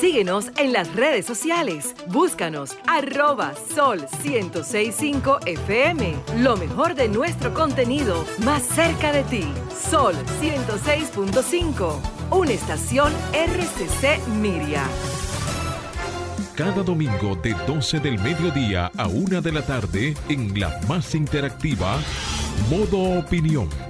Síguenos 0.00 0.50
en 0.56 0.72
las 0.72 0.94
redes 0.94 1.26
sociales. 1.26 1.94
Búscanos 2.06 2.74
arroba 2.86 3.52
sol 3.74 4.06
1065 4.24 5.40
FM. 5.44 6.14
Lo 6.38 6.56
mejor 6.56 6.94
de 6.94 7.08
nuestro 7.08 7.52
contenido 7.52 8.24
más 8.42 8.62
cerca 8.62 9.12
de 9.12 9.24
ti. 9.24 9.44
Sol 9.90 10.14
106.5. 10.40 12.00
Una 12.30 12.50
estación 12.50 13.12
RCC 13.34 14.26
Miria. 14.40 14.84
Cada 16.56 16.82
domingo 16.82 17.36
de 17.36 17.54
12 17.66 18.00
del 18.00 18.18
mediodía 18.20 18.90
a 18.96 19.06
1 19.06 19.42
de 19.42 19.52
la 19.52 19.62
tarde 19.66 20.14
en 20.30 20.58
la 20.58 20.80
más 20.88 21.14
interactiva 21.14 21.98
Modo 22.70 23.18
Opinión 23.18 23.89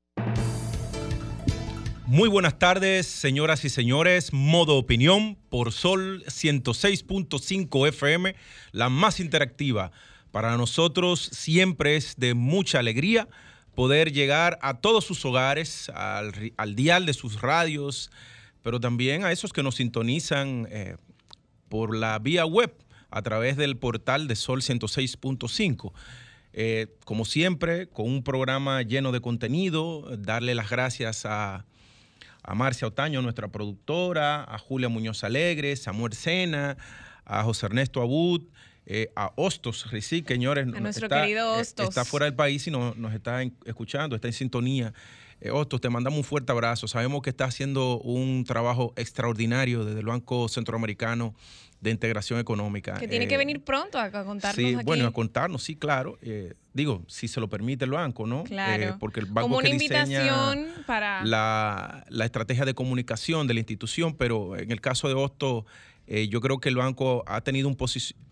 Muy 2.11 2.27
buenas 2.27 2.59
tardes, 2.59 3.07
señoras 3.07 3.63
y 3.63 3.69
señores. 3.69 4.33
Modo 4.33 4.75
Opinión 4.75 5.37
por 5.47 5.71
Sol 5.71 6.25
106.5 6.25 7.87
FM, 7.87 8.35
la 8.73 8.89
más 8.89 9.21
interactiva. 9.21 9.93
Para 10.33 10.57
nosotros 10.57 11.21
siempre 11.31 11.95
es 11.95 12.17
de 12.17 12.33
mucha 12.33 12.79
alegría 12.79 13.29
poder 13.75 14.11
llegar 14.11 14.59
a 14.61 14.81
todos 14.81 15.05
sus 15.05 15.23
hogares, 15.23 15.89
al, 15.95 16.75
dial 16.75 17.05
de 17.05 17.13
sus 17.13 17.39
radios, 17.39 18.11
pero 18.61 18.81
también 18.81 19.23
a 19.23 19.31
esos 19.31 19.53
que 19.53 19.63
nos 19.63 19.75
sintonizan 19.75 20.67
eh, 20.69 20.97
por 21.69 21.95
la 21.95 22.19
vía 22.19 22.45
web 22.45 22.75
a 23.09 23.21
través 23.21 23.55
del 23.55 23.77
portal 23.77 24.27
de 24.27 24.35
Sol 24.35 24.61
106.5. 24.61 25.93
Eh, 26.51 26.87
como 27.05 27.23
siempre, 27.23 27.87
con 27.87 28.09
un 28.09 28.21
programa 28.21 28.81
lleno 28.81 29.13
de 29.13 29.21
contenido, 29.21 30.17
darle 30.17 30.55
las 30.55 30.69
gracias 30.69 31.25
a 31.25 31.65
a 32.43 32.55
Marcia 32.55 32.87
Otaño, 32.87 33.21
nuestra 33.21 33.47
productora, 33.47 34.43
a 34.43 34.57
Julia 34.57 34.89
Muñoz 34.89 35.23
Alegre, 35.23 35.75
Samuel 35.75 36.13
Sena, 36.13 36.77
a 37.25 37.43
José 37.43 37.67
Ernesto 37.67 38.01
Abud, 38.01 38.43
eh, 38.85 39.11
a 39.15 39.31
Hostos 39.35 39.91
Rizik, 39.91 40.27
señores. 40.27 40.67
A 40.67 40.79
nuestro 40.79 41.07
querido 41.07 41.55
eh, 41.55 41.61
Hostos. 41.61 41.89
está 41.89 42.03
fuera 42.03 42.25
del 42.25 42.35
país 42.35 42.65
y 42.67 42.71
nos 42.71 43.13
está 43.13 43.43
escuchando, 43.65 44.15
está 44.15 44.27
en 44.27 44.33
sintonía. 44.33 44.93
Eh, 45.41 45.49
Hostos, 45.51 45.81
te 45.81 45.89
mandamos 45.89 46.17
un 46.17 46.23
fuerte 46.23 46.51
abrazo. 46.51 46.87
Sabemos 46.87 47.21
que 47.21 47.31
está 47.31 47.45
haciendo 47.45 47.99
un 47.99 48.43
trabajo 48.45 48.93
extraordinario 48.95 49.83
desde 49.83 49.99
el 49.99 50.05
Banco 50.05 50.47
Centroamericano 50.47 51.33
de 51.81 51.89
integración 51.89 52.39
económica. 52.39 52.99
Que 52.99 53.07
tiene 53.07 53.27
que 53.27 53.37
venir 53.37 53.63
pronto 53.63 53.97
a, 53.97 54.11
contarnos 54.11 54.55
sí, 54.55 54.75
bueno, 54.85 55.07
a 55.07 55.11
contarnos, 55.11 55.63
sí, 55.63 55.75
claro. 55.75 56.19
Eh, 56.21 56.53
digo, 56.73 57.03
si 57.07 57.27
se 57.27 57.39
lo 57.39 57.49
permite 57.49 57.85
el 57.85 57.91
banco, 57.91 58.27
¿no? 58.27 58.43
Claro. 58.43 58.83
Eh, 58.83 58.93
porque 58.99 59.19
el 59.19 59.25
banco 59.25 59.41
Como 59.41 59.57
una 59.57 59.67
que 59.67 59.71
invitación 59.71 60.67
para... 60.85 61.25
La, 61.25 62.05
la, 62.07 62.25
estrategia 62.25 62.65
de 62.65 62.75
comunicación 62.75 63.47
de 63.47 63.55
la 63.55 63.61
institución, 63.61 64.15
pero 64.15 64.55
en 64.55 64.71
el 64.71 64.79
caso 64.79 65.07
de 65.07 65.15
Hosto, 65.15 65.65
eh, 66.13 66.27
yo 66.27 66.41
creo 66.41 66.59
que 66.59 66.69
el 66.69 66.75
banco 66.75 67.23
ha, 67.25 67.41
tenido 67.41 67.67
un 67.67 67.77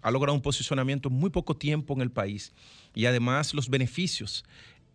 ha 0.02 0.12
logrado 0.12 0.36
un 0.36 0.42
posicionamiento 0.42 1.10
en 1.10 1.16
muy 1.16 1.30
poco 1.30 1.56
tiempo 1.56 1.94
en 1.94 2.02
el 2.02 2.12
país 2.12 2.54
y 2.94 3.06
además 3.06 3.54
los 3.54 3.70
beneficios 3.70 4.44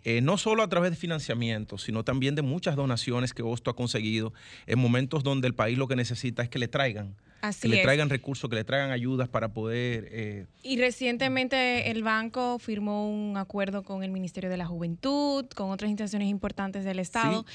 eh, 0.05 0.20
no 0.20 0.36
solo 0.36 0.62
a 0.62 0.69
través 0.69 0.91
de 0.91 0.97
financiamiento, 0.97 1.78
sino 1.78 2.05
también 2.05 2.34
de 2.34 2.42
muchas 2.42 2.77
donaciones 2.77 3.33
que 3.33 3.42
Hosto 3.42 3.70
ha 3.70 3.77
conseguido 3.77 4.34
en 4.66 4.78
momentos 4.78 5.24
donde 5.24 5.48
el 5.48 5.55
país 5.55 5.78
lo 5.78 5.88
que 5.88 5.97
necesita 5.97 6.42
es 6.42 6.50
que 6.50 6.58
le 6.58 6.69
traigan. 6.69 7.16
que 7.60 7.69
le 7.69 7.83
traigan 7.83 8.10
recursos, 8.10 8.50
que 8.50 8.56
le 8.56 8.65
traigan 8.65 8.91
ayudas 8.91 9.28
para 9.28 9.54
poder... 9.54 10.09
Eh, 10.10 10.47
y 10.62 10.78
recientemente 10.78 11.91
el 11.91 12.03
banco 12.03 12.59
firmó 12.59 13.09
un 13.10 13.38
acuerdo 13.38 13.82
con 13.82 14.04
el 14.04 14.10
Ministerio 14.10 14.50
de 14.50 14.59
la 14.59 14.66
Juventud, 14.66 15.47
con 15.54 15.70
otras 15.70 15.88
instituciones 15.88 16.28
importantes 16.28 16.84
del 16.84 16.98
Estado. 16.98 17.47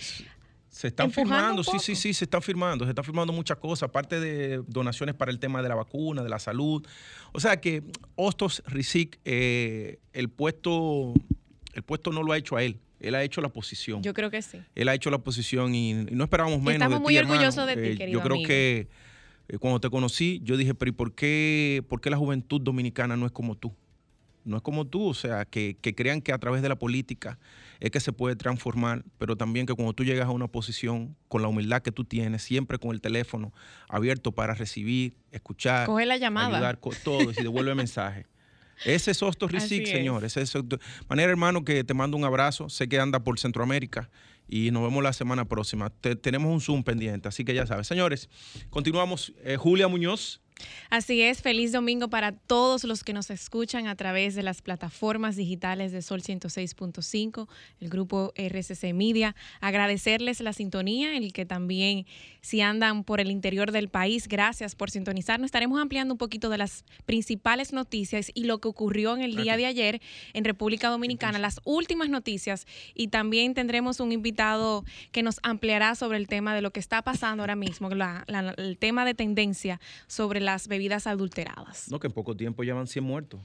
Se 0.70 0.88
están 0.88 1.12
firmando, 1.12 1.64
sí, 1.64 1.78
sí, 1.80 1.96
sí, 1.96 2.14
se 2.14 2.26
están 2.26 2.42
firmando, 2.42 2.86
se 2.86 2.92
están 2.92 3.04
firmando 3.04 3.34
muchas 3.34 3.58
cosas, 3.58 3.90
aparte 3.90 4.20
de 4.20 4.64
donaciones 4.68 5.16
para 5.16 5.32
el 5.32 5.40
tema 5.40 5.62
de 5.64 5.70
la 5.70 5.76
vacuna, 5.76 6.24
de 6.24 6.30
la 6.30 6.40
salud. 6.40 6.86
O 7.32 7.40
sea 7.40 7.60
que 7.60 7.84
Hostos 8.16 8.64
Rizik, 8.68 9.20
eh, 9.26 10.00
el 10.14 10.30
puesto 10.30 11.14
el 11.74 11.84
puesto 11.84 12.12
no 12.12 12.24
lo 12.24 12.34
ha 12.34 12.38
hecho 12.38 12.56
a 12.56 12.64
él. 12.64 12.80
Él 13.00 13.16
ha 13.16 13.24
hecho 13.24 13.42
la 13.42 13.50
posición. 13.50 14.04
Yo 14.04 14.14
creo 14.14 14.30
que 14.30 14.42
sí. 14.42 14.62
Él 14.76 14.90
ha 14.90 14.94
hecho 14.94 15.10
la 15.10 15.20
posición 15.20 15.74
y, 15.74 15.94
no 15.94 16.24
esperábamos 16.26 16.60
menos. 16.60 16.74
Estamos 16.74 17.02
muy 17.02 17.18
orgullosos 17.18 17.66
de 17.66 17.76
ti, 17.76 17.88
eh, 17.90 17.98
querido 17.98 18.20
Yo 18.20 18.24
creo 18.24 18.44
que 18.46 18.88
eh, 19.48 19.58
cuando 19.58 19.80
te 19.80 19.90
conocí, 19.90 20.42
yo 20.44 20.58
dije, 20.58 20.74
pero 20.76 20.90
¿y 20.90 20.92
por 20.92 21.14
qué, 21.14 21.84
por 21.88 22.02
qué 22.02 22.10
la 22.10 22.18
juventud 22.18 22.62
dominicana 22.62 23.16
no 23.16 23.26
es 23.26 23.32
como 23.32 23.56
tú? 23.56 23.74
No 24.46 24.58
es 24.58 24.64
como 24.64 24.86
tú, 24.86 25.08
o 25.08 25.14
sea, 25.14 25.46
que, 25.46 25.78
que, 25.82 25.94
crean 25.94 26.22
que 26.22 26.34
a 26.34 26.38
través 26.38 26.62
de 26.62 26.70
la 26.70 26.78
política 26.78 27.38
es 27.80 27.92
que 27.92 28.00
se 28.00 28.12
puede 28.12 28.36
transformar, 28.36 29.04
pero 29.18 29.36
también 29.36 29.66
que 29.66 29.74
cuando 29.74 29.94
tú 29.94 30.04
llegas 30.04 30.28
a 30.28 30.32
una 30.32 30.48
posición 30.48 31.16
con 31.28 31.42
la 31.42 31.48
humildad 31.50 31.82
que 31.82 31.92
tú 31.92 32.04
tienes, 32.04 32.42
siempre 32.42 32.80
con 32.80 32.92
el 32.92 33.02
teléfono 33.02 33.54
abierto 33.88 34.32
para 34.32 34.56
recibir, 34.56 35.16
escuchar, 35.32 35.86
Coge 35.86 36.06
la 36.06 36.18
llamada. 36.18 36.58
ayudar 36.58 36.80
con 36.80 36.94
todo 37.04 37.32
y 37.32 37.44
devuelve 37.44 37.76
mensaje. 37.76 38.26
Ese 38.86 39.12
es 39.12 39.22
Osto 39.22 39.48
Rizik, 39.48 39.86
señor. 39.86 40.24
Ese 40.24 40.42
es 40.42 40.54
manera, 41.08 41.32
hermano, 41.32 41.64
que 41.64 41.84
te 41.84 41.94
mando 41.94 42.18
un 42.18 42.24
abrazo. 42.24 42.70
Sé 42.70 42.88
que 42.88 43.00
anda 43.00 43.20
por 43.24 43.40
Centroamérica 43.40 44.10
y 44.48 44.72
nos 44.72 44.84
vemos 44.84 45.04
la 45.04 45.14
semana 45.14 45.46
próxima. 45.46 45.90
tenemos 46.22 46.52
un 46.52 46.62
Zoom 46.62 46.84
pendiente, 46.84 47.28
así 47.28 47.46
que 47.46 47.54
ya 47.54 47.66
sabes. 47.66 47.88
Señores, 47.88 48.30
continuamos. 48.70 49.34
Eh, 49.44 49.58
Julia 49.58 49.88
Muñoz. 49.88 50.42
Así 50.90 51.22
es, 51.22 51.42
feliz 51.42 51.72
domingo 51.72 52.10
para 52.10 52.32
todos 52.32 52.84
los 52.84 53.04
que 53.04 53.14
nos 53.14 53.30
escuchan 53.30 53.88
a 53.88 53.96
través 53.96 54.36
de 54.36 54.44
las 54.44 54.62
plataformas 54.62 55.36
digitales 55.36 55.92
de 55.92 56.02
Sol 56.02 56.22
106.5, 56.22 57.48
el 57.80 57.90
grupo 57.90 58.34
RCC 58.36 58.94
Media. 58.94 59.36
Agradecerles 59.62 60.42
la 60.42 60.54
sintonía, 60.54 61.16
el 61.16 61.34
que 61.34 61.46
también 61.46 62.06
si 62.42 62.62
andan 62.62 63.04
por 63.04 63.20
el 63.20 63.32
interior 63.32 63.72
del 63.72 63.90
país, 63.90 64.28
gracias 64.28 64.76
por 64.76 64.90
sintonizarnos. 64.90 65.46
Estaremos 65.46 65.80
ampliando 65.80 66.14
un 66.14 66.18
poquito 66.18 66.50
de 66.50 66.58
las 66.58 66.86
principales 67.06 67.74
noticias 67.74 68.32
y 68.34 68.46
lo 68.46 68.60
que 68.60 68.68
ocurrió 68.68 69.16
en 69.16 69.22
el 69.22 69.36
día 69.36 69.58
de 69.58 69.66
ayer 69.66 70.02
en 70.34 70.46
República 70.46 70.90
Dominicana, 70.90 71.40
las 71.40 71.60
últimas 71.66 72.10
noticias 72.10 72.66
y 72.96 73.10
también 73.10 73.54
tendremos 73.54 74.00
un 74.00 74.12
invitado 74.12 74.86
que 75.12 75.24
nos 75.24 75.40
ampliará 75.44 75.96
sobre 75.96 76.18
el 76.18 76.28
tema 76.28 76.56
de 76.56 76.62
lo 76.62 76.72
que 76.72 76.80
está 76.80 77.02
pasando 77.02 77.44
ahora 77.44 77.56
mismo, 77.56 77.90
el 77.90 78.78
tema 78.78 79.06
de 79.06 79.14
tendencia 79.14 79.80
sobre 80.08 80.40
la 80.40 80.49
las 80.52 80.68
bebidas 80.68 81.08
adulteradas. 81.08 81.90
No, 81.90 82.00
que 82.00 82.08
en 82.08 82.14
poco 82.14 82.36
tiempo 82.36 82.64
ya 82.64 82.74
van 82.74 82.88
100 82.88 83.04
muertos. 83.04 83.40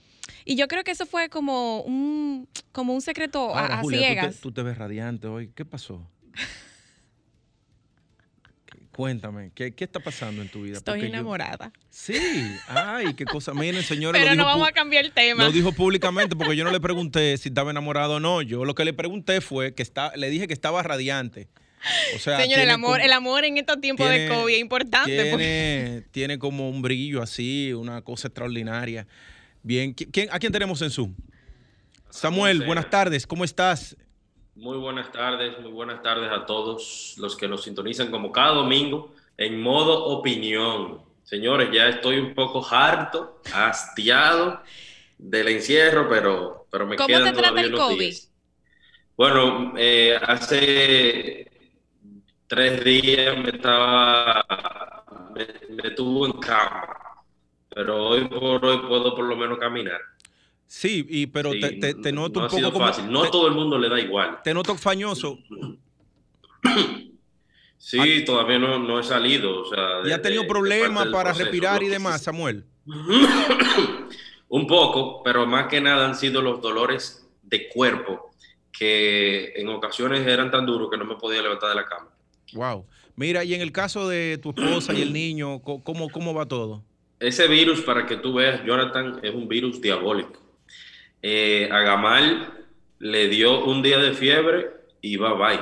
Y 0.44 0.56
yo 0.56 0.69
creo 0.69 0.84
que 0.84 0.91
eso 0.91 1.06
fue 1.06 1.28
como 1.28 1.82
un, 1.82 2.48
como 2.72 2.94
un 2.94 3.03
secreto 3.03 3.54
a, 3.54 3.82
ciegas. 3.82 4.41
Tú 4.41 4.53
te, 4.53 4.62
ves 4.62 4.78
radiante 4.78 5.26
hoy. 5.26 5.50
¿Qué 5.54 5.65
pasó? 5.65 6.06
Cuéntame, 8.97 9.50
¿qué, 9.54 9.75
¿qué, 9.75 9.84
está 9.84 9.98
pasando 9.98 10.41
en 10.41 10.48
tu 10.48 10.62
vida? 10.62 10.76
Estoy 10.76 11.06
enamorada. 11.06 11.72
sí, 11.91 12.16
ay, 12.69 13.15
qué 13.15 13.25
cosa. 13.25 13.53
Miren, 13.53 13.82
señores. 13.82 14.22
Pero 14.22 14.36
no 14.36 14.44
vamos 14.44 14.69
a 14.69 14.72
cambiar 14.72 15.04
el 15.04 15.10
tema. 15.10 15.44
Lo 15.44 15.50
dijo 15.50 15.72
públicamente 15.72 16.36
porque 16.36 16.54
yo 16.54 16.62
no 16.62 16.71
le 16.71 16.81
pregunté 16.81 17.36
si 17.36 17.48
estaba 17.48 17.72
enamorado 17.72 18.15
o 18.15 18.21
no. 18.21 18.41
Yo 18.41 18.65
lo 18.65 18.76
que 18.76 18.84
le 18.84 18.92
pregunté 18.92 19.41
fue 19.41 19.75
que 19.75 19.82
está, 19.82 20.12
le 20.16 20.31
dije 20.31 20.47
que 20.47 20.54
estaba 20.54 20.81
radiante. 20.84 21.48
Señor, 22.19 22.61
el 22.61 22.71
amor, 22.71 23.00
el 23.00 23.12
amor 23.12 23.45
en 23.45 23.59
estos 23.59 23.81
tiempos 23.81 24.09
de 24.09 24.28
COVID 24.28 24.55
es 24.55 24.61
importante. 24.61 25.31
Pues. 25.33 26.11
Tiene, 26.11 26.39
como 26.39 26.69
un 26.69 26.83
brillo 26.83 27.22
así, 27.22 27.72
una 27.72 28.03
cosa 28.03 28.28
extraordinaria. 28.28 29.06
Bien, 29.62 29.93
¿quién, 29.95 30.28
¿a 30.31 30.39
quién 30.39 30.53
tenemos 30.53 30.81
en 30.83 30.91
Zoom? 30.91 31.15
Samuel, 32.11 32.65
buenas 32.65 32.89
tardes, 32.89 33.27
¿cómo 33.27 33.45
estás? 33.45 33.97
Muy 34.55 34.78
buenas 34.78 35.11
tardes, 35.11 35.59
muy 35.60 35.72
buenas 35.72 36.01
tardes 36.03 36.31
a 36.31 36.47
todos 36.47 37.16
los 37.19 37.36
que 37.36 37.48
nos 37.48 37.65
sintonizan 37.65 38.10
como 38.10 38.30
cada 38.30 38.53
domingo 38.53 39.13
en 39.37 39.60
modo 39.60 40.04
opinión. 40.04 41.01
Señores, 41.25 41.71
ya 41.72 41.89
estoy 41.89 42.19
un 42.19 42.34
poco 42.34 42.65
harto, 42.71 43.41
hastiado 43.53 44.63
del 45.19 45.48
encierro, 45.48 46.09
pero, 46.09 46.66
pero 46.71 46.87
me 46.87 46.97
¿Cómo 46.97 47.09
quedan 47.09 47.34
te 47.34 47.41
trata 47.41 47.60
el 47.60 47.72
COVID? 47.72 48.15
Bueno, 49.16 49.75
eh, 49.77 50.19
hace 50.22 51.43
tres 52.54 52.84
días 52.84 53.36
me 53.36 53.51
estaba, 53.51 55.04
me, 55.34 55.91
tuvo 55.91 56.27
en 56.27 56.33
cama, 56.34 56.86
pero 57.74 58.06
hoy 58.06 58.28
por 58.28 58.65
hoy 58.65 58.78
puedo 58.86 59.15
por 59.15 59.24
lo 59.24 59.36
menos 59.36 59.59
caminar. 59.59 60.01
Sí, 60.66 61.04
y, 61.09 61.27
pero 61.27 61.51
te, 61.51 61.95
te, 61.95 62.12
noto 62.12 62.41
un 62.41 62.48
poco 62.48 62.78
fácil. 62.78 63.10
No 63.10 63.28
todo 63.30 63.48
el 63.48 63.54
mundo 63.54 63.77
le 63.77 63.89
da 63.89 64.01
igual. 64.01 64.41
Te 64.42 64.54
noto 64.54 64.77
fañoso. 64.77 65.39
Sí, 67.77 68.24
todavía 68.24 68.59
no, 68.59 68.78
no, 68.78 68.98
he 68.98 69.03
salido. 69.03 69.60
O 69.60 69.66
sea, 69.66 70.01
¿Y 70.06 70.10
ha 70.10 70.22
tenido 70.22 70.47
problemas 70.47 71.06
para 71.09 71.34
respirar 71.34 71.83
y 71.83 71.89
demás, 71.89 72.22
Samuel? 72.22 72.65
un 74.48 74.66
poco, 74.66 75.22
pero 75.22 75.45
más 75.45 75.66
que 75.66 75.83
nada 75.83 76.06
han 76.06 76.15
sido 76.15 76.41
los 76.41 76.62
dolores 76.62 77.28
de 77.42 77.68
cuerpo 77.68 78.30
que 78.72 79.53
en 79.54 79.68
ocasiones 79.68 80.27
eran 80.27 80.51
tan 80.51 80.65
duros 80.65 80.89
que 80.91 80.97
no 80.97 81.04
me 81.04 81.16
podía 81.16 81.42
levantar 81.42 81.68
de 81.68 81.74
la 81.74 81.84
cama. 81.84 82.14
Wow. 82.52 82.86
Mira, 83.16 83.44
y 83.44 83.54
en 83.54 83.60
el 83.60 83.72
caso 83.72 84.08
de 84.08 84.38
tu 84.38 84.50
esposa 84.50 84.92
y 84.92 85.02
el 85.02 85.12
niño, 85.12 85.60
¿cómo, 85.60 86.10
cómo 86.10 86.34
va 86.34 86.46
todo? 86.46 86.82
Ese 87.20 87.48
virus, 87.48 87.80
para 87.80 88.06
que 88.06 88.16
tú 88.16 88.34
veas, 88.34 88.64
Jonathan, 88.64 89.20
es 89.22 89.34
un 89.34 89.48
virus 89.48 89.80
diabólico. 89.80 90.41
Eh, 91.22 91.68
a 91.72 91.80
Gamal 91.80 92.66
le 92.98 93.28
dio 93.28 93.64
un 93.64 93.82
día 93.82 93.98
de 93.98 94.12
fiebre 94.12 94.70
y 95.00 95.16
va 95.16 95.32
bye. 95.34 95.60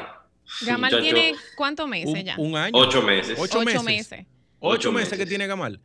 Gamal 0.67 1.00
tiene 1.00 1.34
cuántos 1.56 1.88
meses 1.88 2.25
ya? 2.25 2.34
Un 2.38 2.56
año. 2.56 2.76
Ocho 2.76 3.02
meses. 3.02 3.38
Ocho, 3.38 3.62
meses. 3.62 4.26
Ocho, 4.58 4.93
meses. 4.93 5.17
que 5.17 5.26
tiene 5.26 5.46
Gamal. 5.46 5.79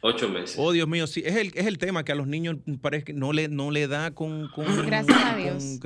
Ocho 0.00 0.28
meses. 0.28 0.56
Oh, 0.58 0.72
Dios 0.72 0.88
mío, 0.88 1.06
sí. 1.06 1.22
Es 1.24 1.36
el, 1.36 1.52
es 1.54 1.66
el 1.66 1.78
tema 1.78 2.04
que 2.04 2.12
a 2.12 2.14
los 2.14 2.26
niños 2.26 2.56
parece 2.80 3.04
que 3.04 3.12
no 3.12 3.32
le, 3.32 3.48
no 3.48 3.70
le 3.70 3.86
da 3.86 4.10
con. 4.10 4.50
gracias 4.84 5.24
a 5.24 5.36
Dios. 5.36 5.80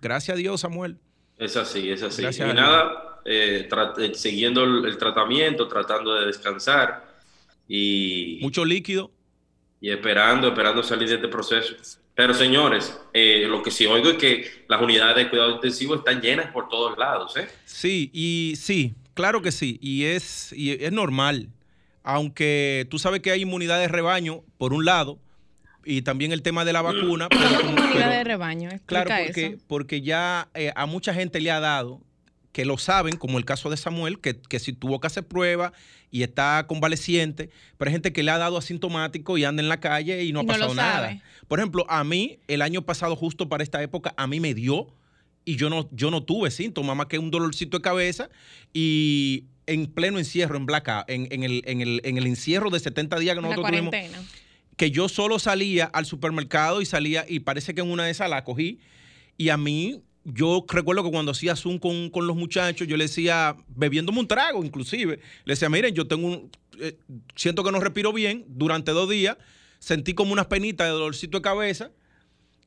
gracias 0.00 0.34
a 0.34 0.38
Dios, 0.38 0.60
Samuel. 0.60 0.98
Es 1.36 1.56
así, 1.56 1.90
es 1.90 2.02
así. 2.02 2.22
y 2.22 2.54
nada, 2.54 3.05
eh, 3.28 3.68
eh, 3.98 4.12
siguiendo 4.14 4.62
el, 4.62 4.96
tratamiento, 4.98 5.66
tratando 5.66 6.14
de 6.14 6.26
descansar 6.26 7.04
y... 7.66 8.38
Mucho 8.40 8.64
líquido. 8.64 9.10
Y 9.80 9.90
esperando, 9.90 10.48
esperando 10.48 10.82
salir 10.84 11.08
de 11.08 11.16
este 11.16 11.28
proceso. 11.28 11.74
Pero 12.14 12.32
señores, 12.32 12.98
eh, 13.12 13.46
lo 13.48 13.62
que 13.62 13.72
sí 13.72 13.84
oigo 13.84 14.10
es 14.10 14.16
que 14.16 14.64
las 14.68 14.80
unidades 14.80 15.16
de 15.16 15.28
cuidado 15.28 15.56
intensivo 15.56 15.96
están 15.96 16.20
llenas 16.20 16.52
por 16.52 16.68
todos 16.68 16.96
lados, 16.96 17.36
¿eh? 17.36 17.48
Sí, 17.64 18.10
y 18.14 18.54
sí, 18.56 18.94
claro 19.14 19.42
que 19.42 19.50
sí. 19.50 19.78
Y 19.82 20.04
es, 20.04 20.52
y 20.52 20.70
es 20.82 20.92
normal. 20.92 21.48
Aunque 22.04 22.86
tú 22.90 23.00
sabes 23.00 23.20
que 23.20 23.32
hay 23.32 23.42
inmunidad 23.42 23.80
de 23.80 23.88
rebaño, 23.88 24.42
por 24.56 24.72
un 24.72 24.84
lado, 24.84 25.18
y 25.84 26.02
también 26.02 26.32
el 26.32 26.42
tema 26.42 26.64
de 26.64 26.72
la 26.72 26.82
vacuna. 26.82 27.28
inmunidad 27.62 28.10
de 28.10 28.24
rebaño? 28.24 28.70
claro, 28.86 29.10
porque, 29.26 29.58
porque 29.66 30.00
ya 30.00 30.48
a 30.76 30.86
mucha 30.86 31.12
gente 31.12 31.40
le 31.40 31.50
ha 31.50 31.58
dado 31.58 32.05
que 32.56 32.64
lo 32.64 32.78
saben, 32.78 33.18
como 33.18 33.36
el 33.36 33.44
caso 33.44 33.68
de 33.68 33.76
Samuel, 33.76 34.18
que, 34.18 34.58
si 34.58 34.72
tuvo 34.72 34.98
que 34.98 35.08
hacer 35.08 35.28
prueba 35.28 35.74
y 36.10 36.22
está 36.22 36.64
convaleciente, 36.66 37.50
pero 37.76 37.90
hay 37.90 37.92
gente 37.92 38.14
que 38.14 38.22
le 38.22 38.30
ha 38.30 38.38
dado 38.38 38.56
asintomático 38.56 39.36
y 39.36 39.44
anda 39.44 39.62
en 39.62 39.68
la 39.68 39.78
calle 39.78 40.24
y 40.24 40.32
no 40.32 40.40
ha 40.40 40.44
pasado 40.44 40.74
nada. 40.74 41.20
Por 41.48 41.58
ejemplo, 41.58 41.84
a 41.90 42.02
mí, 42.02 42.38
el 42.48 42.62
año 42.62 42.80
pasado, 42.80 43.14
justo 43.14 43.50
para 43.50 43.62
esta 43.62 43.82
época, 43.82 44.14
a 44.16 44.26
mí 44.26 44.40
me 44.40 44.54
dio 44.54 44.86
y 45.44 45.56
yo 45.56 45.68
no, 45.68 45.86
yo 45.92 46.10
no 46.10 46.22
tuve 46.22 46.50
síntomas 46.50 46.96
más 46.96 47.08
que 47.08 47.18
un 47.18 47.30
dolorcito 47.30 47.76
de 47.76 47.82
cabeza 47.82 48.30
y 48.72 49.44
en 49.66 49.84
pleno 49.84 50.18
encierro, 50.18 50.56
en 50.56 50.64
Black 50.64 50.88
en, 51.08 51.28
en, 51.30 51.42
el, 51.42 51.62
en, 51.66 51.82
el, 51.82 52.00
en 52.04 52.16
el 52.16 52.26
encierro 52.26 52.70
de 52.70 52.80
70 52.80 53.18
días 53.18 53.36
que 53.36 53.42
nosotros 53.42 53.66
tuvimos, 53.66 53.94
que 54.78 54.90
yo 54.90 55.10
solo 55.10 55.38
salía 55.38 55.84
al 55.84 56.06
supermercado 56.06 56.80
y 56.80 56.86
salía, 56.86 57.26
y 57.28 57.40
parece 57.40 57.74
que 57.74 57.82
en 57.82 57.90
una 57.90 58.04
de 58.04 58.12
esas 58.12 58.30
la 58.30 58.44
cogí, 58.44 58.78
y 59.36 59.50
a 59.50 59.58
mí 59.58 60.00
yo 60.26 60.64
recuerdo 60.68 61.04
que 61.04 61.10
cuando 61.10 61.32
hacía 61.32 61.54
Zoom 61.54 61.78
con, 61.78 62.26
los 62.26 62.36
muchachos, 62.36 62.88
yo 62.88 62.96
le 62.96 63.04
decía, 63.04 63.56
bebiéndome 63.68 64.18
un 64.18 64.26
trago 64.26 64.64
inclusive, 64.64 65.20
le 65.44 65.52
decía, 65.52 65.68
miren, 65.68 65.94
yo 65.94 66.06
tengo 66.06 66.26
un, 66.26 66.50
eh, 66.80 66.96
siento 67.36 67.62
que 67.62 67.70
no 67.70 67.78
respiro 67.78 68.12
bien 68.12 68.44
durante 68.48 68.90
dos 68.90 69.08
días, 69.08 69.36
sentí 69.78 70.14
como 70.14 70.32
unas 70.32 70.46
penitas 70.46 70.88
de 70.88 70.92
dolorcito 70.92 71.38
de 71.38 71.42
cabeza 71.42 71.92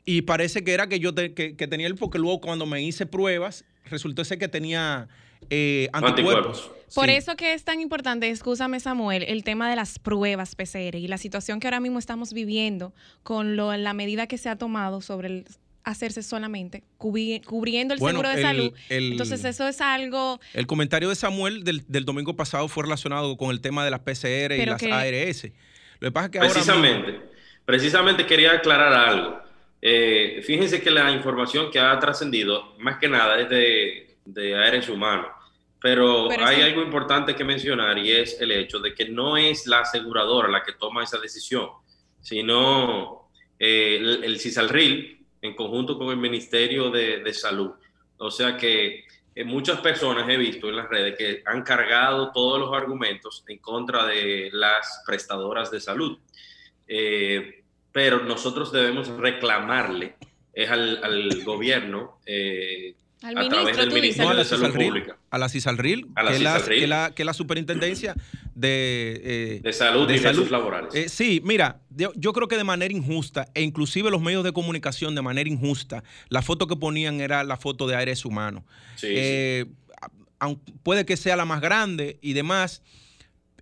y 0.06 0.22
parece 0.22 0.64
que 0.64 0.74
era 0.74 0.88
que 0.88 1.00
yo 1.00 1.14
que, 1.14 1.34
tenía 1.70 1.88
el, 1.88 1.96
porque 1.96 2.18
luego 2.18 2.40
cuando 2.40 2.66
me 2.66 2.82
hice 2.82 3.06
pruebas, 3.06 3.66
resultó 3.86 4.24
ser 4.24 4.40
que 4.40 4.48
tenía 4.48 5.10
eh, 5.50 5.90
anticuerpos. 5.92 6.72
Por 6.96 7.10
eso 7.10 7.36
que 7.36 7.54
es 7.54 7.66
tan 7.66 7.82
importante, 7.82 8.30
escúchame 8.30 8.80
Samuel, 8.80 9.24
el 9.28 9.44
tema 9.44 9.70
de 9.70 9.76
las 9.76 10.00
pruebas 10.00 10.56
PCR 10.56 10.96
y 10.96 11.08
la 11.08 11.18
situación 11.18 11.60
que 11.60 11.68
ahora 11.68 11.82
mismo 11.82 12.00
estamos 12.00 12.32
viviendo 12.32 12.94
con 13.22 13.58
la 13.58 13.94
medida 13.94 14.28
que 14.28 14.38
se 14.38 14.48
ha 14.48 14.56
tomado 14.56 15.02
sobre 15.02 15.28
el 15.28 15.46
hacerse 15.84 16.24
solamente, 16.24 16.84
cubriendo 16.98 17.94
el 17.94 18.00
seguro 18.00 18.30
de 18.30 18.42
salud. 18.42 18.74
Entonces 18.90 19.44
eso 19.44 19.68
es 19.68 19.82
algo... 19.82 20.40
El 20.54 20.68
comentario 20.68 21.10
de 21.10 21.16
Samuel 21.16 21.64
del, 21.64 22.06
domingo 22.06 22.36
pasado 22.36 22.68
fue 22.68 22.84
relacionado 22.84 23.38
con 23.38 23.52
el 23.52 23.62
tema 23.62 23.84
de 23.86 23.92
las 23.92 24.02
PCR 24.02 24.54
y 24.54 24.66
las 24.66 24.82
ARS. 24.84 25.52
Lo 26.00 26.08
que 26.08 26.12
pasa 26.12 26.26
es 26.26 26.32
que 26.32 26.40
precisamente, 26.40 27.22
precisamente 27.66 28.26
quería 28.26 28.54
aclarar 28.54 28.94
algo. 28.94 29.42
Eh, 29.82 30.42
fíjense 30.46 30.82
que 30.82 30.92
la 30.92 31.12
información 31.12 31.72
que 31.72 31.80
ha 31.80 31.98
trascendido, 32.00 32.76
más 32.80 32.98
que 32.98 33.08
nada, 33.08 33.40
es 33.40 33.50
de, 33.50 34.18
de 34.26 34.56
ARS 34.56 34.90
humano. 34.90 35.28
Pero, 35.82 36.30
hay 36.30 36.62
algo 36.62 36.82
importante 36.82 37.36
que 37.36 37.46
mencionar 37.46 37.98
y 37.98 38.12
es 38.12 38.40
el 38.42 38.52
hecho 38.52 38.80
de 38.80 38.94
que 38.94 39.08
no 39.08 39.38
es 39.38 39.66
la 39.66 39.80
aseguradora 39.80 40.50
la 40.50 40.62
que 40.62 40.74
toma 40.74 41.06
esa 41.06 41.18
decisión, 41.20 41.70
sino 42.20 43.30
eh, 43.58 43.96
el, 43.98 44.24
el 44.26 44.40
CISALRIL, 44.40 45.19
en 45.42 45.56
conjunto 45.56 45.98
con 45.98 46.10
el 46.10 46.18
Ministerio 46.18 46.90
de, 46.90 47.34
Salud. 47.34 47.72
O 48.18 48.30
sea 48.32 48.58
que 48.58 49.06
eh, 49.36 49.44
muchas 49.44 49.80
personas 49.80 50.28
he 50.30 50.38
visto 50.38 50.70
en 50.70 50.76
las 50.76 50.90
redes 50.90 51.18
que 51.18 51.44
han 51.46 51.64
cargado 51.64 52.32
todos 52.32 52.60
los 52.60 52.74
argumentos 52.74 53.44
en 53.48 53.60
contra 53.60 54.06
de 54.06 54.50
las 54.52 55.04
prestadoras 55.06 55.72
de 55.72 55.80
salud. 55.80 56.18
Eh, 56.88 57.64
pero 57.92 58.20
nosotros 58.24 58.72
debemos 58.72 59.08
reclamarle 59.08 60.16
al, 60.68 61.04
al 61.04 61.44
gobierno 61.44 62.20
eh, 62.26 62.96
al 63.22 63.38
a 63.38 63.50
través 63.50 63.78
del 63.78 63.92
Ministerio 63.92 64.36
de 64.36 64.46
Salud 64.46 64.74
Pública. 64.74 65.18
A 65.30 65.38
la 65.38 65.50
CISALRIL, 65.50 66.08
que, 66.16 66.36
es 66.36 66.42
la, 66.42 66.62
que, 66.64 67.14
que, 67.16 67.26
la, 67.26 67.34
superintendencia 67.34 68.16
de, 68.56 69.22
eh, 69.24 69.60
de 69.62 69.74
salud 69.74 70.10
y 70.10 70.18
salud. 70.20 70.50
laborales. 70.50 70.96
Eh, 70.96 71.10
sí, 71.10 71.42
mira, 71.44 71.82
yo, 71.90 72.34
creo 72.34 72.48
que 72.48 72.56
de 72.56 72.64
manera 72.64 72.94
injusta, 72.94 73.48
e 73.54 73.62
inclusive 73.62 74.10
los 74.10 74.22
medios 74.22 74.44
de 74.44 74.54
comunicación 74.54 75.16
de 75.16 75.22
manera 75.22 75.50
injusta, 75.50 76.04
la 76.30 76.42
foto 76.42 76.68
que 76.68 76.78
ponían 76.78 77.20
era 77.20 77.44
la 77.44 77.58
foto 77.58 77.88
de 77.88 77.96
Aires 77.96 78.26
Humano. 78.26 78.66
Sí, 78.96 79.08
eh, 79.10 79.66
Puede 80.84 81.06
que 81.06 81.18
sea 81.18 81.36
la 81.36 81.44
más 81.44 81.60
grande 81.60 82.18
y 82.22 82.32
demás. 82.32 82.82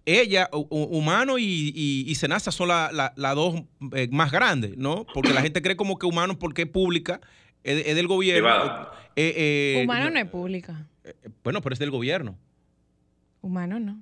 Ella, 0.05 0.47
Humano 0.51 1.39
y, 1.39 1.73
y, 1.75 2.15
Senasa 2.15 2.51
son 2.51 2.67
las 2.67 3.35
dos 3.35 3.63
más 4.11 4.31
grandes, 4.31 4.77
¿no? 4.77 5.05
Porque 5.11 5.33
la 5.33 5.41
gente 5.43 5.63
cree 5.63 5.75
como 5.75 5.97
que 5.97 6.05
Humano, 6.05 6.37
porque 6.37 6.61
es 6.61 6.69
pública, 6.69 7.19
es, 7.63 7.95
del 7.95 8.07
gobierno. 8.07 8.89
Eh, 9.19 9.81
humano 9.83 10.09
no 10.09 10.19
es 10.19 10.25
pública. 10.27 10.85
bueno, 11.43 11.61
pero 11.61 11.73
es 11.73 11.79
del 11.79 11.91
gobierno. 11.91 12.37
Humano 13.41 13.79
no. 13.79 14.01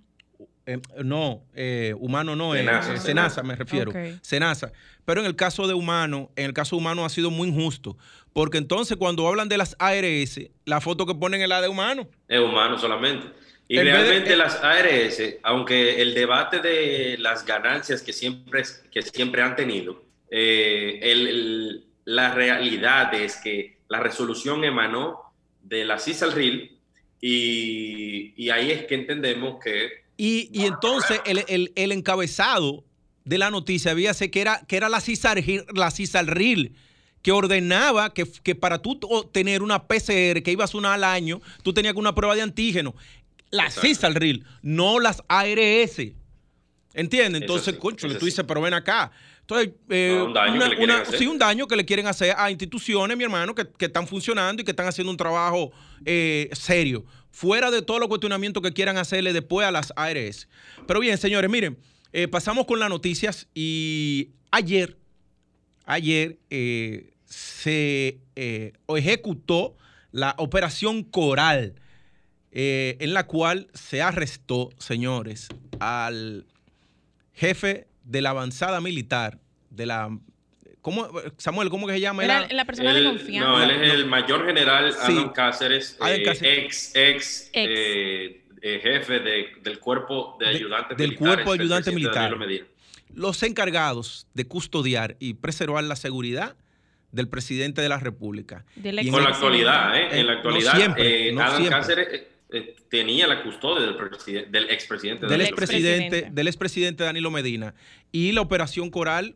no, 1.03 1.43
humano 1.97 2.35
no, 2.35 2.53
es 2.53 3.01
Senasa, 3.01 3.41
me 3.43 3.55
refiero. 3.55 3.91
Senasa. 4.21 4.71
Pero 5.05 5.21
en 5.21 5.27
el 5.27 5.35
caso 5.35 5.67
de 5.67 5.73
humano, 5.73 6.31
en 6.35 6.45
el 6.45 6.53
caso 6.53 6.75
humano 6.75 7.05
ha 7.05 7.09
sido 7.09 7.31
muy 7.31 7.47
injusto. 7.47 7.97
Porque 8.33 8.57
entonces 8.57 8.97
cuando 8.97 9.27
hablan 9.27 9.47
de 9.47 9.57
las 9.57 9.75
ARS, 9.79 10.41
la 10.65 10.81
foto 10.81 11.05
que 11.05 11.15
ponen 11.15 11.41
es 11.41 11.47
la 11.47 11.61
de 11.61 11.69
humano. 11.69 12.09
Es 12.27 12.39
humano 12.39 12.77
solamente. 12.77 13.27
Y 13.67 13.79
realmente 13.79 14.35
las 14.35 14.63
ARS, 14.63 15.21
aunque 15.41 16.01
el 16.01 16.13
debate 16.13 16.59
de 16.59 17.17
las 17.17 17.45
ganancias 17.45 18.01
que 18.01 18.13
siempre, 18.13 18.63
que 18.91 19.01
siempre 19.01 19.41
han 19.41 19.55
tenido, 19.55 20.03
eh, 20.29 20.99
el, 21.01 21.85
la 22.03 22.33
realidad 22.33 23.13
es 23.13 23.37
que 23.37 23.74
la 23.87 23.99
resolución 23.99 24.63
emanó 24.63 25.19
de 25.63 25.85
la 25.85 25.99
CISALRIL 25.99 26.77
y, 27.21 28.33
y 28.35 28.49
ahí 28.49 28.71
es 28.71 28.85
que 28.85 28.95
entendemos 28.95 29.57
que... 29.63 30.05
Y, 30.17 30.49
y 30.53 30.65
entonces 30.65 31.21
el, 31.25 31.71
el, 31.75 31.91
encabezado 31.91 32.85
de 33.25 33.37
la 33.37 33.51
noticia 33.51 33.91
había 33.91 34.13
que 34.13 34.41
era, 34.41 34.61
que 34.67 34.77
era 34.77 34.87
la 34.87 35.01
CISALRIL, 35.01 35.65
la 35.73 35.91
CISALRIL 35.91 36.75
que 37.21 37.31
ordenaba 37.31 38.13
que, 38.13 38.31
que, 38.43 38.53
para 38.53 38.79
tú 38.79 38.99
tener 39.31 39.63
una 39.63 39.87
PCR 39.87 40.43
que 40.43 40.51
ibas 40.51 40.75
una 40.75 40.93
al 40.93 41.03
año, 41.03 41.41
tú 41.63 41.73
tenías 41.73 41.93
que 41.95 41.99
una 41.99 42.13
prueba 42.13 42.35
de 42.35 42.43
antígeno. 42.43 42.93
La 43.49 43.71
CISALRIL, 43.71 44.45
no 44.61 44.99
las 44.99 45.23
ARS. 45.27 46.01
¿Entiendes? 46.93 47.41
Entonces, 47.41 47.77
concho, 47.77 48.07
tú 48.17 48.25
dices, 48.25 48.45
pero 48.47 48.61
ven 48.61 48.75
acá. 48.75 49.11
Entonces, 49.47 49.73
eh, 49.89 50.23
un 50.25 50.33
daño 50.33 50.59
que 50.59 51.17
sí, 51.17 51.27
un 51.27 51.37
daño 51.37 51.67
que 51.67 51.75
le 51.75 51.85
quieren 51.85 52.07
hacer 52.07 52.33
a 52.35 52.49
instituciones, 52.49 53.15
mi 53.15 53.25
hermano, 53.25 53.53
que, 53.53 53.67
están 53.77 54.07
funcionando 54.07 54.63
y 54.63 54.65
que 54.65 54.71
están 54.71 54.87
haciendo 54.87 55.11
un 55.11 55.17
trabajo 55.17 55.71
eh, 56.03 56.49
serio, 56.53 57.05
fuera 57.29 57.69
de 57.69 57.83
todos 57.83 57.99
los 57.99 58.09
cuestionamientos 58.09 58.63
que 58.63 58.73
quieran 58.73 58.97
hacerle 58.97 59.33
después 59.33 59.67
a 59.67 59.71
las 59.71 59.93
ARS. 59.95 60.47
Pero 60.87 60.99
bien, 60.99 61.19
señores, 61.19 61.47
miren, 61.51 61.77
eh, 62.11 62.27
pasamos 62.27 62.65
con 62.65 62.79
las 62.79 62.89
noticias 62.89 63.47
y 63.53 64.31
ayer, 64.49 64.97
ayer 65.85 66.39
se 67.25 68.17
ejecutó 68.87 69.77
la 70.11 70.33
operación 70.39 71.03
Coral, 71.03 71.75
en 72.51 73.13
la 73.13 73.27
cual 73.27 73.67
se 73.75 74.01
arrestó, 74.01 74.71
señores, 74.79 75.49
al 75.79 76.47
jefe 77.33 77.85
de 78.05 78.21
la 78.21 78.29
avanzada 78.29 78.79
militar, 78.79 79.39
de 79.69 79.85
la... 79.85 80.17
¿Cómo, 80.81 81.09
Samuel, 81.37 81.69
¿cómo 81.69 81.87
que 81.87 81.93
se 81.93 81.99
llama? 81.99 82.23
Era 82.23 82.47
la 82.51 82.63
persona 82.63 82.93
de 82.93 83.03
confianza. 83.03 83.49
No, 83.49 83.61
él 83.61 83.71
es 83.71 83.93
el 83.93 84.05
mayor 84.05 84.45
general 84.45 84.95
Adam 85.01 85.33
Cáceres, 85.33 85.97
eh, 86.05 86.23
ex, 86.23 86.95
ex, 86.95 87.49
eh, 87.53 88.43
eh, 88.61 88.79
jefe 88.83 89.19
del 89.19 89.79
cuerpo 89.79 90.37
de 90.39 90.47
ayudantes 90.47 90.95
del 90.97 91.15
cuerpo 91.15 91.55
de 91.55 91.63
ayudante 91.63 91.91
militar. 91.91 92.37
Los 93.13 93.41
encargados 93.41 94.27
de 94.35 94.45
custodiar 94.45 95.17
y 95.19 95.35
preservar 95.35 95.83
la 95.85 95.95
seguridad 95.95 96.55
del 97.11 97.29
presidente 97.29 97.81
de 97.81 97.89
la 97.89 97.97
República. 97.97 98.65
Con 99.09 99.23
la 99.23 99.29
actualidad, 99.29 99.97
¿eh? 99.97 100.19
En 100.19 100.27
la 100.27 100.33
actualidad, 100.33 100.75
siempre, 100.75 101.29
eh, 101.29 101.35
Adam 101.39 101.65
Cáceres 101.67 102.23
eh, 102.49 102.75
tenía 102.89 103.27
la 103.27 103.43
custodia 103.43 103.85
del, 103.85 104.51
del 104.51 104.69
expresidente. 104.69 105.27
Del 105.27 105.41
expresidente, 105.41 106.29
del 106.31 106.47
expresidente 106.47 107.03
Danilo 107.03 107.31
Medina. 107.31 107.75
Y 108.11 108.31
la 108.31 108.41
operación 108.41 108.89
Coral, 108.89 109.35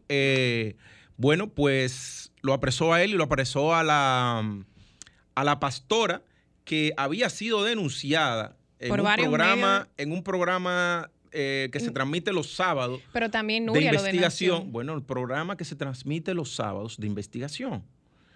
bueno, 1.18 1.50
pues 1.50 2.32
lo 2.42 2.54
apresó 2.54 2.94
a 2.94 3.04
él 3.04 3.12
y 3.12 3.14
lo 3.14 3.24
apresó 3.24 3.76
a 3.76 3.84
la, 3.84 4.64
a 5.36 5.44
la 5.44 5.60
pastora 5.60 6.22
que 6.64 6.94
había 6.98 7.30
sido 7.30 7.64
denunciada 7.64 8.56
en 8.80 8.92
un 8.92 9.16
programa, 9.16 9.88
en 9.98 10.12
un 10.12 10.24
programa 10.24 11.10
eh, 11.32 11.70
que 11.72 11.80
se 11.80 11.92
mm. 11.92 11.94
transmite 11.94 12.34
los 12.34 12.54
sábados. 12.54 13.02
Pero 13.12 13.30
también 13.30 13.66
Nuria 13.66 13.92
de 13.92 13.98
investigación. 13.98 14.72
bueno, 14.72 14.94
el 14.94 15.04
programa 15.04 15.58
que 15.58 15.66
se 15.66 15.76
transmite 15.76 16.34
los 16.34 16.56
sábados 16.56 16.98
de 16.98 17.08
investigación. 17.08 17.84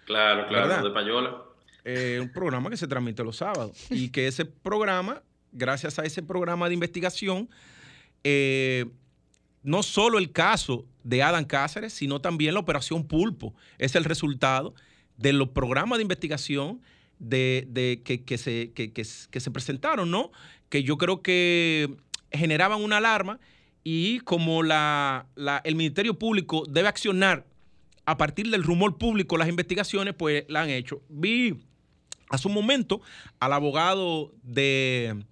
Claro, 0.06 0.46
claro, 0.48 0.88
de 0.88 0.90
Payola. 0.90 1.42
Eh, 1.84 2.18
un 2.20 2.32
programa 2.32 2.70
que 2.70 2.78
se 2.78 2.86
transmite 2.86 3.22
los 3.22 3.36
sábados. 3.36 3.86
y 3.90 4.08
que 4.08 4.26
ese 4.26 4.44
programa, 4.44 5.22
gracias 5.52 5.98
a 5.98 6.04
ese 6.04 6.22
programa 6.22 6.68
de 6.68 6.74
investigación, 6.74 7.48
eh, 8.24 8.86
no 9.62 9.82
solo 9.82 10.18
el 10.18 10.32
caso 10.32 10.86
de 11.02 11.22
Adam 11.22 11.44
Cáceres, 11.44 11.92
sino 11.92 12.20
también 12.20 12.54
la 12.54 12.60
operación 12.60 13.06
Pulpo. 13.06 13.54
Es 13.78 13.94
el 13.94 14.04
resultado 14.04 14.74
de 15.16 15.32
los 15.32 15.50
programas 15.50 15.98
de 15.98 16.02
investigación 16.02 16.80
de, 17.18 18.00
que, 18.04 18.38
se, 18.38 19.50
presentaron, 19.50 20.10
¿no? 20.10 20.32
Que 20.68 20.82
yo 20.82 20.96
creo 20.98 21.22
que 21.22 21.94
generaban 22.32 22.82
una 22.82 22.96
alarma 22.96 23.38
y 23.84 24.20
como 24.20 24.62
la, 24.62 25.26
el 25.64 25.76
Ministerio 25.76 26.18
Público 26.18 26.64
debe 26.68 26.88
accionar 26.88 27.46
a 28.06 28.16
partir 28.16 28.50
del 28.50 28.62
rumor 28.62 28.98
público 28.98 29.36
las 29.36 29.48
investigaciones, 29.48 30.14
pues 30.14 30.44
la 30.48 30.62
han 30.62 30.70
hecho. 30.70 31.02
Vi 31.08 31.64
hace 32.30 32.48
un 32.48 32.54
momento 32.54 33.00
al 33.40 33.52
abogado 33.52 34.32
de, 34.42 35.24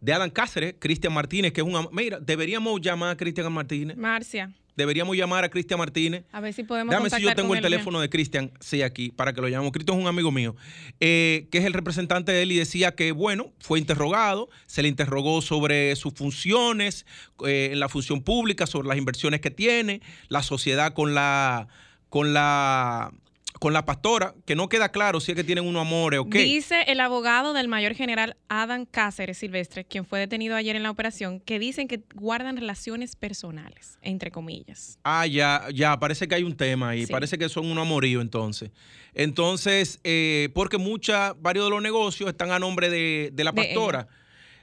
de 0.00 0.12
Adam 0.12 0.30
Cáceres, 0.30 0.74
Cristian 0.78 1.12
Martínez, 1.12 1.52
que 1.52 1.60
es 1.60 1.66
un... 1.66 1.88
Mira, 1.92 2.20
deberíamos 2.20 2.80
llamar 2.80 3.10
a 3.10 3.16
Cristian 3.16 3.52
Martínez. 3.52 3.96
Marcia 3.96 4.52
deberíamos 4.76 5.16
llamar 5.16 5.44
a 5.44 5.48
Cristian 5.48 5.78
Martínez. 5.78 6.24
A 6.32 6.40
ver 6.40 6.52
si 6.52 6.64
podemos 6.64 6.92
Dame 6.92 7.10
si 7.10 7.22
yo 7.22 7.34
tengo 7.34 7.54
el 7.54 7.60
teléfono 7.60 8.00
de 8.00 8.08
Cristian, 8.08 8.52
sí, 8.60 8.82
aquí, 8.82 9.10
para 9.10 9.32
que 9.32 9.40
lo 9.40 9.48
llamemos. 9.48 9.72
Cristian 9.72 9.98
es 9.98 10.02
un 10.02 10.08
amigo 10.08 10.30
mío, 10.30 10.56
eh, 11.00 11.48
que 11.50 11.58
es 11.58 11.64
el 11.64 11.72
representante 11.72 12.32
de 12.32 12.42
él 12.42 12.52
y 12.52 12.56
decía 12.56 12.94
que, 12.94 13.12
bueno, 13.12 13.52
fue 13.58 13.78
interrogado, 13.78 14.48
se 14.66 14.82
le 14.82 14.88
interrogó 14.88 15.42
sobre 15.42 15.94
sus 15.96 16.14
funciones 16.14 17.06
eh, 17.46 17.70
en 17.72 17.80
la 17.80 17.88
función 17.88 18.22
pública, 18.22 18.66
sobre 18.66 18.88
las 18.88 18.98
inversiones 18.98 19.40
que 19.40 19.50
tiene, 19.50 20.00
la 20.28 20.42
sociedad 20.42 20.94
con 20.94 21.14
la, 21.14 21.68
con 22.08 22.32
la 22.32 23.12
con 23.58 23.72
la 23.72 23.84
pastora, 23.84 24.34
que 24.44 24.56
no 24.56 24.68
queda 24.68 24.90
claro 24.90 25.20
si 25.20 25.32
es 25.32 25.36
que 25.36 25.44
tienen 25.44 25.66
unos 25.66 25.82
amores 25.82 26.20
o 26.20 26.28
qué. 26.28 26.40
Dice 26.42 26.82
el 26.88 27.00
abogado 27.00 27.52
del 27.52 27.68
mayor 27.68 27.94
general 27.94 28.36
Adam 28.48 28.86
Cáceres 28.86 29.38
Silvestre, 29.38 29.84
quien 29.84 30.04
fue 30.04 30.18
detenido 30.18 30.56
ayer 30.56 30.76
en 30.76 30.82
la 30.82 30.90
operación, 30.90 31.40
que 31.40 31.58
dicen 31.58 31.88
que 31.88 32.02
guardan 32.14 32.56
relaciones 32.56 33.16
personales, 33.16 33.98
entre 34.02 34.30
comillas. 34.30 34.98
Ah, 35.04 35.26
ya, 35.26 35.66
ya, 35.72 35.98
parece 35.98 36.26
que 36.26 36.34
hay 36.34 36.42
un 36.42 36.56
tema 36.56 36.90
ahí, 36.90 37.06
parece 37.06 37.38
que 37.38 37.48
son 37.48 37.66
unos 37.66 37.82
amoríos 37.82 38.22
entonces. 38.22 38.70
Entonces, 39.14 40.00
eh, 40.04 40.48
porque 40.54 40.78
muchas, 40.78 41.34
varios 41.40 41.66
de 41.66 41.70
los 41.70 41.82
negocios 41.82 42.30
están 42.30 42.50
a 42.50 42.58
nombre 42.58 42.90
de, 42.90 43.32
la 43.36 43.52
pastora. 43.52 44.08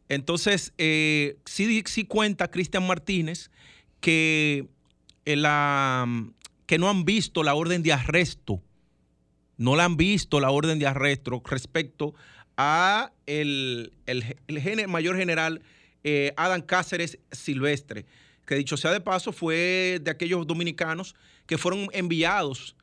entonces, 0.08 0.74
eh, 0.78 1.38
sí, 1.46 1.84
sí 1.86 2.06
cuenta 2.06 2.50
Cristian 2.50 2.86
Martínez 2.88 3.52
que, 4.00 4.68
eh, 5.26 5.36
la, 5.36 6.08
que 6.66 6.78
no 6.78 6.90
han 6.90 7.06
visto 7.06 7.44
la 7.44 7.54
orden 7.54 7.84
de 7.84 7.94
arresto 7.94 8.62
no 9.60 9.76
la 9.76 9.86
han 9.86 9.98
visto 9.98 10.40
la 10.40 10.50
orden 10.50 10.80
de 10.80 10.88
arresto 10.88 11.44
respecto 11.46 12.16
a 12.58 13.12
el, 13.28 13.94
mayor 14.88 15.18
general 15.18 15.62
eh, 16.04 16.34
Adam 16.38 16.62
Cáceres 16.62 17.20
Silvestre, 17.32 18.06
que 18.48 18.56
dicho 18.56 18.78
sea 18.78 18.92
de 18.92 19.02
paso 19.02 19.32
fue 19.32 20.00
de 20.02 20.10
aquellos 20.10 20.48
dominicanos 20.48 21.14
que 21.46 21.58
fueron 21.58 21.90
enviados 21.92 22.76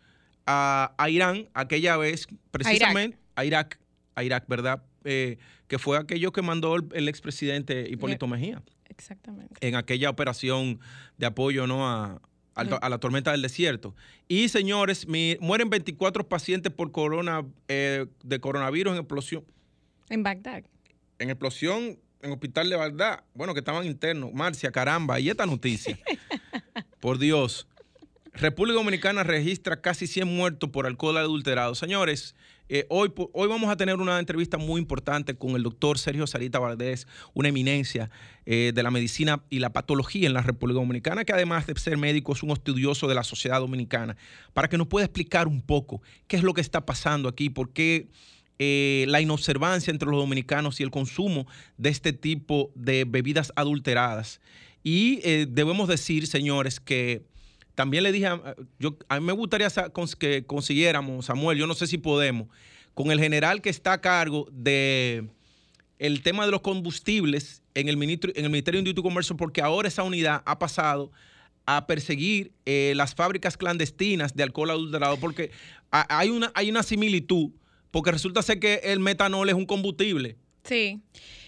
a, 0.47 0.95
Irán 1.09 1.49
aquella 1.55 1.97
vez, 1.97 2.29
precisamente 2.51 3.19
a 3.35 3.45
Irak, 3.45 3.81
a 4.15 4.23
Irak, 4.23 4.45
¿verdad? 4.47 4.83
Eh, 5.05 5.39
que 5.69 5.79
fue 5.79 5.99
aquello 5.99 6.31
que 6.31 6.43
mandó 6.43 6.77
el, 6.77 7.09
expresidente 7.09 7.89
Hipólito 7.89 8.27
Mejía. 8.27 8.63
Exactamente. 8.89 9.67
En 9.67 9.77
aquella 9.77 10.11
operación 10.11 10.79
de 11.17 11.27
apoyo 11.27 11.67
¿no? 11.67 11.89
a, 11.89 12.21
a 12.57 12.89
la 12.89 12.99
tormenta 12.99 13.33
del 13.33 13.43
desierto. 13.43 13.95
Y 14.29 14.49
señores, 14.49 15.07
mueren 15.07 15.71
24 15.71 16.29
pacientes 16.29 16.73
por 16.73 16.91
corona 16.91 17.45
eh, 17.69 18.07
de 18.23 18.41
coronavirus 18.41 18.95
en 18.95 18.99
explosión. 18.99 19.45
En 20.09 20.23
Bagdad. 20.23 20.65
En 21.19 21.31
explosión 21.31 21.99
en 22.23 22.33
hospital 22.33 22.71
de 22.71 22.77
Bagdad. 22.77 23.25
Bueno, 23.35 23.53
que 23.55 23.61
estaban 23.61 23.85
internos. 23.87 24.33
Marcia, 24.33 24.71
caramba, 24.71 25.21
y 25.21 25.29
esta 25.31 25.47
noticia. 25.47 25.99
por 27.01 27.19
Dios. 27.19 27.69
República 28.33 28.77
Dominicana 28.77 29.23
registra 29.23 29.81
casi 29.81 30.07
100 30.07 30.29
muertos 30.29 30.71
por 30.71 30.87
alcohol 30.87 31.17
adulterado. 31.17 31.75
Señores, 31.75 32.35
eh, 32.69 32.85
hoy, 32.89 33.13
vamos 33.49 33.71
a 33.71 33.77
tener 33.77 33.97
una 33.97 34.19
entrevista 34.19 34.59
muy 34.59 34.81
importante 34.81 35.37
con 35.37 35.55
el 35.55 35.63
doctor 35.63 35.99
Sergio 35.99 36.27
Sarita 36.27 36.59
Valdés, 36.59 37.07
una 37.33 37.49
eminencia 37.49 38.11
eh, 38.45 38.73
de 38.75 38.83
la 38.83 38.91
medicina 38.91 39.43
y 39.51 39.61
la 39.61 39.73
patología 39.73 40.27
en 40.27 40.35
la 40.35 40.43
República 40.43 40.81
Dominicana, 40.81 41.25
que 41.25 41.33
además 41.33 41.67
de 41.67 41.79
ser 41.79 41.97
médico 41.97 42.33
es 42.33 42.43
un 42.43 42.51
estudioso 42.51 43.07
de 43.07 43.15
la 43.15 43.23
sociedad 43.23 43.61
dominicana, 43.61 44.17
para 44.53 44.69
que 44.69 44.79
nos 44.79 44.89
pueda 44.89 45.07
explicar 45.07 45.47
un 45.47 45.63
poco 45.63 46.03
qué 46.27 46.37
es 46.37 46.43
lo 46.43 46.55
que 46.55 46.61
está 46.61 46.85
pasando 46.85 47.29
aquí, 47.29 47.51
por 47.51 47.73
qué 47.73 48.09
eh, 48.59 49.05
la 49.09 49.21
inobservancia 49.21 49.93
entre 49.93 50.11
los 50.11 50.19
dominicanos 50.19 50.81
y 50.81 50.83
el 50.83 50.91
consumo 50.91 51.47
de 51.77 51.91
este 51.91 52.13
tipo 52.13 52.73
de 52.75 53.05
bebidas 53.05 53.53
adulteradas. 53.55 54.41
Y 54.83 55.17
debemos 55.47 55.89
decir, 55.89 56.29
señores, 56.29 56.79
que 56.79 57.27
también 57.77 58.03
le 58.03 58.11
dije, 58.11 58.27
a, 58.27 58.57
yo, 58.81 58.97
a 59.09 59.21
mí 59.21 59.27
me 59.27 59.33
gustaría 59.33 59.69
que 60.19 60.45
consiguiéramos, 60.45 61.27
Samuel, 61.27 61.59
yo 61.59 61.69
no 61.69 61.75
sé 61.75 61.87
si 61.87 61.99
podemos, 61.99 62.49
con 62.95 63.13
el 63.13 63.21
general 63.21 63.63
que 63.63 63.71
está 63.71 63.93
a 63.93 64.01
cargo 64.01 64.49
de 64.51 65.29
el 65.99 66.23
tema 66.23 66.45
de 66.45 66.51
los 66.51 66.63
combustibles 66.63 67.63
en 67.75 67.89
el, 67.89 67.97
ministro, 67.97 68.33
en 68.35 68.45
el 68.45 68.51
Ministerio 68.51 68.79
de 68.79 68.89
Industria 68.89 69.01
y 69.01 69.11
Comercio, 69.11 69.37
porque 69.37 69.63
ahora 69.63 69.89
esa 69.89 70.03
unidad 70.03 70.43
ha 70.45 70.59
pasado 70.59 71.13
a 71.67 71.87
perseguir 71.87 72.53
eh, 72.65 72.93
las 72.97 73.15
fábricas 73.15 73.57
clandestinas 73.57 74.35
de 74.35 74.43
alcohol 74.43 74.71
adulterado, 74.71 75.19
porque 75.19 75.51
hay 75.91 76.31
una, 76.31 76.51
hay 76.55 76.71
una 76.71 76.83
similitud, 76.83 77.51
porque 77.91 78.11
resulta 78.11 78.43
ser 78.43 78.59
que 78.59 78.81
el 78.85 79.01
metanol 79.01 79.49
es 79.49 79.55
un 79.55 79.67
combustible. 79.67 80.37
Sí. 80.65 81.01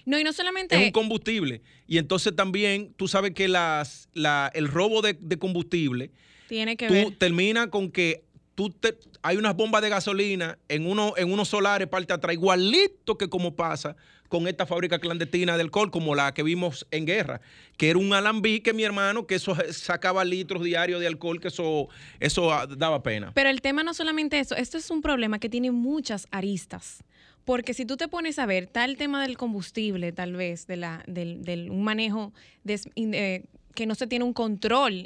No, 0.08 0.18
y 0.18 0.24
no 0.24 0.32
solamente. 0.32 0.74
Es 0.74 0.86
un 0.86 0.90
combustible. 0.90 1.60
Y 1.86 1.98
entonces 1.98 2.34
también 2.34 2.94
tú 2.96 3.08
sabes 3.08 3.32
que 3.32 3.46
las, 3.46 4.08
la, 4.14 4.50
el 4.54 4.66
robo 4.66 5.02
de, 5.02 5.18
combustible. 5.38 6.12
Tiene 6.48 6.78
que 6.78 6.88
tú 6.88 7.12
termina 7.12 7.68
con 7.68 7.90
que 7.90 8.24
tú 8.54 8.70
te, 8.70 8.96
hay 9.20 9.36
unas 9.36 9.54
bombas 9.54 9.82
de 9.82 9.90
gasolina 9.90 10.58
en, 10.70 10.86
uno, 10.86 11.12
en 11.18 11.30
unos 11.30 11.48
solares 11.48 11.88
parte 11.88 12.14
atrás, 12.14 12.32
igualito 12.32 13.18
que 13.18 13.28
como 13.28 13.54
pasa 13.54 13.96
con 14.28 14.48
esta 14.48 14.64
fábrica 14.64 14.98
clandestina 14.98 15.56
de 15.58 15.62
alcohol, 15.62 15.90
como 15.90 16.14
la 16.14 16.32
que 16.32 16.42
vimos 16.42 16.86
en 16.90 17.04
guerra, 17.04 17.42
que 17.76 17.90
era 17.90 17.98
un 17.98 18.14
alambique, 18.14 18.72
mi 18.72 18.84
hermano, 18.84 19.26
que 19.26 19.34
eso 19.34 19.54
sacaba 19.72 20.24
litros 20.24 20.64
diarios 20.64 21.00
de 21.00 21.06
alcohol, 21.06 21.38
que 21.38 21.48
eso, 21.48 21.88
eso 22.18 22.50
daba 22.78 23.02
pena. 23.02 23.32
Pero 23.34 23.50
el 23.50 23.60
tema 23.60 23.82
no 23.82 23.92
solamente 23.92 24.40
eso, 24.40 24.56
esto 24.56 24.78
es 24.78 24.90
un 24.90 25.02
problema 25.02 25.38
que 25.38 25.50
tiene 25.50 25.70
muchas 25.70 26.26
aristas. 26.30 27.04
Porque 27.48 27.72
si 27.72 27.86
tú 27.86 27.96
te 27.96 28.08
pones 28.08 28.38
a 28.38 28.44
ver, 28.44 28.66
tal 28.66 28.98
tema 28.98 29.22
del 29.22 29.38
combustible, 29.38 30.12
tal 30.12 30.36
vez, 30.36 30.66
de 30.66 30.76
la, 30.76 31.02
del, 31.06 31.70
un 31.70 31.82
manejo 31.82 32.34
eh, 32.66 33.44
que 33.74 33.86
no 33.86 33.94
se 33.94 34.06
tiene 34.06 34.26
un 34.26 34.34
control 34.34 35.02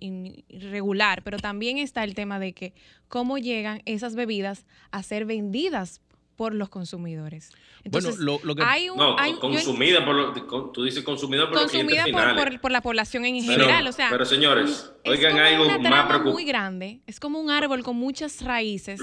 irregular, 0.49 1.22
pero 1.22 1.38
también 1.38 1.78
está 1.78 2.02
el 2.02 2.16
tema 2.16 2.40
de 2.40 2.52
que 2.52 2.75
cómo 3.06 3.38
llegan 3.38 3.80
esas 3.84 4.16
bebidas 4.16 4.66
a 4.90 5.04
ser 5.04 5.25
vendidas 5.25 6.00
por 6.34 6.52
los 6.52 6.68
consumidores. 6.68 7.52
Entonces, 7.84 8.16
bueno, 8.16 8.40
lo, 8.42 8.56
que... 8.56 8.62
Hay 8.64 8.90
un, 8.90 8.96
no, 8.96 9.14
consumida 9.38 10.04
por 10.04 10.72
tú 10.72 10.82
dices 10.82 11.04
consumida 11.04 11.49
por 11.49 11.61
consumida 11.61 12.06
por, 12.34 12.61
por, 12.61 12.72
la 12.72 12.80
población 12.80 13.25
en 13.25 13.40
general, 13.40 13.87
o 13.87 13.92
sea... 13.92 14.08
Pero 14.11 14.25
señores, 14.25 14.92
oigan 15.04 15.38
algo 15.38 15.66
más 15.78 16.06
preocupante. 16.06 16.32
muy 16.32 16.44
grande, 16.44 17.02
es 17.06 17.20
como 17.20 17.38
un 17.38 17.50
árbol 17.50 17.84
con 17.84 17.94
muchas 17.94 18.42
raíces 18.42 19.00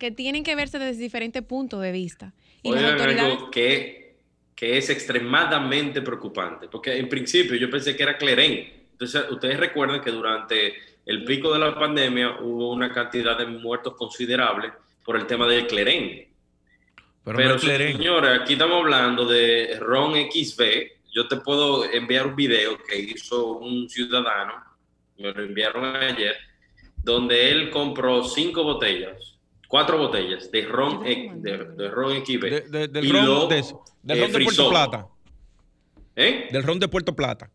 que 0.00 0.10
tienen 0.10 0.42
que 0.42 0.56
verse 0.56 0.80
desde 0.80 1.00
diferentes 1.00 1.44
puntos 1.44 1.80
de 1.82 1.92
vista. 1.92 2.34
Y 2.62 2.74
algo 2.74 3.50
que, 3.50 4.16
que 4.54 4.76
es 4.76 4.90
extremadamente 4.90 6.02
preocupante, 6.02 6.68
porque 6.68 6.96
en 6.96 7.08
principio 7.08 7.56
yo 7.56 7.70
pensé 7.70 7.96
que 7.96 8.02
era 8.02 8.18
Cleren. 8.18 8.80
Entonces, 8.92 9.24
ustedes 9.30 9.58
recuerdan 9.58 10.02
que 10.02 10.10
durante 10.10 10.74
el 11.06 11.24
pico 11.24 11.52
de 11.52 11.58
la 11.58 11.74
pandemia 11.74 12.38
hubo 12.40 12.70
una 12.72 12.92
cantidad 12.92 13.36
de 13.38 13.46
muertos 13.46 13.94
considerable 13.94 14.72
por 15.04 15.16
el 15.16 15.26
tema 15.26 15.46
del 15.46 15.66
Cleren. 15.66 16.28
Pero, 17.24 17.58
señores, 17.58 18.40
aquí 18.40 18.54
estamos 18.54 18.82
hablando 18.82 19.24
de 19.24 19.78
Ron 19.80 20.14
XB. 20.14 20.62
Yo 21.12 21.26
te 21.28 21.36
puedo 21.36 21.90
enviar 21.90 22.26
un 22.26 22.36
video 22.36 22.78
que 22.84 22.98
hizo 22.98 23.58
un 23.58 23.88
ciudadano, 23.88 24.54
me 25.18 25.32
lo 25.32 25.42
enviaron 25.42 25.96
ayer, 25.96 26.36
donde 27.02 27.50
él 27.50 27.70
compró 27.70 28.24
cinco 28.24 28.62
botellas 28.62 29.39
cuatro 29.70 29.96
botellas 29.98 30.50
de 30.50 30.62
ron, 30.62 31.04
de, 31.04 31.68
de 31.76 31.88
ron 31.88 32.26
XB. 32.26 32.70
De, 32.70 32.88
del 32.88 33.12
ron, 33.12 33.24
lo, 33.24 33.46
de, 33.46 33.64
del 34.02 34.20
ron 34.20 34.32
de 34.32 34.40
Puerto 34.40 34.68
Plata. 34.68 35.06
¿Eh? 36.16 36.48
Del 36.50 36.62
ron 36.64 36.80
de 36.80 36.88
Puerto 36.88 37.14
Plata. 37.14 37.48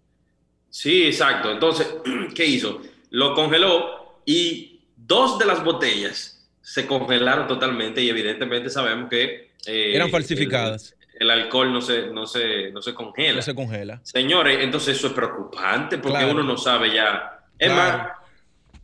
Sí, 0.69 1.07
exacto. 1.07 1.51
Entonces, 1.51 1.93
¿qué 2.33 2.45
hizo? 2.45 2.81
Lo 3.09 3.35
congeló 3.35 4.21
y 4.25 4.79
dos 4.95 5.37
de 5.37 5.45
las 5.45 5.61
botellas 5.61 6.49
se 6.61 6.87
congelaron 6.87 7.47
totalmente 7.47 8.01
y 8.01 8.09
evidentemente 8.09 8.69
sabemos 8.69 9.09
que... 9.09 9.51
Eh, 9.67 9.93
Eran 9.93 10.09
falsificadas. 10.09 10.95
El, 11.19 11.29
alcohol 11.29 11.73
no 11.73 11.81
se, 11.81 12.07
no, 12.07 12.25
se, 12.25 12.71
no 12.71 12.81
se 12.81 12.93
congela. 12.93 13.35
No 13.35 13.41
se 13.41 13.53
congela. 13.53 13.99
Señores, 14.03 14.59
entonces 14.61 14.97
eso 14.97 15.07
es 15.07 15.13
preocupante 15.13 15.97
porque 15.97 16.23
uno 16.23 16.43
no 16.43 16.57
sabe 16.57 16.93
ya. 16.93 17.41
Es 17.59 17.71
más, 17.71 18.07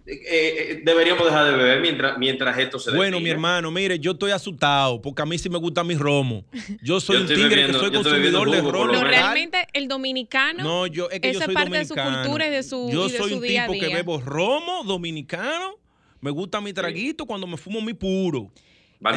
eh, 0.05 0.22
eh, 0.27 0.81
deberíamos 0.84 1.24
dejar 1.25 1.46
de 1.46 1.51
beber 1.58 1.81
mientras, 1.81 2.17
mientras 2.17 2.58
esto 2.58 2.79
se 2.79 2.91
Bueno, 2.91 3.20
mi 3.20 3.29
hermano, 3.29 3.70
mire, 3.72 4.00
yo 4.00 4.12
estoy 4.12 4.31
asustado 4.31 5.01
porque 5.01 5.22
a 5.22 5.25
mí 5.25 5.38
sí 5.38 5.50
me 5.50 5.58
gusta 5.58 5.84
mi 5.84 5.96
romo. 5.96 6.43
Yo 6.81 7.00
soy 7.00 7.17
un 7.17 7.27
tigre 7.27 7.67
que 7.67 7.74
soy 7.74 7.91
consumidor 7.91 8.50
de 8.50 8.62
romo. 8.62 8.91
No, 8.93 9.03
realmente 9.03 9.67
el 9.74 9.88
dominicano. 9.88 10.63
No, 10.63 10.88
yo, 10.88 11.10
es 11.10 11.20
que 11.20 11.29
esa 11.29 11.39
yo 11.41 11.46
soy 11.46 11.53
parte 11.55 11.70
dominicano. 11.70 12.10
de 12.10 12.15
su 12.15 12.20
cultura 12.24 12.48
y 12.48 12.50
de 12.50 12.63
su 12.63 12.89
Yo 12.91 13.08
y 13.08 13.12
de 13.12 13.17
soy 13.17 13.29
su 13.31 13.36
un 13.38 13.41
día 13.43 13.67
tipo 13.67 13.79
que 13.79 13.93
bebo 13.93 14.20
romo 14.20 14.84
dominicano. 14.86 15.75
Me 16.20 16.31
gusta 16.31 16.62
mi 16.62 16.72
traguito 16.74 17.25
cuando 17.25 17.48
me 17.48 17.58
fumo 17.58 17.81
mi 17.81 17.93
puro. 17.93 18.51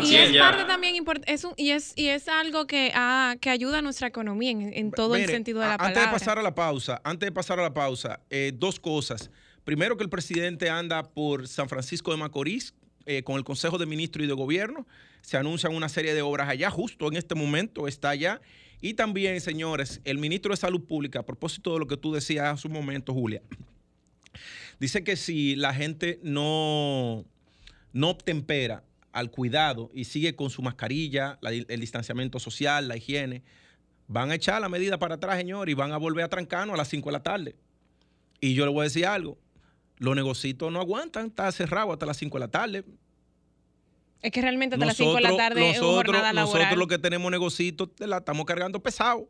Y 0.03 0.17
es 0.17 0.35
parte 0.39 0.65
también 0.65 0.97
importante, 0.97 1.31
es 1.31 1.45
un- 1.45 1.53
y, 1.59 1.69
es, 1.73 1.93
y 1.95 2.07
es 2.09 2.27
algo 2.29 2.67
que, 2.67 2.91
ah, 2.95 3.37
que 3.39 3.51
ayuda 3.51 3.81
a 3.81 3.83
nuestra 3.83 4.09
economía 4.09 4.51
en, 4.51 4.73
en 4.73 4.91
todo 4.91 5.15
el 5.15 5.27
sentido 5.27 5.61
de 5.61 5.67
la 5.67 5.75
a- 5.75 5.77
palabra. 5.77 6.01
Antes 6.01 6.11
de 6.11 6.19
pasar 6.19 6.39
a 6.39 6.43
la 6.43 6.55
pausa, 6.55 7.01
antes 7.05 7.27
de 7.27 7.33
pasar 7.33 7.61
a 7.61 7.63
la 7.65 7.75
pausa, 7.75 8.21
eh, 8.31 8.53
dos 8.55 8.81
cosas. 8.81 9.31
Primero 9.65 9.97
que 9.97 10.05
el 10.05 10.11
presidente 10.11 10.69
anda 10.71 11.03
por 11.11 11.49
San 11.49 11.69
Francisco 11.69 12.11
de 12.11 12.19
Macorís 12.19 12.75
eh, 13.07 13.23
con 13.23 13.37
el 13.37 13.45
Consejo 13.45 13.79
de 13.79 13.87
Ministros 13.87 14.25
y 14.25 14.29
de 14.29 14.35
Gobierno. 14.35 14.87
Se 15.23 15.37
anuncian 15.39 15.75
una 15.75 15.89
serie 15.89 16.13
de 16.15 16.23
obras 16.23 16.49
allá, 16.49 16.71
justo 16.71 17.09
en 17.09 17.17
este 17.17 17.35
momento 17.35 17.89
está 17.89 18.11
allá. 18.11 18.41
Y 18.83 18.95
también, 18.95 19.41
señores, 19.41 20.01
el 20.05 20.19
ministro 20.19 20.51
de 20.53 20.59
Salud 20.59 20.83
Pública, 20.85 21.21
a 21.21 21.27
propósito 21.27 21.73
de 21.73 21.79
lo 21.79 21.87
que 21.87 21.97
tú 21.97 22.13
decías 22.13 22.45
hace 22.47 22.67
un 22.69 22.75
momento, 22.75 23.15
Julia, 23.15 23.41
dice 24.79 25.03
que 25.03 25.17
si 25.17 25.57
la 25.57 25.73
gente 25.73 26.21
no, 26.23 27.25
no 27.95 28.17
tempera 28.17 28.85
al 29.13 29.31
cuidado 29.31 29.91
y 29.95 30.05
sigue 30.05 30.35
con 30.37 30.51
su 30.51 30.61
mascarilla, 30.61 31.39
la- 31.41 31.51
el 31.53 31.81
distanciamiento 31.81 32.39
social, 32.39 32.89
la 32.89 32.97
higiene, 32.99 33.43
van 34.09 34.31
a 34.31 34.35
echar 34.35 34.61
la 34.61 34.69
medida 34.69 34.99
para 34.99 35.15
atrás, 35.15 35.39
señor, 35.39 35.71
y 35.71 35.75
van 35.75 35.93
a 35.93 35.97
volver 35.97 36.25
a 36.25 36.29
trancarnos 36.29 36.75
a 36.75 36.77
las 36.77 36.89
5 36.89 37.09
de 37.09 37.13
la 37.13 37.23
tarde. 37.23 37.57
Y 38.41 38.53
yo 38.55 38.67
le 38.67 38.73
voy 38.73 38.81
a 38.83 38.85
decir 38.85 39.07
algo, 39.07 39.39
los 39.99 40.15
negocios 40.17 40.57
no 40.73 40.81
aguantan, 40.81 41.27
está 41.27 41.51
cerrado 41.53 41.93
hasta 41.93 42.07
las 42.07 42.17
5 42.17 42.37
de 42.37 42.41
la 42.41 42.49
tarde. 42.49 42.85
Es 44.23 44.33
que 44.33 44.41
realmente 44.41 44.75
hasta 44.77 44.87
las 44.87 44.97
5 44.97 45.15
de 45.17 45.21
la 45.21 45.37
tarde 45.37 45.71
es 45.71 45.79
jornada 45.81 46.33
laboral. 46.33 46.63
nosotros 46.63 46.79
los 46.79 46.89
que 46.89 46.99
tenemos 46.99 47.31
negocios 47.31 47.75
la 47.99 48.19
estamos 48.19 48.45
cargando 48.47 48.83
pesado. 48.83 49.29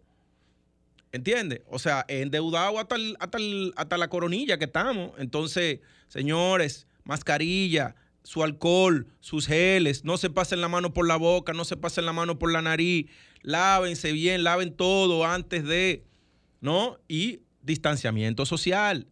¿Entiendes? 1.12 1.61
O 1.68 1.78
sea, 1.78 2.04
endeudado 2.09 2.78
hasta, 2.78 2.97
el- 2.97 3.16
hasta, 3.21 3.38
el- 3.38 3.73
hasta 3.76 3.97
la 3.99 4.09
coronilla 4.09 4.59
que 4.59 4.64
estamos. 4.64 5.12
Entonces, 5.18 5.80
señores, 6.09 6.87
mascarilla, 7.04 7.94
su 8.25 8.42
alcohol, 8.42 9.06
sus 9.21 9.47
geles, 9.47 10.04
no 10.04 10.16
se 10.16 10.30
pasen 10.30 10.61
la 10.61 10.68
mano 10.68 10.92
por 10.92 11.06
la 11.06 11.16
boca, 11.16 11.52
no 11.52 11.64
se 11.64 11.76
pasen 11.76 12.06
la 12.06 12.12
mano 12.12 12.38
por 12.38 12.50
la 12.50 12.62
nariz, 12.62 13.06
lávense 13.42 14.11
bien, 14.12 14.42
laven 14.42 14.75
todo 14.75 15.25
antes 15.25 15.64
de, 15.64 16.02
¿no? 16.61 16.99
Y 17.06 17.40
distanciamiento 17.64 18.47
social. 18.47 19.06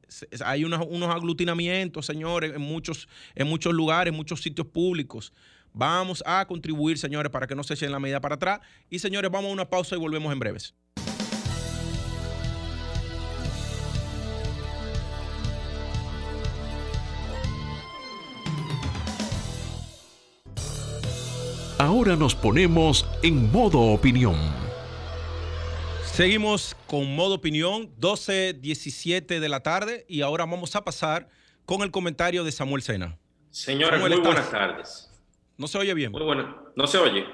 Hay 0.44 0.64
unos, 0.64 0.86
unos 0.88 1.10
aglutinamientos, 1.10 2.06
señores, 2.06 2.52
en 2.54 2.60
muchos, 2.60 3.08
en 3.34 3.46
muchos 3.46 3.72
lugares, 3.72 4.12
en 4.12 4.16
muchos 4.16 4.42
sitios 4.42 4.66
públicos. 4.66 5.32
Vamos 5.72 6.22
a 6.26 6.46
contribuir, 6.46 6.98
señores, 6.98 7.32
para 7.32 7.46
que 7.46 7.54
no 7.54 7.64
se 7.64 7.74
echen 7.74 7.92
la 7.92 7.98
medida 7.98 8.20
para 8.20 8.34
atrás. 8.34 8.60
Y, 8.90 8.98
señores, 8.98 9.30
vamos 9.30 9.50
a 9.50 9.52
una 9.52 9.70
pausa 9.70 9.96
y 9.96 9.98
volvemos 9.98 10.32
en 10.32 10.38
breves. 10.38 10.74
Ahora 21.78 22.14
nos 22.14 22.36
ponemos 22.36 23.04
en 23.24 23.50
modo 23.50 23.80
opinión. 23.80 24.36
Seguimos 26.12 26.76
con 26.86 27.14
modo 27.16 27.34
opinión, 27.36 27.90
12, 27.98 28.54
17 28.54 29.40
de 29.40 29.48
la 29.48 29.60
tarde, 29.62 30.04
y 30.08 30.20
ahora 30.20 30.44
vamos 30.44 30.76
a 30.76 30.84
pasar 30.84 31.28
con 31.64 31.82
el 31.82 31.90
comentario 31.90 32.44
de 32.44 32.52
Samuel 32.52 32.82
Sena. 32.82 33.18
Señores, 33.50 33.98
Samuel, 34.00 34.20
muy 34.20 34.28
¿estás? 34.28 34.34
buenas 34.34 34.50
tardes. 34.50 35.10
¿No 35.56 35.66
se 35.66 35.78
oye 35.78 35.94
bien? 35.94 36.12
Muy 36.12 36.22
buenas. 36.22 36.46
¿No 36.76 36.86
se 36.86 36.98
oye? 36.98 37.24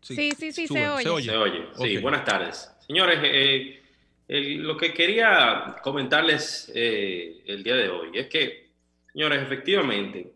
Sí, 0.00 0.32
sí, 0.32 0.52
sí, 0.52 0.66
sube, 0.66 0.80
se 0.80 0.88
oye. 0.88 1.02
se 1.04 1.10
oye. 1.10 1.66
Se 1.74 1.82
oye. 1.82 1.96
Sí, 1.96 1.96
buenas 1.98 2.24
tardes. 2.24 2.70
Señores, 2.86 3.18
eh, 3.22 3.82
el- 4.28 4.62
lo 4.62 4.76
que 4.76 4.94
quería 4.94 5.76
comentarles 5.82 6.72
eh, 6.74 7.42
el 7.46 7.62
día 7.62 7.74
de 7.76 7.88
hoy 7.90 8.10
es 8.14 8.28
que, 8.28 8.70
señores, 9.12 9.42
efectivamente, 9.42 10.32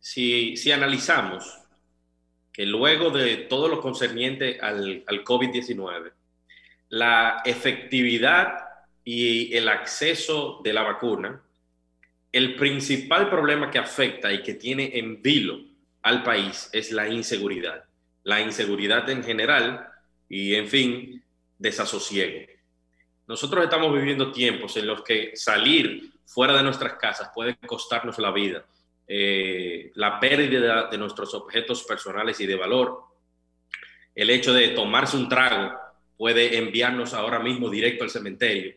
si, 0.00 0.56
si 0.56 0.72
analizamos 0.72 1.44
que 2.52 2.66
luego 2.66 3.10
de 3.10 3.36
todo 3.36 3.68
lo 3.68 3.80
concerniente 3.80 4.58
al, 4.60 5.04
al 5.06 5.24
COVID-19, 5.24 6.12
la 6.94 7.42
efectividad 7.44 8.54
y 9.02 9.52
el 9.56 9.68
acceso 9.68 10.60
de 10.62 10.72
la 10.72 10.82
vacuna, 10.82 11.42
el 12.30 12.54
principal 12.54 13.28
problema 13.28 13.68
que 13.68 13.80
afecta 13.80 14.32
y 14.32 14.44
que 14.44 14.54
tiene 14.54 14.96
en 14.96 15.20
vilo 15.20 15.58
al 16.02 16.22
país 16.22 16.70
es 16.72 16.92
la 16.92 17.08
inseguridad. 17.08 17.84
La 18.22 18.40
inseguridad 18.40 19.10
en 19.10 19.24
general 19.24 19.88
y, 20.28 20.54
en 20.54 20.68
fin, 20.68 21.24
desasosiego. 21.58 22.46
Nosotros 23.26 23.64
estamos 23.64 23.92
viviendo 23.92 24.30
tiempos 24.30 24.76
en 24.76 24.86
los 24.86 25.02
que 25.02 25.32
salir 25.34 26.12
fuera 26.24 26.56
de 26.56 26.62
nuestras 26.62 26.94
casas 26.94 27.32
puede 27.34 27.56
costarnos 27.56 28.20
la 28.20 28.30
vida, 28.30 28.64
eh, 29.08 29.90
la 29.96 30.20
pérdida 30.20 30.86
de 30.88 30.98
nuestros 30.98 31.34
objetos 31.34 31.82
personales 31.82 32.38
y 32.40 32.46
de 32.46 32.54
valor, 32.54 33.00
el 34.14 34.30
hecho 34.30 34.52
de 34.52 34.68
tomarse 34.68 35.16
un 35.16 35.28
trago 35.28 35.83
puede 36.24 36.56
enviarnos 36.56 37.12
ahora 37.12 37.38
mismo 37.38 37.68
directo 37.68 38.02
al 38.02 38.08
cementerio 38.08 38.72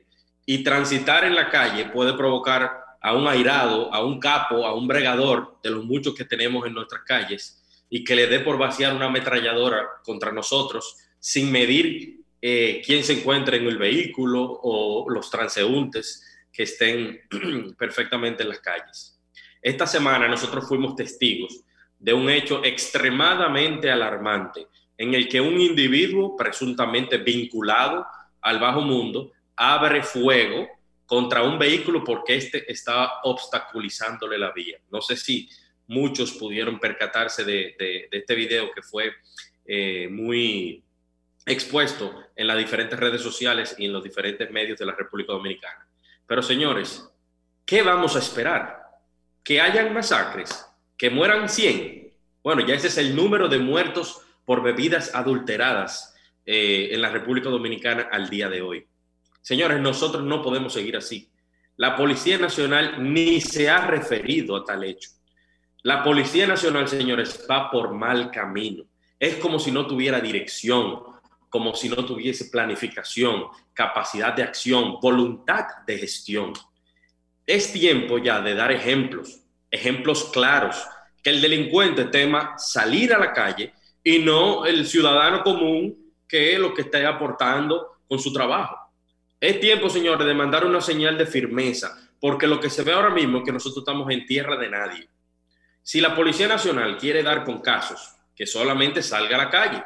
y 0.46 0.66
transitar 0.66 1.24
en 1.24 1.34
la 1.34 1.50
calle 1.50 1.86
puede 1.86 2.12
provocar 2.12 2.84
a 3.02 3.14
un 3.14 3.26
airado, 3.26 3.94
a 3.94 4.04
un 4.04 4.20
capo, 4.20 4.66
a 4.66 4.76
un 4.76 4.86
bregador 4.86 5.58
de 5.64 5.70
los 5.70 5.86
muchos 5.86 6.14
que 6.14 6.26
tenemos 6.26 6.68
en 6.68 6.74
nuestras 6.74 7.04
calles 7.04 7.64
y 7.90 8.04
que 8.04 8.16
le 8.16 8.28
dé 8.28 8.42
por 8.42 8.58
vaciar 8.58 8.94
una 8.94 9.06
ametralladora 9.06 9.82
contra 10.04 10.34
nosotros 10.34 10.98
sin 11.22 11.50
medir 11.50 12.20
eh, 12.42 12.82
quién 12.86 13.02
se 13.06 13.14
encuentre 13.14 13.56
en 13.56 13.68
el 13.68 13.78
vehículo 13.78 14.60
o 14.62 15.10
los 15.10 15.32
transeúntes 15.32 16.22
que 16.52 16.64
estén 16.64 17.22
perfectamente 17.78 18.44
en 18.44 18.50
las 18.50 18.60
calles. 18.60 19.22
Esta 19.62 19.88
semana 19.88 20.28
nosotros 20.28 20.68
fuimos 20.68 20.98
testigos 20.98 21.64
de 21.98 22.12
un 22.12 22.30
hecho 22.30 22.62
extremadamente 22.66 23.90
alarmante 23.90 24.68
en 24.98 25.14
el 25.14 25.28
que 25.28 25.40
un 25.40 25.60
individuo 25.60 26.36
presuntamente 26.36 27.18
vinculado 27.18 28.06
al 28.42 28.60
bajo 28.60 28.82
mundo 28.82 29.32
abre 29.56 30.02
fuego 30.04 30.68
contra 31.06 31.44
un 31.44 31.58
vehículo 31.58 32.04
porque 32.04 32.36
éste 32.36 32.70
estaba 32.72 33.22
obstaculizándole 33.24 34.38
la 34.38 34.52
vía. 34.52 34.78
No 34.90 35.02
sé 35.02 35.16
si 35.16 35.50
muchos 35.88 36.34
pudieron 36.34 36.80
percatarse 36.80 37.44
de, 37.44 37.76
este 38.12 38.36
video 38.36 38.72
que 38.72 38.82
fue 38.82 39.14
eh, 39.66 40.08
muy 40.10 40.84
expuesto 41.46 42.14
en 42.36 42.48
las 42.48 42.58
diferentes 42.58 43.00
redes 43.00 43.22
sociales 43.22 43.76
y 43.78 43.86
en 43.86 43.94
los 43.94 44.04
diferentes 44.04 44.52
medios 44.52 44.78
de 44.78 44.86
la 44.86 44.96
República 44.96 45.32
Dominicana. 45.32 45.88
Pero 46.26 46.44
señores, 46.44 47.10
¿qué 47.66 47.82
vamos 47.82 48.16
a 48.16 48.20
esperar? 48.20 48.84
¿Que 49.44 49.62
hayan 49.62 49.94
masacres? 49.94 50.66
¿Que 50.98 51.10
mueran 51.10 51.48
100? 51.48 52.14
Bueno, 52.44 52.66
ya 52.68 52.76
ese 52.76 52.88
es 52.88 52.98
el 52.98 53.16
número 53.16 53.48
de 53.48 53.60
muertos 53.60 54.22
por 54.48 54.64
bebidas 54.64 55.14
adulteradas 55.14 56.16
eh, 56.46 56.88
en 56.92 57.02
la 57.02 57.10
República 57.10 57.50
Dominicana 57.50 58.08
al 58.10 58.30
día 58.30 58.48
de 58.48 58.62
hoy. 58.62 58.88
Señores, 59.42 59.82
nosotros 59.82 60.24
no 60.24 60.42
podemos 60.42 60.72
seguir 60.72 60.96
así. 60.96 61.30
La 61.76 61.98
Policía 61.98 62.38
Nacional 62.38 63.14
ni 63.14 63.42
se 63.42 63.70
ha 63.70 63.86
referido 63.86 64.56
a 64.56 64.64
tal 64.64 64.86
hecho. 64.86 65.10
La 65.84 66.02
Policía 66.02 66.48
Nacional, 66.48 66.88
señores, 66.88 67.46
va 67.52 67.70
por 67.70 67.94
mal 67.94 68.32
camino. 68.32 68.86
Es 69.20 69.36
como 69.36 69.60
si 69.60 69.70
no 69.70 69.86
tuviera 69.86 70.22
dirección, 70.22 71.02
como 71.50 71.76
si 71.76 71.90
no 71.90 72.06
tuviese 72.06 72.46
planificación, 72.46 73.48
capacidad 73.74 74.34
de 74.34 74.44
acción, 74.44 74.98
voluntad 75.02 75.66
de 75.86 75.98
gestión. 75.98 76.54
Es 77.46 77.74
tiempo 77.74 78.18
ya 78.18 78.40
de 78.40 78.56
dar 78.56 78.72
ejemplos, 78.72 79.42
ejemplos 79.70 80.30
claros, 80.32 80.82
que 81.22 81.32
el 81.32 81.42
delincuente 81.42 82.06
tema 82.06 82.54
salir 82.58 83.14
a 83.14 83.20
la 83.20 83.34
calle 83.34 83.74
y 84.08 84.20
no 84.20 84.66
el 84.66 84.88
ciudadano 84.88 85.44
común 85.44 86.14
que 86.30 86.54
es 86.54 86.60
lo 86.60 86.74
que 86.74 86.84
está 86.84 87.06
aportando 87.10 87.98
con 88.08 88.20
su 88.20 88.32
trabajo. 88.32 88.78
Es 89.38 89.60
tiempo, 89.60 89.90
señores, 89.90 90.26
de 90.26 90.34
mandar 90.34 90.66
una 90.66 90.80
señal 90.80 91.18
de 91.18 91.26
firmeza, 91.26 92.10
porque 92.18 92.48
lo 92.48 92.58
que 92.58 92.70
se 92.70 92.84
ve 92.84 92.94
ahora 92.94 93.10
mismo 93.10 93.40
es 93.40 93.44
que 93.44 93.52
nosotros 93.52 93.80
estamos 93.80 94.10
en 94.10 94.26
tierra 94.26 94.56
de 94.56 94.70
nadie. 94.70 95.10
Si 95.84 96.00
la 96.00 96.16
Policía 96.16 96.48
Nacional 96.48 96.98
quiere 96.98 97.22
dar 97.22 97.44
con 97.44 97.60
casos, 97.60 98.16
que 98.34 98.48
solamente 98.48 99.04
salga 99.04 99.36
a 99.36 99.44
la 99.44 99.50
calle. 99.50 99.84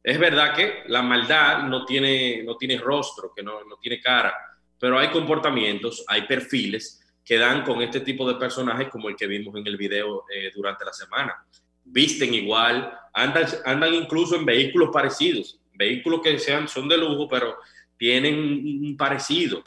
Es 0.00 0.16
verdad 0.16 0.54
que 0.54 0.84
la 0.86 1.02
maldad 1.02 1.64
no 1.64 1.84
tiene, 1.84 2.44
no 2.44 2.56
tiene 2.56 2.78
rostro, 2.78 3.32
que 3.34 3.42
no, 3.42 3.64
no 3.64 3.78
tiene 3.78 4.00
cara, 4.00 4.32
pero 4.78 4.96
hay 4.96 5.08
comportamientos, 5.08 6.04
hay 6.06 6.22
perfiles 6.22 7.04
que 7.24 7.36
dan 7.36 7.64
con 7.64 7.82
este 7.82 7.98
tipo 7.98 8.28
de 8.28 8.38
personajes 8.38 8.88
como 8.90 9.08
el 9.08 9.16
que 9.16 9.26
vimos 9.26 9.56
en 9.56 9.66
el 9.66 9.76
video 9.76 10.24
eh, 10.32 10.52
durante 10.54 10.84
la 10.84 10.92
semana. 10.92 11.44
Visten 11.82 12.32
igual, 12.32 12.96
andan, 13.12 13.94
incluso 13.94 14.36
en 14.36 14.44
vehículos 14.44 14.90
parecidos, 14.92 15.58
vehículos 15.74 16.20
que 16.22 16.38
sean, 16.38 16.68
son 16.68 16.88
de 16.88 16.98
lujo, 16.98 17.28
pero 17.28 17.56
tienen 17.96 18.36
un 18.36 18.96
parecido. 18.96 19.62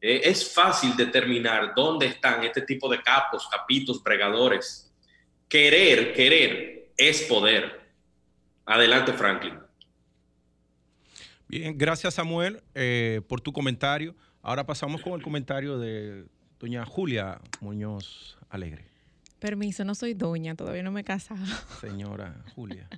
Eh, 0.00 0.22
es 0.24 0.52
fácil 0.52 0.96
determinar 0.96 1.72
dónde 1.74 2.06
están 2.06 2.44
este 2.44 2.62
tipo 2.62 2.88
de 2.88 3.00
capos, 3.02 3.48
capitos, 3.48 4.00
pregadores. 4.00 4.92
Querer, 5.48 6.12
querer 6.12 6.90
es 6.96 7.22
poder. 7.22 7.80
Adelante, 8.64 9.12
Franklin. 9.12 9.58
Bien, 11.48 11.78
gracias 11.78 12.14
Samuel 12.14 12.62
eh, 12.74 13.20
por 13.28 13.40
tu 13.40 13.52
comentario. 13.52 14.14
Ahora 14.42 14.66
pasamos 14.66 15.00
con 15.00 15.12
el 15.12 15.22
comentario 15.22 15.78
de 15.78 16.24
doña 16.58 16.84
Julia 16.84 17.40
Muñoz 17.60 18.36
Alegre. 18.48 18.95
Permiso, 19.38 19.84
no 19.84 19.94
soy 19.94 20.14
doña, 20.14 20.54
todavía 20.54 20.82
no 20.82 20.92
me 20.92 21.00
he 21.00 21.04
casado. 21.04 21.44
Señora 21.80 22.42
Julia. 22.54 22.88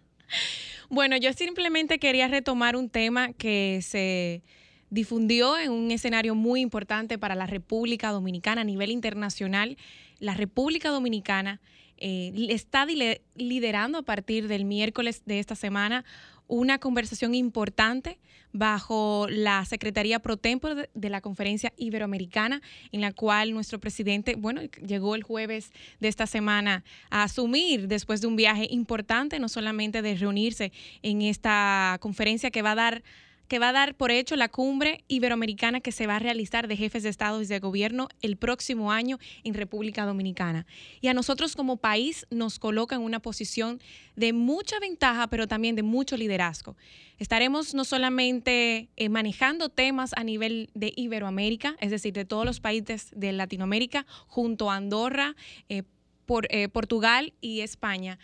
bueno, 0.89 1.17
yo 1.17 1.33
simplemente 1.33 1.99
quería 1.99 2.29
retomar 2.29 2.77
un 2.77 2.89
tema 2.89 3.33
que 3.33 3.81
se 3.83 4.43
difundió 4.91 5.59
en 5.59 5.71
un 5.73 5.91
escenario 5.91 6.35
muy 6.35 6.61
importante 6.61 7.19
para 7.19 7.35
la 7.35 7.47
República 7.47 8.11
Dominicana 8.11 8.63
a 8.63 8.65
nivel 8.65 8.91
internacional. 8.91 9.77
La 10.19 10.35
República 10.35 10.91
Dominicana 10.91 11.61
eh, 11.99 12.33
está 12.51 12.87
liderando 12.87 13.99
a 13.99 14.03
partir 14.03 14.49
del 14.49 14.65
miércoles 14.65 15.23
de 15.27 15.39
esta 15.39 15.55
semana 15.55 16.05
una 16.49 16.79
conversación 16.79 17.35
importante 17.35 18.19
bajo 18.53 19.27
la 19.29 19.65
Secretaría 19.67 20.19
Pro 20.19 20.39
Tempore 20.39 20.89
de 20.95 21.11
la 21.11 21.21
Conferencia 21.21 21.73
Iberoamericana, 21.77 22.63
en 22.93 23.03
la 23.03 23.13
cual 23.13 23.53
nuestro 23.53 23.79
presidente, 23.79 24.35
bueno, 24.37 24.63
llegó 24.87 25.15
el 25.15 25.23
jueves 25.23 25.73
de 26.01 26.09
esta 26.09 26.27
semana 26.27 26.83
a 27.11 27.25
asumir 27.25 27.89
después 27.89 28.23
de 28.23 28.27
un 28.27 28.37
viaje 28.37 28.67
importante, 28.71 29.39
no 29.39 29.49
solamente 29.51 30.01
de 30.01 30.17
reunirse 30.17 30.73
en 31.03 31.21
esta 31.21 31.99
conferencia 32.01 32.51
que 32.51 32.63
va 32.63 32.73
a 32.73 32.77
dar 32.77 33.03
que 33.49 33.59
va 33.59 33.71
a 33.71 33.73
dar 33.73 33.95
por 33.95 34.11
hecho 34.11 34.37
la 34.37 34.49
cumbre 34.49 35.05
iberoamericana 35.09 35.81
que 35.81 35.93
se 35.93 36.07
va 36.07 36.17
a 36.17 36.19
realizar 36.19 36.69
de 36.69 36.77
jefes 36.77 37.03
de 37.03 37.09
Estado 37.09 37.43
y 37.43 37.47
de 37.47 37.59
gobierno 37.59 38.09
el 38.21 38.37
próximo 38.37 38.93
año 38.93 39.19
en 39.43 39.55
República 39.55 40.05
Dominicana. 40.05 40.67
Y 41.01 41.09
a 41.09 41.15
nosotros 41.15 41.57
como 41.57 41.79
país 41.79 42.27
nos 42.31 42.59
coloca 42.59 42.95
en 42.95 43.03
una 43.03 43.21
posición 43.21 43.81
de 44.17 44.33
mucha 44.33 44.79
ventaja, 44.79 45.29
pero 45.29 45.49
también 45.49 45.77
de 45.77 45.83
mucho 45.83 46.17
liderazgo. 46.17 46.77
Estaremos 47.19 47.75
no 47.75 47.85
solamente 47.85 48.89
eh, 48.97 49.09
manejando 49.09 49.71
temas 49.71 50.13
a 50.17 50.23
nivel 50.23 50.71
de 50.75 50.93
Iberoamérica, 50.95 51.77
es 51.81 51.91
decir, 51.91 52.13
de 52.13 52.25
todos 52.25 52.45
los 52.45 52.61
países 52.61 53.11
de 53.17 53.33
Latinoamérica, 53.33 54.07
junto 54.27 54.71
a 54.71 54.77
Andorra, 54.77 55.35
eh, 55.69 55.83
por, 56.29 56.47
eh, 56.51 56.69
Portugal 56.69 57.33
y 57.41 57.63
España, 57.63 58.19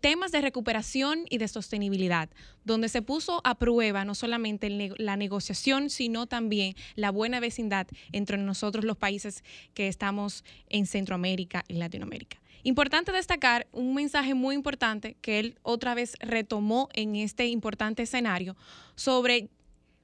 temas 0.00 0.32
de 0.32 0.40
recuperación 0.40 1.26
y 1.28 1.38
de 1.38 1.48
sostenibilidad, 1.48 2.28
donde 2.64 2.88
se 2.88 3.02
puso 3.02 3.40
a 3.44 3.56
prueba 3.56 4.04
no 4.04 4.14
solamente 4.14 4.70
la 4.96 5.16
negociación, 5.16 5.90
sino 5.90 6.26
también 6.26 6.74
la 6.94 7.10
buena 7.10 7.40
vecindad 7.40 7.86
entre 8.12 8.38
nosotros 8.38 8.84
los 8.84 8.96
países 8.96 9.44
que 9.74 9.88
estamos 9.88 10.44
en 10.68 10.86
Centroamérica 10.86 11.64
y 11.68 11.74
Latinoamérica. 11.74 12.38
Importante 12.62 13.12
destacar 13.12 13.66
un 13.72 13.94
mensaje 13.94 14.32
muy 14.32 14.54
importante 14.54 15.16
que 15.20 15.38
él 15.38 15.58
otra 15.62 15.94
vez 15.94 16.14
retomó 16.20 16.88
en 16.94 17.14
este 17.14 17.46
importante 17.46 18.02
escenario 18.02 18.56
sobre 18.94 19.50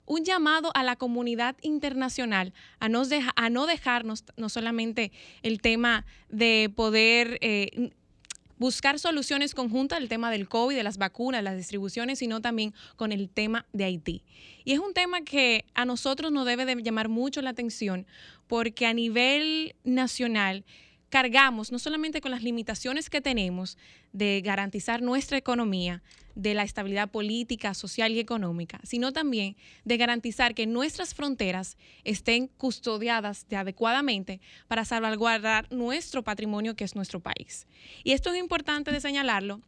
un 0.05 0.25
llamado 0.25 0.71
a 0.75 0.83
la 0.83 0.97
comunidad 0.97 1.57
internacional 1.63 2.53
a 2.81 2.89
no, 2.89 3.67
dejarnos 3.67 4.25
no 4.37 4.49
solamente 4.49 5.13
el 5.43 5.61
tema 5.61 6.05
de 6.29 6.71
poder 6.75 7.39
eh, 7.41 7.93
buscar 8.61 8.99
soluciones 8.99 9.55
conjuntas 9.55 9.99
al 9.99 10.09
tema 10.09 10.31
del 10.31 10.47
COVID, 10.47 10.77
de 10.77 10.83
las 10.83 10.99
vacunas, 10.99 11.43
las 11.43 11.57
distribuciones, 11.57 12.19
sino 12.19 12.43
también 12.43 12.75
con 12.97 13.11
el 13.11 13.31
tema 13.31 13.67
de 13.73 13.85
Haití. 13.85 14.23
Y 14.65 14.73
es 14.73 14.79
un 14.79 14.93
tema 14.93 15.23
que 15.23 15.65
a 15.75 15.87
nosotros 15.87 16.31
nos 16.31 16.45
debe 16.45 16.67
de 16.67 16.81
llamar 16.83 17.09
mucho 17.09 17.41
la 17.41 17.51
atención 17.51 18.07
porque 18.47 18.87
a 18.87 18.93
nivel 18.93 19.75
nacional 19.83 20.65
cargamos 21.11 21.71
no 21.73 21.79
solamente 21.79 22.21
con 22.21 22.31
las 22.31 22.43
limitaciones 22.43 23.11
que 23.11 23.21
tenemos 23.21 23.77
de 24.13 24.41
garantizar 24.43 25.03
nuestra 25.03 25.37
economía, 25.37 26.03
de 26.35 26.55
la 26.55 26.63
estabilidad 26.63 27.11
política, 27.11 27.75
social 27.75 28.13
y 28.13 28.21
económica, 28.21 28.81
sino 28.85 29.13
también 29.13 29.57
de 29.85 29.97
garantizar 29.97 30.55
que 30.55 30.67
nuestras 30.67 31.15
fronteras 31.15 31.77
estén 32.05 32.47
custodiadas 32.47 33.47
de 33.49 33.57
adecuadamente 33.57 34.41
para 34.69 34.85
salvaguardar 34.85 35.71
nuestro 35.71 36.23
patrimonio 36.23 36.77
que 36.77 36.85
es 36.85 36.95
nuestro 36.95 37.21
país. 37.21 37.67
Y 38.05 38.13
esto 38.13 38.31
es 38.33 38.39
importante 38.39 38.93
de 38.93 39.01
señalarlo 39.01 39.61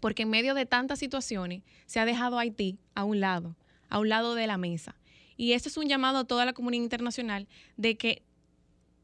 porque 0.00 0.24
en 0.24 0.30
medio 0.30 0.54
de 0.54 0.66
tantas 0.66 0.98
situaciones 0.98 1.62
se 1.86 2.00
ha 2.00 2.04
dejado 2.04 2.38
Haití 2.38 2.78
a 2.94 3.04
un 3.04 3.20
lado, 3.20 3.56
a 3.88 3.98
un 3.98 4.08
lado 4.08 4.34
de 4.34 4.46
la 4.46 4.58
mesa. 4.58 4.96
Y 5.38 5.52
esto 5.52 5.68
es 5.68 5.76
un 5.76 5.86
llamado 5.86 6.18
a 6.18 6.24
toda 6.24 6.44
la 6.44 6.52
comunidad 6.52 6.82
internacional 6.82 7.46
de 7.76 7.96
que 7.96 8.22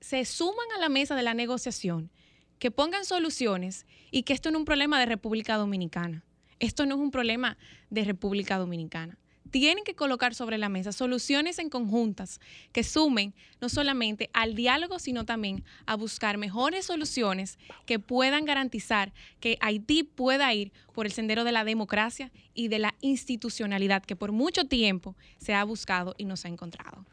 se 0.02 0.24
suman 0.24 0.66
a 0.76 0.80
la 0.80 0.88
mesa 0.88 1.14
de 1.14 1.22
la 1.22 1.32
negociación, 1.32 2.10
que 2.58 2.72
pongan 2.72 3.04
soluciones 3.04 3.86
y 4.10 4.24
que 4.24 4.32
esto 4.32 4.50
no 4.50 4.58
es 4.58 4.60
un 4.60 4.64
problema 4.64 4.98
de 4.98 5.06
República 5.06 5.56
Dominicana. 5.56 6.24
Esto 6.58 6.86
no 6.86 6.96
es 6.96 7.00
un 7.00 7.12
problema 7.12 7.56
de 7.88 8.04
República 8.04 8.58
Dominicana. 8.58 9.16
Tienen 9.50 9.84
que 9.84 9.94
colocar 9.94 10.34
sobre 10.34 10.58
la 10.58 10.68
mesa 10.68 10.92
soluciones 10.92 11.58
en 11.58 11.68
conjuntas 11.68 12.40
que 12.72 12.82
sumen 12.84 13.34
no 13.60 13.68
solamente 13.68 14.28
al 14.32 14.54
diálogo, 14.54 14.98
sino 14.98 15.24
también 15.24 15.62
a 15.86 15.94
buscar 15.94 16.36
mejores 16.36 16.86
soluciones 16.86 17.58
que 17.86 17.98
puedan 17.98 18.44
garantizar 18.44 19.12
que 19.40 19.56
Haití 19.60 20.02
pueda 20.02 20.52
ir 20.52 20.72
por 20.92 21.06
el 21.06 21.12
sendero 21.12 21.44
de 21.44 21.52
la 21.52 21.64
democracia 21.64 22.32
y 22.54 22.68
de 22.68 22.78
la 22.78 22.94
institucionalidad 23.02 24.04
que 24.04 24.16
por 24.16 24.32
mucho 24.32 24.64
tiempo 24.64 25.16
se 25.38 25.54
ha 25.54 25.62
buscado 25.64 26.14
y 26.18 26.24
no 26.24 26.36
se 26.36 26.48
ha 26.48 26.50
encontrado. 26.50 27.04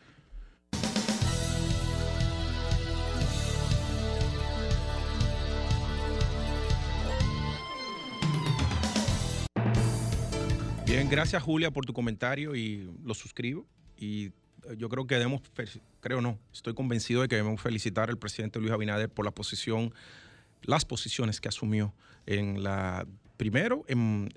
Bien, 10.90 11.08
gracias 11.08 11.44
Julia 11.44 11.70
por 11.70 11.86
tu 11.86 11.94
comentario 11.94 12.56
y 12.56 12.92
lo 13.06 13.14
suscribo. 13.14 13.68
Y 13.96 14.26
eh, 14.26 14.32
yo 14.76 14.90
creo 14.90 15.06
que 15.06 15.14
debemos, 15.14 15.44
creo 16.00 16.20
no, 16.20 16.40
estoy 16.52 16.74
convencido 16.74 17.22
de 17.22 17.28
que 17.28 17.36
debemos 17.36 17.62
felicitar 17.62 18.10
al 18.10 18.18
presidente 18.18 18.60
Luis 18.60 18.72
Abinader 18.72 19.08
por 19.08 19.24
la 19.24 19.30
posición, 19.30 19.94
las 20.64 20.86
posiciones 20.86 21.40
que 21.40 21.48
asumió 21.48 21.94
en 22.26 22.64
la 22.64 23.06
primero 23.38 23.86
en, 23.88 24.32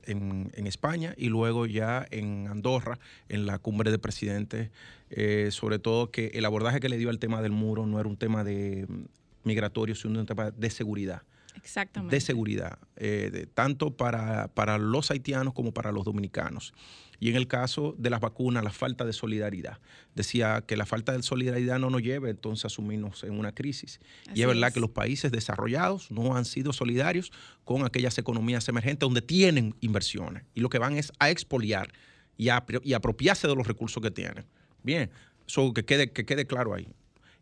España 0.66 1.14
y 1.16 1.30
luego 1.30 1.64
ya 1.64 2.06
en 2.10 2.46
Andorra, 2.48 2.98
en 3.30 3.46
la 3.46 3.58
cumbre 3.58 3.90
de 3.90 3.98
presidentes, 3.98 4.70
eh, 5.08 5.48
sobre 5.52 5.78
todo 5.78 6.10
que 6.10 6.32
el 6.34 6.44
abordaje 6.44 6.80
que 6.80 6.90
le 6.90 6.98
dio 6.98 7.08
al 7.08 7.18
tema 7.18 7.40
del 7.40 7.52
muro 7.52 7.86
no 7.86 7.98
era 7.98 8.10
un 8.10 8.18
tema 8.18 8.44
de 8.44 8.84
mm, 8.86 9.04
migratorio, 9.44 9.94
sino 9.94 10.20
un 10.20 10.26
tema 10.26 10.50
de 10.50 10.68
seguridad. 10.68 11.22
Exactamente. 11.56 12.14
de 12.14 12.20
seguridad, 12.20 12.78
eh, 12.96 13.46
tanto 13.54 13.96
para, 13.96 14.48
para, 14.48 14.78
los 14.78 15.10
haitianos 15.10 15.54
como 15.54 15.72
para 15.72 15.92
los 15.92 16.04
dominicanos. 16.04 16.72
Y 17.20 17.30
en 17.30 17.36
el 17.36 17.46
caso 17.46 17.94
de 17.98 18.10
las 18.10 18.20
vacunas, 18.20 18.64
la 18.64 18.72
falta 18.72 19.04
de 19.04 19.12
solidaridad. 19.12 19.78
Decía 20.16 20.64
que 20.66 20.76
la 20.76 20.86
falta 20.86 21.12
de 21.12 21.22
solidaridad 21.22 21.78
no 21.78 21.88
nos 21.88 22.02
lleve 22.02 22.30
entonces 22.30 22.64
a 22.64 22.68
sumirnos 22.68 23.22
en 23.22 23.38
una 23.38 23.52
crisis. 23.52 24.00
y 24.34 24.42
es 24.42 24.46
verdad 24.48 24.72
que 24.72 24.80
los 24.80 24.90
países 24.90 25.30
desarrollados 25.30 26.10
no 26.10 26.34
han 26.36 26.44
sido 26.44 26.72
solidarios 26.72 27.30
con 27.64 27.84
aquellas 27.84 28.18
economías 28.18 28.68
emergentes 28.68 29.06
donde 29.06 29.22
tienen 29.22 29.76
inversiones 29.80 30.42
y 30.52 30.60
lo 30.60 30.68
que 30.68 30.78
van 30.78 30.98
es 30.98 31.12
a 31.20 31.30
expoliar 31.30 31.92
y, 32.36 32.48
a, 32.48 32.64
y 32.82 32.92
apropiarse 32.94 33.46
de 33.46 33.54
los 33.54 33.68
recursos 33.68 34.02
que 34.02 34.10
tienen. 34.10 34.44
Bien, 34.82 35.10
eso 35.46 35.72
que 35.72 35.84
quede, 35.84 36.10
que 36.10 36.24
quede 36.24 36.46
claro 36.46 36.74
ahí. 36.74 36.88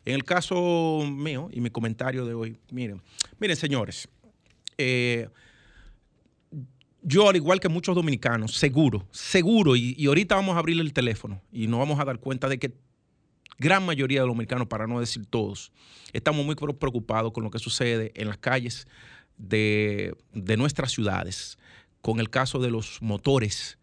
En 0.05 0.15
el 0.15 0.23
caso 0.23 1.03
mío 1.07 1.49
y 1.51 1.61
mi 1.61 1.69
comentario 1.69 2.25
de 2.25 2.33
hoy, 2.33 2.57
miren, 2.71 3.01
miren 3.39 3.55
señores, 3.55 4.07
eh, 4.77 5.29
yo 7.03 7.29
al 7.29 7.35
igual 7.35 7.59
que 7.59 7.69
muchos 7.69 7.95
dominicanos, 7.95 8.55
seguro, 8.55 9.07
seguro, 9.11 9.75
y, 9.75 10.05
ahorita 10.05 10.35
vamos 10.35 10.55
a 10.55 10.59
abrir 10.59 10.79
el 10.79 10.93
teléfono 10.93 11.41
y 11.51 11.67
nos 11.67 11.79
vamos 11.79 11.99
a 11.99 12.05
dar 12.05 12.19
cuenta 12.19 12.47
de 12.47 12.57
que 12.57 12.73
gran 13.57 13.85
mayoría 13.85 14.21
de 14.21 14.27
los 14.27 14.35
dominicanos, 14.35 14.67
para 14.67 14.87
no 14.87 14.99
decir 14.99 15.25
todos, 15.27 15.71
estamos 16.13 16.45
muy 16.45 16.55
preocupados 16.55 17.31
con 17.31 17.43
lo 17.43 17.51
que 17.51 17.59
sucede 17.59 18.11
en 18.15 18.27
las 18.27 18.37
calles 18.37 18.87
de 19.37 20.15
nuestras 20.57 20.91
ciudades, 20.91 21.57
con 22.01 22.19
el 22.19 22.29
caso 22.29 22.59
de 22.59 22.71
los 22.71 23.01
motores 23.01 23.77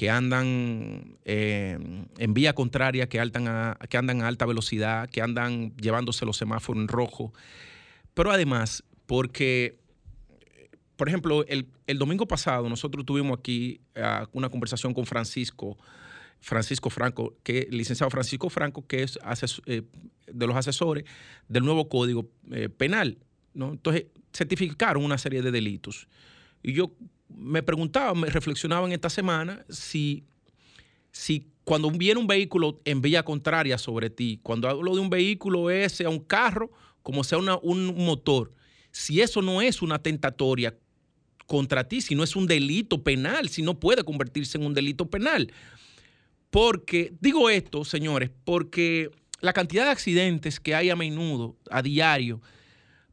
que 0.00 0.08
andan 0.08 1.18
eh, 1.26 1.78
en 2.16 2.32
vía 2.32 2.54
contraria, 2.54 3.06
que, 3.06 3.20
a, 3.20 3.76
que 3.86 3.98
andan 3.98 4.22
a 4.22 4.28
alta 4.28 4.46
velocidad, 4.46 5.10
que 5.10 5.20
andan 5.20 5.76
llevándose 5.76 6.24
los 6.24 6.38
semáforos 6.38 6.80
en 6.80 6.88
rojo, 6.88 7.34
pero 8.14 8.30
además 8.30 8.82
porque 9.04 9.78
por 10.96 11.06
ejemplo, 11.06 11.44
el, 11.46 11.98
domingo 11.98 12.26
pasado 12.26 12.66
nosotros 12.70 13.04
tuvimos 13.04 13.38
aquí 13.38 13.82
ah, 13.94 14.26
una 14.32 14.48
conversación 14.48 14.94
con 14.94 15.04
Francisco, 15.04 15.76
Francisco 16.40 16.88
Franco, 16.88 17.34
que 17.42 17.68
licenciado 17.70 18.08
Francisco 18.08 18.48
Franco, 18.48 18.86
que 18.86 19.02
es 19.02 19.18
eh, 19.66 19.82
de 20.32 20.46
los 20.46 20.56
asesores 20.56 21.04
del 21.46 21.62
nuevo 21.62 21.90
código 21.90 22.30
eh, 22.50 22.70
penal. 22.70 23.18
Entonces, 23.54 24.06
certificaron 24.32 25.04
una 25.04 25.18
serie 25.18 25.42
de 25.42 25.50
delitos. 25.50 26.08
Y 26.62 26.72
yo 26.72 26.90
me 27.36 27.62
preguntaba, 27.62 28.14
me 28.14 28.28
reflexionaba 28.28 28.86
en 28.86 28.92
esta 28.92 29.10
semana 29.10 29.64
si, 29.68 30.24
si 31.12 31.48
cuando 31.64 31.90
viene 31.90 32.20
un 32.20 32.26
vehículo 32.26 32.80
en 32.84 33.00
vía 33.00 33.22
contraria 33.24 33.78
sobre 33.78 34.10
ti, 34.10 34.40
cuando 34.42 34.68
hablo 34.68 34.94
de 34.94 35.00
un 35.00 35.10
vehículo 35.10 35.70
es 35.70 35.92
sea 35.92 36.08
un 36.08 36.20
carro, 36.20 36.70
como 37.02 37.24
sea 37.24 37.38
un 37.38 37.94
motor, 38.04 38.52
si 38.90 39.20
eso 39.20 39.42
no 39.42 39.62
es 39.62 39.82
una 39.82 40.02
tentatoria 40.02 40.76
contra 41.46 41.88
ti, 41.88 42.00
si 42.00 42.14
no 42.14 42.22
es 42.22 42.36
un 42.36 42.46
delito 42.46 43.02
penal, 43.02 43.48
si 43.48 43.62
no 43.62 43.78
puede 43.78 44.04
convertirse 44.04 44.58
en 44.58 44.64
un 44.64 44.74
delito 44.74 45.10
penal. 45.10 45.52
Porque, 46.50 47.12
digo 47.20 47.48
esto, 47.50 47.84
señores, 47.84 48.30
porque 48.44 49.10
la 49.40 49.52
cantidad 49.52 49.84
de 49.84 49.90
accidentes 49.90 50.60
que 50.60 50.74
hay 50.74 50.90
a 50.90 50.96
menudo, 50.96 51.56
a 51.70 51.82
diario, 51.82 52.40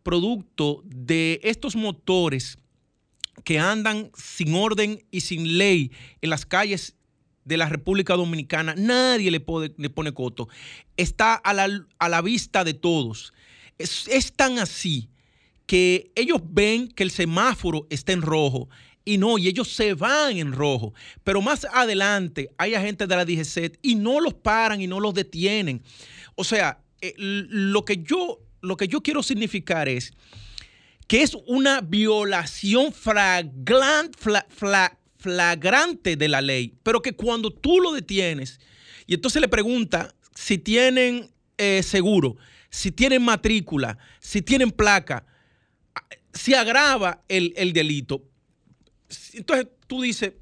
producto 0.03 0.81
de 0.85 1.39
estos 1.43 1.75
motores 1.75 2.57
que 3.47 3.59
andan 3.59 4.11
sin 4.13 4.53
orden 4.55 5.05
y 5.09 5.21
sin 5.21 5.57
ley 5.57 5.93
en 6.19 6.31
las 6.31 6.45
calles 6.45 6.97
de 7.45 7.55
la 7.55 7.69
República 7.69 8.17
Dominicana, 8.17 8.75
nadie 8.75 9.31
le, 9.31 9.41
le 9.77 9.89
pone 9.89 10.13
coto. 10.13 10.49
Está 10.97 11.35
a 11.35 11.53
la, 11.53 12.21
vista 12.21 12.65
de 12.65 12.73
todos. 12.73 13.31
Es, 13.77 14.05
es, 14.09 14.33
tan 14.33 14.59
así 14.59 15.07
que 15.65 16.11
ellos 16.15 16.41
ven 16.43 16.89
que 16.89 17.03
el 17.03 17.09
semáforo 17.09 17.87
está 17.89 18.11
en 18.11 18.21
rojo 18.21 18.67
y 19.05 19.17
no, 19.17 19.37
y 19.37 19.47
ellos 19.47 19.69
se 19.69 19.93
van 19.93 20.35
en 20.35 20.51
rojo. 20.51 20.93
Pero 21.23 21.41
más 21.41 21.63
adelante 21.71 22.49
hay 22.57 22.75
agentes 22.75 23.07
de 23.07 23.15
la 23.15 23.23
DGC 23.23 23.79
y 23.81 23.95
no 23.95 24.19
los 24.19 24.33
paran 24.33 24.81
y 24.81 24.87
no 24.87 24.99
los 24.99 25.13
detienen. 25.13 25.81
O 26.35 26.43
sea, 26.43 26.83
eh, 26.99 27.13
lo, 27.15 27.85
que 27.85 28.03
yo, 28.03 28.41
lo 28.59 28.75
que 28.75 28.89
yo 28.89 29.01
quiero 29.01 29.23
significar 29.23 29.87
es 29.87 30.11
que 31.07 31.23
es 31.23 31.35
una 31.47 31.81
violación 31.81 32.93
flagrante 35.17 36.15
de 36.17 36.27
la 36.27 36.41
ley, 36.41 36.75
pero 36.83 37.01
que 37.01 37.13
cuando 37.13 37.49
tú 37.51 37.79
lo 37.79 37.93
detienes 37.93 38.59
y 39.05 39.13
entonces 39.13 39.41
le 39.41 39.47
pregunta 39.47 40.13
si 40.35 40.57
tienen 40.57 41.31
eh, 41.57 41.81
seguro, 41.81 42.35
si 42.69 42.91
tienen 42.91 43.23
matrícula, 43.23 43.97
si 44.19 44.41
tienen 44.41 44.69
placa, 44.69 45.25
se 46.33 46.55
agrava 46.55 47.23
el, 47.29 47.73
delito. 47.73 48.23
Entonces 49.33 49.67
tú 49.87 50.01
dices, 50.01 50.33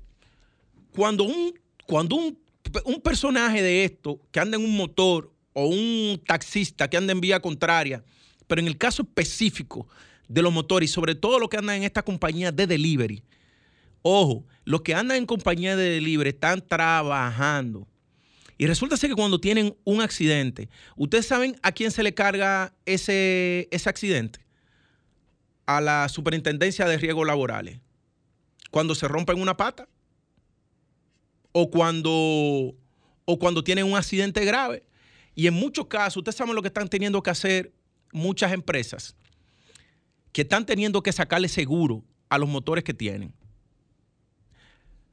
cuando 0.92 1.24
un, 1.24 1.54
cuando 1.86 2.16
un, 2.16 2.40
un 2.86 3.02
personaje 3.02 3.62
de 3.62 3.86
esto 3.86 4.20
que 4.32 4.40
anda 4.40 4.58
en 4.58 4.66
un 4.66 4.76
motor 4.76 5.32
o 5.54 5.68
un 5.68 6.20
taxista 6.26 6.90
que 6.90 6.98
anda 6.98 7.14
en 7.14 7.22
vía 7.22 7.40
contraria, 7.40 8.04
pero 8.48 8.60
en 8.60 8.68
el 8.68 8.78
caso 8.78 9.04
específico 9.04 9.88
de 10.28 10.42
los 10.42 10.54
motores 10.54 10.90
y 10.90 10.94
sobre 10.94 11.16
todo 11.16 11.40
los 11.40 11.50
que 11.50 11.58
andan 11.58 11.78
en 11.78 11.84
esta 11.84 12.04
compañía 12.04 12.52
de 12.52 12.68
delivery, 12.68 13.24
ojo, 14.02 14.46
los 14.64 14.82
que 14.82 14.94
andan 14.94 15.18
en 15.18 15.26
compañía 15.26 15.76
de 15.76 15.90
delivery 15.90 16.30
están 16.30 16.66
trabajando. 16.66 17.88
Y 18.58 18.68
resulta 18.68 18.96
ser 18.96 19.10
que 19.10 19.16
cuando 19.16 19.40
tienen 19.40 19.76
un 19.84 20.02
accidente, 20.02 20.70
¿ustedes 20.96 21.26
saben 21.26 21.58
a 21.62 21.72
quién 21.72 21.92
se 21.92 22.04
le 22.04 22.14
carga 22.14 22.74
ese, 22.86 23.68
ese 23.72 23.90
accidente? 23.90 24.40
A 25.66 25.82
la 25.82 26.08
superintendencia 26.08 26.88
de 26.88 26.98
riesgos 26.98 27.28
laborales. 27.28 27.80
Cuando 28.72 28.96
se 28.96 29.08
rompen 29.08 29.42
una 29.42 29.58
pata 29.58 29.90
o 31.52 31.70
cuando, 31.70 32.12
o 33.26 33.40
cuando 33.40 33.64
tienen 33.64 33.86
un 33.86 33.98
accidente 33.98 34.44
grave. 34.46 34.84
Y 35.36 35.48
en 35.48 35.54
muchos 35.54 35.88
casos, 35.88 36.18
ustedes 36.18 36.36
saben 36.36 36.56
lo 36.56 36.62
que 36.62 36.70
están 36.70 36.88
teniendo 36.88 37.22
que 37.22 37.30
hacer 37.30 37.74
muchas 38.14 38.54
empresas, 38.54 39.16
que 40.36 40.42
están 40.42 40.66
teniendo 40.66 41.02
que 41.02 41.14
sacarle 41.14 41.48
seguro 41.48 42.04
a 42.28 42.38
los 42.38 42.50
motores 42.50 42.84
que 42.84 42.94
tienen. 42.94 43.34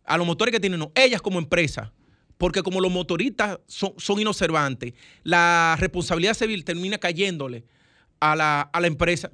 A 0.02 0.16
los 0.18 0.26
motores 0.26 0.52
que 0.52 0.58
tienen, 0.58 0.80
no, 0.80 0.90
ellas 0.96 1.22
como 1.22 1.38
empresa, 1.38 1.92
porque 2.38 2.60
como 2.64 2.80
los 2.80 2.90
motoristas 2.90 3.60
son, 3.68 3.94
son 3.98 4.18
inobservantes, 4.18 4.94
la 5.22 5.76
responsabilidad 5.78 6.34
civil 6.34 6.64
termina 6.64 6.98
cayéndole 6.98 7.64
a 8.18 8.34
la, 8.34 8.62
a 8.62 8.80
la 8.80 8.88
empresa. 8.88 9.30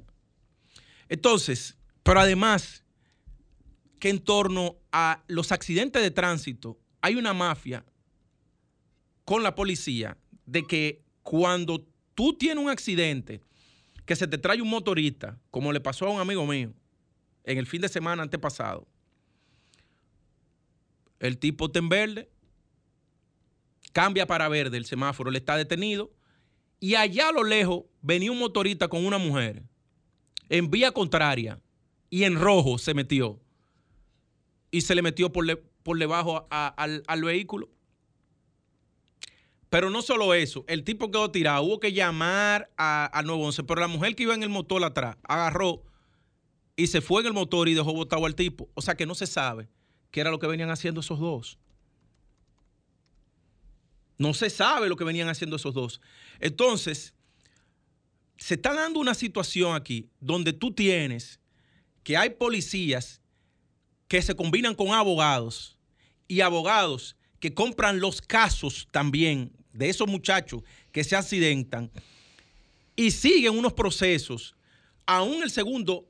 Entonces, 1.07 1.75
pero 2.03 2.19
además, 2.19 2.83
que 3.97 4.09
en 4.09 4.19
torno 4.19 4.77
a 4.91 5.23
los 5.25 5.51
accidentes 5.51 6.03
de 6.03 6.11
tránsito 6.11 6.77
hay 7.01 7.15
una 7.15 7.33
mafia 7.33 7.83
con 9.25 9.41
la 9.41 9.55
policía 9.55 10.19
de 10.45 10.67
que 10.67 11.01
cuando 11.23 11.83
tú 12.13 12.37
tienes 12.37 12.63
un 12.63 12.69
accidente, 12.69 13.41
que 14.09 14.15
se 14.15 14.27
te 14.27 14.39
trae 14.39 14.59
un 14.59 14.67
motorista, 14.71 15.39
como 15.51 15.71
le 15.71 15.79
pasó 15.79 16.07
a 16.07 16.09
un 16.09 16.19
amigo 16.19 16.43
mío 16.47 16.73
en 17.43 17.59
el 17.59 17.67
fin 17.67 17.79
de 17.79 17.87
semana 17.87 18.23
antepasado, 18.23 18.87
el 21.19 21.37
tipo 21.37 21.67
está 21.67 21.77
en 21.77 21.89
verde, 21.89 22.29
cambia 23.93 24.25
para 24.25 24.47
verde 24.47 24.77
el 24.77 24.85
semáforo, 24.85 25.29
él 25.29 25.35
está 25.35 25.57
detenido, 25.57 26.11
y 26.79 26.95
allá 26.95 27.29
a 27.29 27.31
lo 27.31 27.43
lejos 27.43 27.83
venía 28.01 28.31
un 28.31 28.39
motorista 28.39 28.87
con 28.87 29.05
una 29.05 29.19
mujer 29.19 29.61
en 30.49 30.71
vía 30.71 30.91
contraria 30.91 31.61
y 32.09 32.23
en 32.23 32.39
rojo 32.39 32.79
se 32.79 32.95
metió 32.95 33.39
y 34.71 34.81
se 34.81 34.95
le 34.95 35.03
metió 35.03 35.31
por, 35.31 35.45
por 35.83 35.99
debajo 35.99 36.47
al, 36.49 37.03
al 37.05 37.23
vehículo. 37.23 37.69
Pero 39.69 39.91
no 39.91 40.01
solo 40.01 40.33
eso, 40.33 40.65
el 40.67 40.83
tipo 40.83 41.11
quedó 41.11 41.29
tirado, 41.29 41.63
hubo 41.63 41.79
que 41.79 41.93
llamar 41.93 42.71
al 42.75 43.25
911, 43.25 43.63
pero 43.63 43.81
la 43.81 43.87
mujer 43.87 44.15
que 44.15 44.23
iba 44.23 44.33
en 44.33 44.41
el 44.41 44.49
motor 44.49 44.83
atrás 44.83 45.17
agarró 45.23 45.83
y 46.75 46.87
se 46.87 47.01
fue 47.01 47.21
en 47.21 47.27
el 47.27 47.33
motor 47.33 47.69
y 47.69 47.75
dejó 47.75 47.93
botado 47.93 48.25
al 48.25 48.35
tipo. 48.35 48.69
O 48.73 48.81
sea 48.81 48.95
que 48.95 49.05
no 49.05 49.13
se 49.13 49.27
sabe 49.27 49.69
qué 50.09 50.21
era 50.21 50.31
lo 50.31 50.39
que 50.39 50.47
venían 50.47 50.71
haciendo 50.71 51.01
esos 51.01 51.19
dos. 51.19 51.59
No 54.17 54.33
se 54.33 54.49
sabe 54.49 54.89
lo 54.89 54.95
que 54.95 55.03
venían 55.03 55.29
haciendo 55.29 55.57
esos 55.57 55.73
dos. 55.73 56.01
Entonces, 56.39 57.13
se 58.37 58.55
está 58.55 58.73
dando 58.73 58.99
una 58.99 59.13
situación 59.13 59.75
aquí 59.75 60.09
donde 60.19 60.51
tú 60.51 60.73
tienes 60.73 61.39
que 62.03 62.17
hay 62.17 62.31
policías 62.31 63.21
que 64.07 64.21
se 64.21 64.35
combinan 64.35 64.73
con 64.73 64.93
abogados 64.93 65.77
y 66.27 66.41
abogados 66.41 67.17
que 67.39 67.53
compran 67.53 67.99
los 67.99 68.21
casos 68.21 68.87
también 68.91 69.58
de 69.73 69.89
esos 69.89 70.07
muchachos 70.07 70.63
que 70.91 71.03
se 71.03 71.15
accidentan 71.15 71.91
y 72.95 73.11
siguen 73.11 73.57
unos 73.57 73.73
procesos, 73.73 74.55
aún 75.05 75.43
el 75.43 75.51
segundo, 75.51 76.05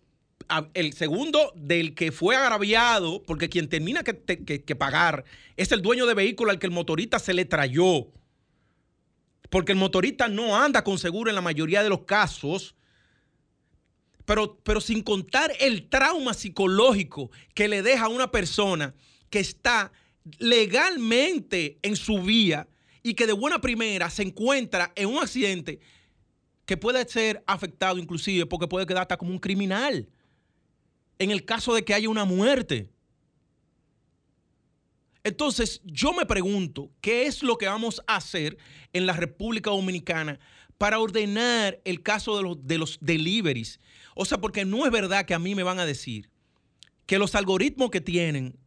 el 0.74 0.93
segundo 0.93 1.52
del 1.56 1.93
que 1.93 2.12
fue 2.12 2.36
agraviado, 2.36 3.22
porque 3.24 3.50
quien 3.50 3.69
termina 3.69 4.04
que, 4.04 4.15
que 4.43 4.76
pagar 4.76 5.24
es 5.56 5.72
el 5.72 5.82
dueño 5.82 6.06
de 6.06 6.13
vehículo 6.15 6.52
al 6.52 6.60
que 6.60 6.65
el 6.65 6.72
motorista 6.72 7.19
se 7.19 7.34
le 7.34 7.45
trayó. 7.45 8.08
Porque 9.50 9.72
el 9.72 9.78
motorista 9.78 10.28
no 10.28 10.56
anda 10.56 10.84
con 10.84 10.98
seguro 10.98 11.30
en 11.30 11.36
la 11.36 11.41
mayoría 11.41 11.84
de 11.84 11.89
los 11.89 12.06
casos. 12.06 12.76
Pero, 14.26 14.60
pero, 14.63 14.80
sin 14.80 15.02
contar 15.02 15.52
el 15.60 15.89
trauma 15.89 16.34
psicológico 16.36 17.32
que 17.56 17.67
le 17.67 17.82
deja 17.82 18.06
a 18.06 18.10
una 18.10 18.32
persona 18.32 18.93
que 19.30 19.39
está 19.39 19.91
legalmente 20.38 21.80
en 21.82 21.95
su 21.95 22.22
vía 22.22 22.67
y 23.03 23.13
que 23.13 23.27
de 23.27 23.33
buena 23.33 23.59
primera 23.62 24.09
se 24.09 24.23
encuentra 24.23 24.91
en 24.95 25.07
un 25.07 25.17
accidente 25.17 25.79
que 26.65 26.77
puede 26.77 27.07
ser 27.07 27.43
afectado 27.47 27.97
inclusive 27.97 28.45
porque 28.45 28.67
puede 28.67 28.85
quedar 28.85 29.01
hasta 29.01 29.17
como 29.17 29.31
un 29.31 29.39
criminal 29.39 30.09
en 31.17 31.31
el 31.31 31.43
caso 31.45 31.73
de 31.73 31.83
que 31.83 31.93
haya 31.93 32.09
una 32.09 32.25
muerte. 32.25 32.89
Entonces, 35.23 35.81
yo 35.83 36.13
me 36.13 36.25
pregunto, 36.25 36.91
¿qué 37.01 37.25
es 37.25 37.43
lo 37.43 37.57
que 37.57 37.67
vamos 37.67 38.01
a 38.07 38.15
hacer 38.15 38.57
en 38.93 39.05
la 39.05 39.13
República 39.13 39.69
Dominicana 39.69 40.39
para 40.77 40.99
ordenar 40.99 41.81
el 41.83 42.01
caso 42.01 42.38
de 42.38 42.43
los, 42.43 42.65
de 42.65 42.77
los 42.77 42.97
deliveries? 43.01 43.81
O 44.15 44.23
sea, 44.23 44.39
porque 44.39 44.63
no 44.63 44.85
es 44.85 44.91
verdad 44.91 45.25
que 45.25 45.33
a 45.33 45.39
mí 45.39 45.55
me 45.55 45.63
van 45.63 45.79
a 45.79 45.85
decir 45.85 46.29
que 47.05 47.19
los 47.19 47.35
algoritmos 47.35 47.89
que 47.89 47.99
tienen 48.01 48.57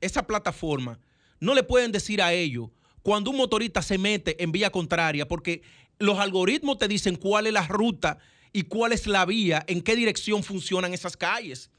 esa 0.00 0.26
plataforma 0.26 1.00
no 1.40 1.54
le 1.54 1.62
pueden 1.62 1.92
decir 1.92 2.20
a 2.20 2.32
ellos 2.32 2.70
cuando 3.02 3.30
un 3.30 3.36
motorista 3.36 3.82
se 3.82 3.98
mete 3.98 4.42
en 4.42 4.52
vía 4.52 4.70
contraria, 4.70 5.26
porque 5.26 5.62
los 5.98 6.18
algoritmos 6.18 6.78
te 6.78 6.88
dicen 6.88 7.16
cuál 7.16 7.46
es 7.46 7.52
la 7.52 7.66
ruta 7.66 8.18
y 8.52 8.62
cuál 8.62 8.92
es 8.92 9.06
la 9.06 9.24
vía, 9.24 9.64
en 9.66 9.82
qué 9.82 9.96
dirección 9.96 10.42
funcionan 10.42 10.94
esas 10.94 11.16
calles. 11.16 11.70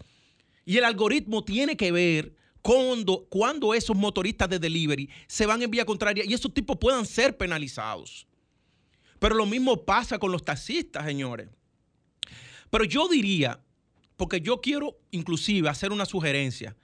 Y 0.66 0.78
el 0.78 0.86
algoritmo 0.86 1.44
tiene 1.44 1.78
que 1.78 1.92
ver 1.92 2.34
cuando, 2.62 3.74
esos 3.76 3.96
motoristas 3.96 4.50
de 4.50 4.60
delivery 4.60 5.10
se 5.28 5.46
van 5.46 5.62
en 5.62 5.70
vía 5.70 5.86
contraria 5.86 6.24
y 6.26 6.34
esos 6.34 6.54
tipos 6.54 6.78
puedan 6.78 7.06
ser 7.06 7.38
penalizados. 7.38 8.26
Pero 9.20 9.36
lo 9.36 9.46
mismo 9.46 9.84
pasa 9.84 10.18
con 10.18 10.32
los 10.32 10.44
taxistas, 10.44 11.06
señores. 11.06 11.50
Pero 12.70 12.86
yo 12.86 13.08
diría 13.08 13.62
porque 14.16 14.40
yo 14.40 14.62
quiero 14.62 14.98
inclusive 15.12 15.70
hacer 15.70 15.92
una 15.92 16.06
sugerencia 16.06 16.76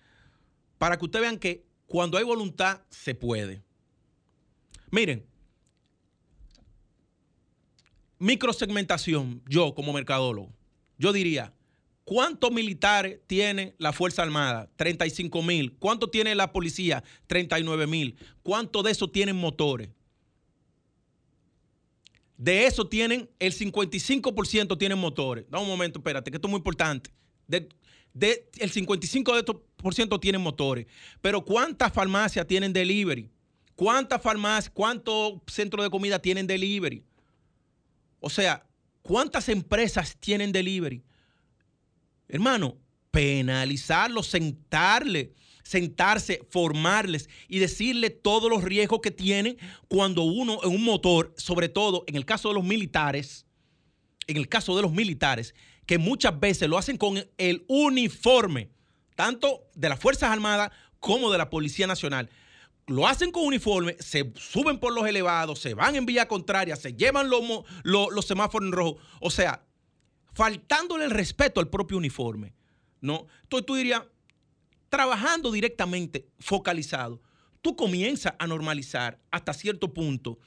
para 0.78 0.98
que 0.98 1.06
ustedes 1.06 1.24
vean 1.24 1.40
que 1.40 1.66
cuando 1.88 2.18
hay 2.18 2.24
voluntad 2.24 2.82
se 2.90 3.16
puede. 3.16 3.64
Miren, 4.92 5.26
microsegmentación, 8.18 9.42
yo 9.48 9.74
como 9.76 9.94
mercadólogo, 9.94 10.52
yo 10.98 11.14
diría, 11.14 11.54
¿cuántos 12.04 12.52
militares 12.52 13.20
tiene 13.28 13.76
la 13.78 13.94
Fuerza 13.94 14.24
Armada? 14.24 14.70
35 14.76 15.42
mil. 15.42 15.78
¿Cuánto 15.78 16.10
tiene 16.10 16.36
la 16.36 16.52
policía? 16.52 17.04
39 17.28 17.88
mil. 17.88 18.18
¿Cuántos 18.44 18.84
de 18.84 18.92
esos 18.92 19.12
tienen 19.12 19.36
motores? 19.36 19.90
De 22.40 22.66
eso 22.66 22.88
tienen, 22.88 23.30
el 23.40 23.54
55% 23.54 24.78
tienen 24.78 24.98
motores. 24.98 25.46
Da 25.50 25.60
un 25.60 25.68
momento, 25.68 26.00
espérate, 26.00 26.32
que 26.32 26.38
esto 26.38 26.48
es 26.48 26.52
muy 26.52 26.60
importante. 26.60 27.12
De, 27.48 27.68
el 28.60 28.72
55% 28.72 30.20
tienen 30.20 30.42
motores. 30.42 30.88
Pero 31.22 31.44
¿cuántas 31.44 31.92
farmacias 31.92 32.48
tienen 32.48 32.72
delivery? 32.74 33.30
¿Cuántas 33.80 34.22
farmacias, 34.22 34.70
cuántos 34.70 35.36
centros 35.48 35.86
de 35.86 35.90
comida 35.90 36.20
tienen 36.20 36.46
delivery? 36.46 37.02
O 38.20 38.30
sea, 38.30 38.68
¿cuántas 39.02 39.48
empresas 39.48 40.18
tienen 40.20 40.52
delivery? 40.52 41.02
Hermano, 42.28 42.76
penalizarlos, 43.10 44.28
sentarle 44.28 45.34
sentarse, 45.64 46.46
formarles 46.50 47.30
y 47.48 47.60
decirle 47.60 48.10
todos 48.10 48.50
los 48.50 48.66
riesgos 48.66 49.00
que 49.00 49.12
tienen 49.12 49.58
cuando 49.88 50.24
uno 50.24 50.60
en 50.62 50.72
un 50.72 50.84
motor, 50.84 51.34
sobre 51.38 51.70
todo 51.70 52.04
en 52.08 52.18
el 52.18 52.26
caso 52.26 52.50
de 52.50 52.56
los 52.56 52.66
militares, 52.66 53.46
en 54.28 54.36
el 54.36 54.50
caso 54.50 54.76
de 54.76 54.82
los 54.82 54.92
militares, 54.92 55.56
que 55.86 55.98
muchas 55.98 56.38
veces 56.38 56.68
lo 56.68 56.78
hacen 56.78 56.98
con 56.98 57.26
el 57.38 57.64
uniforme, 57.70 58.72
tanto 59.16 59.70
de 59.74 59.88
las 59.88 60.00
Fuerzas 60.00 60.32
Armadas 60.32 60.72
como 61.00 61.32
de 61.32 61.38
la 61.38 61.50
Policía 61.50 61.88
Nacional. 61.88 62.30
Lo 62.90 63.08
hacen 63.08 63.32
con 63.32 63.46
uniforme, 63.46 63.96
se 64.00 64.34
suben 64.36 64.80
por 64.80 64.92
los 64.94 65.08
elevados, 65.08 65.60
se 65.60 65.76
van 65.76 65.96
en 65.96 66.08
vía 66.08 66.28
contraria, 66.28 66.76
se 66.76 66.94
llevan 66.94 67.30
los, 67.30 67.44
los, 67.84 68.26
semáforos 68.26 68.66
en 68.66 68.72
rojo. 68.72 68.98
O 69.22 69.30
sea, 69.30 69.64
faltándole 70.34 71.06
el 71.06 71.12
respeto 71.12 71.60
al 71.60 71.70
propio 71.70 71.98
uniforme. 71.98 72.56
¿no? 73.00 73.28
Entonces 73.44 73.68
tú 73.68 73.76
dirías, 73.76 74.02
trabajando 74.90 75.52
directamente, 75.52 76.30
focalizado, 76.40 77.22
tú 77.62 77.76
comienzas 77.76 78.34
a 78.40 78.48
normalizar 78.48 79.20
hasta 79.30 79.54
cierto 79.54 79.94
punto 79.94 80.40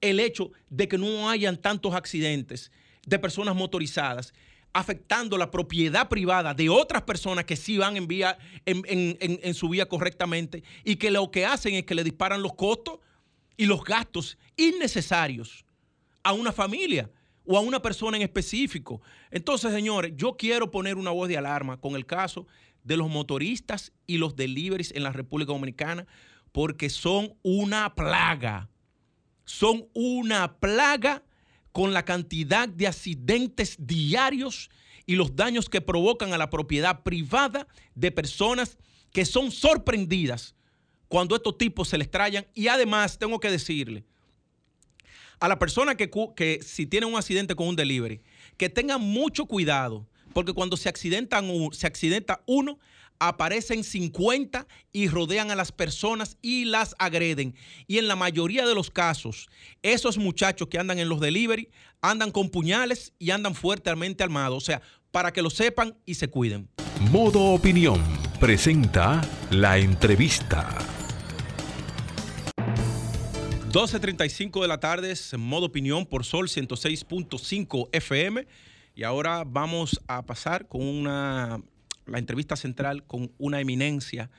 el 0.00 0.18
hecho 0.18 0.50
de 0.70 0.88
que 0.88 0.96
no 0.96 1.28
hayan 1.28 1.60
tantos 1.60 1.94
accidentes 1.94 2.72
de 3.04 3.18
personas 3.18 3.54
motorizadas 3.54 4.32
afectando 4.72 5.36
la 5.36 5.50
propiedad 5.50 6.08
privada 6.08 6.54
de 6.54 6.68
otras 6.68 7.02
personas 7.02 7.44
que 7.44 7.56
sí 7.56 7.76
van 7.78 7.96
en, 7.96 8.06
vía, 8.06 8.38
en, 8.64 9.54
su 9.54 9.68
vía 9.68 9.86
correctamente 9.86 10.62
y 10.84 10.96
que 10.96 11.10
lo 11.10 11.30
que 11.30 11.44
hacen 11.44 11.74
es 11.74 11.84
que 11.84 11.94
le 11.94 12.04
disparan 12.04 12.42
los 12.42 12.54
costos 12.54 13.00
y 13.56 13.66
los 13.66 13.84
gastos 13.84 14.38
innecesarios 14.56 15.64
a 16.22 16.32
una 16.32 16.52
familia 16.52 17.10
o 17.44 17.56
a 17.56 17.60
una 17.60 17.82
persona 17.82 18.16
en 18.16 18.22
específico. 18.22 19.02
Entonces, 19.30 19.72
señores, 19.72 20.12
yo 20.16 20.36
quiero 20.36 20.70
poner 20.70 20.96
una 20.96 21.10
voz 21.10 21.28
de 21.28 21.36
alarma 21.36 21.80
con 21.80 21.94
el 21.94 22.06
caso 22.06 22.46
de 22.82 22.96
los 22.96 23.10
motoristas 23.10 23.92
y 24.06 24.18
los 24.18 24.36
deliveries 24.36 24.92
en 24.94 25.02
la 25.02 25.12
República 25.12 25.52
Dominicana 25.52 26.06
porque 26.52 26.88
son 26.88 27.34
una 27.42 27.94
plaga. 27.94 28.68
Son 29.44 29.88
una 29.92 30.58
plaga 30.58 31.24
con 31.72 31.92
la 31.92 32.04
cantidad 32.04 32.68
de 32.68 32.86
accidentes 32.86 33.76
diarios 33.78 34.70
y 35.06 35.16
los 35.16 35.34
daños 35.34 35.68
que 35.68 35.80
provocan 35.80 36.32
a 36.32 36.38
la 36.38 36.50
propiedad 36.50 37.02
privada 37.02 37.66
de 37.94 38.12
personas 38.12 38.78
que 39.10 39.24
son 39.24 39.50
sorprendidas 39.50 40.54
cuando 41.08 41.36
estos 41.36 41.58
tipos 41.58 41.88
se 41.88 41.98
les 41.98 42.10
trayan. 42.10 42.46
Y 42.54 42.68
además, 42.68 43.18
tengo 43.18 43.40
que 43.40 43.50
decirle 43.50 44.04
a 45.40 45.48
la 45.48 45.58
persona 45.58 45.96
que, 45.96 46.08
que 46.36 46.60
si 46.62 46.86
tiene 46.86 47.06
un 47.06 47.16
accidente 47.16 47.56
con 47.56 47.66
un 47.66 47.76
delivery, 47.76 48.22
que 48.56 48.68
tengan 48.68 49.00
mucho 49.00 49.46
cuidado 49.46 50.06
porque 50.32 50.52
cuando 50.52 50.76
se, 50.76 50.88
accidentan, 50.88 51.48
se 51.72 51.86
accidenta 51.86 52.42
uno, 52.46 52.78
aparecen 53.28 53.84
50 53.84 54.66
y 54.92 55.08
rodean 55.08 55.52
a 55.52 55.56
las 55.56 55.70
personas 55.70 56.36
y 56.42 56.64
las 56.64 56.96
agreden. 56.98 57.54
Y 57.86 57.98
en 57.98 58.08
la 58.08 58.16
mayoría 58.16 58.66
de 58.66 58.74
los 58.74 58.90
casos, 58.90 59.48
esos 59.82 60.18
muchachos 60.18 60.66
que 60.68 60.78
andan 60.78 60.98
en 60.98 61.08
los 61.08 61.20
delivery 61.20 61.68
andan 62.00 62.32
con 62.32 62.50
puñales 62.50 63.12
y 63.20 63.30
andan 63.30 63.54
fuertemente 63.54 64.24
armados. 64.24 64.62
O 64.62 64.66
sea, 64.66 64.82
para 65.12 65.32
que 65.32 65.40
lo 65.40 65.50
sepan 65.50 65.94
y 66.04 66.14
se 66.14 66.28
cuiden. 66.28 66.68
Modo 67.12 67.52
Opinión 67.52 68.02
presenta 68.40 69.20
la 69.50 69.78
entrevista. 69.78 70.76
12.35 73.70 74.60
de 74.60 74.68
la 74.68 74.80
tarde, 74.80 75.14
modo 75.38 75.66
opinión 75.66 76.04
por 76.04 76.24
Sol 76.24 76.48
106.5 76.48 77.88
FM. 77.92 78.46
Y 78.94 79.04
ahora 79.04 79.44
vamos 79.46 79.98
a 80.06 80.26
pasar 80.26 80.68
con 80.68 80.82
una, 80.82 81.62
la 82.06 82.18
entrevista 82.18 82.56
central 82.56 83.04
con 83.04 83.30
una 83.38 83.60
eminencia 83.60 84.30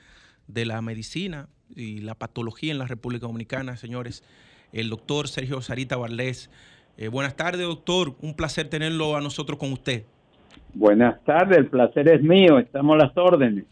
de 0.46 0.66
la 0.66 0.82
medicina 0.82 1.48
y 1.74 1.98
la 2.00 2.14
patología 2.14 2.72
en 2.72 2.78
la 2.78 2.86
República 2.86 3.26
Dominicana, 3.26 3.76
señores, 3.76 4.22
el 4.72 4.90
doctor 4.90 5.28
Sergio 5.28 5.60
Sarita 5.62 5.96
Barlés. 5.96 6.50
Eh, 6.96 7.08
buenas 7.08 7.36
tardes, 7.36 7.62
doctor. 7.62 8.14
Un 8.20 8.34
placer 8.34 8.68
tenerlo 8.68 9.16
a 9.16 9.20
nosotros 9.20 9.58
con 9.58 9.72
usted. 9.72 10.04
Buenas 10.74 11.22
tardes, 11.24 11.58
el 11.58 11.66
placer 11.68 12.08
es 12.08 12.22
mío. 12.22 12.58
Estamos 12.58 12.94
a 12.94 13.06
las 13.06 13.16
órdenes. 13.16 13.64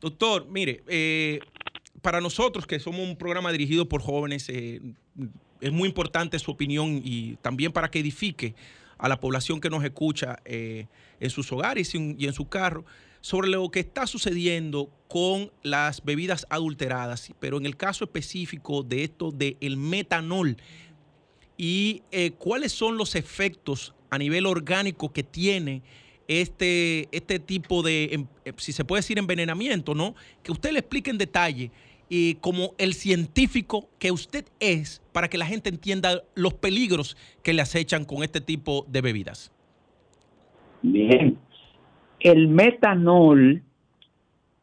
Doctor, 0.00 0.46
mire, 0.48 0.82
eh, 0.88 1.40
para 2.02 2.20
nosotros 2.20 2.66
que 2.66 2.78
somos 2.78 3.00
un 3.00 3.16
programa 3.16 3.50
dirigido 3.50 3.88
por 3.88 4.00
jóvenes, 4.00 4.48
eh, 4.48 4.80
es 5.60 5.72
muy 5.72 5.88
importante 5.88 6.38
su 6.38 6.50
opinión 6.52 7.00
y 7.02 7.36
también 7.36 7.72
para 7.72 7.88
que 7.88 7.98
edifique 7.98 8.54
a 8.98 9.08
la 9.08 9.18
población 9.18 9.60
que 9.60 9.70
nos 9.70 9.84
escucha 9.84 10.36
en 10.44 11.30
sus 11.30 11.52
hogares 11.52 11.94
y 11.94 12.26
en, 12.26 12.32
su 12.32 12.48
carro 12.48 12.84
sobre 13.20 13.48
lo 13.48 13.68
que 13.70 13.80
está 13.80 14.06
sucediendo 14.06 14.90
con 15.08 15.50
las 15.62 16.04
bebidas 16.04 16.46
adulteradas, 16.50 17.32
pero 17.40 17.56
en 17.56 17.66
el 17.66 17.76
caso 17.76 18.04
específico 18.04 18.82
de 18.82 19.04
esto 19.04 19.30
del 19.30 19.76
metanol 19.76 20.56
y 21.56 22.02
eh, 22.12 22.32
cuáles 22.32 22.72
son 22.72 22.96
los 22.96 23.14
efectos 23.14 23.94
a 24.10 24.18
nivel 24.18 24.46
orgánico 24.46 25.12
que 25.12 25.22
tiene 25.22 25.82
este, 26.28 27.08
este 27.10 27.38
tipo 27.38 27.82
de, 27.82 28.10
em, 28.12 28.26
eh, 28.44 28.52
si 28.56 28.72
se 28.72 28.84
puede 28.84 29.00
decir, 29.00 29.18
envenenamiento, 29.18 29.94
¿no? 29.94 30.14
Que 30.42 30.52
usted 30.52 30.72
le 30.72 30.80
explique 30.80 31.10
en 31.10 31.18
detalle 31.18 31.70
y 32.08 32.34
como 32.36 32.74
el 32.78 32.94
científico 32.94 33.88
que 33.98 34.12
usted 34.12 34.46
es 34.60 35.02
para 35.12 35.28
que 35.28 35.38
la 35.38 35.46
gente 35.46 35.68
entienda 35.68 36.22
los 36.34 36.54
peligros 36.54 37.16
que 37.42 37.52
le 37.52 37.62
acechan 37.62 38.04
con 38.04 38.22
este 38.22 38.40
tipo 38.40 38.86
de 38.88 39.00
bebidas? 39.00 39.52
Bien, 40.82 41.38
el 42.20 42.48
metanol 42.48 43.62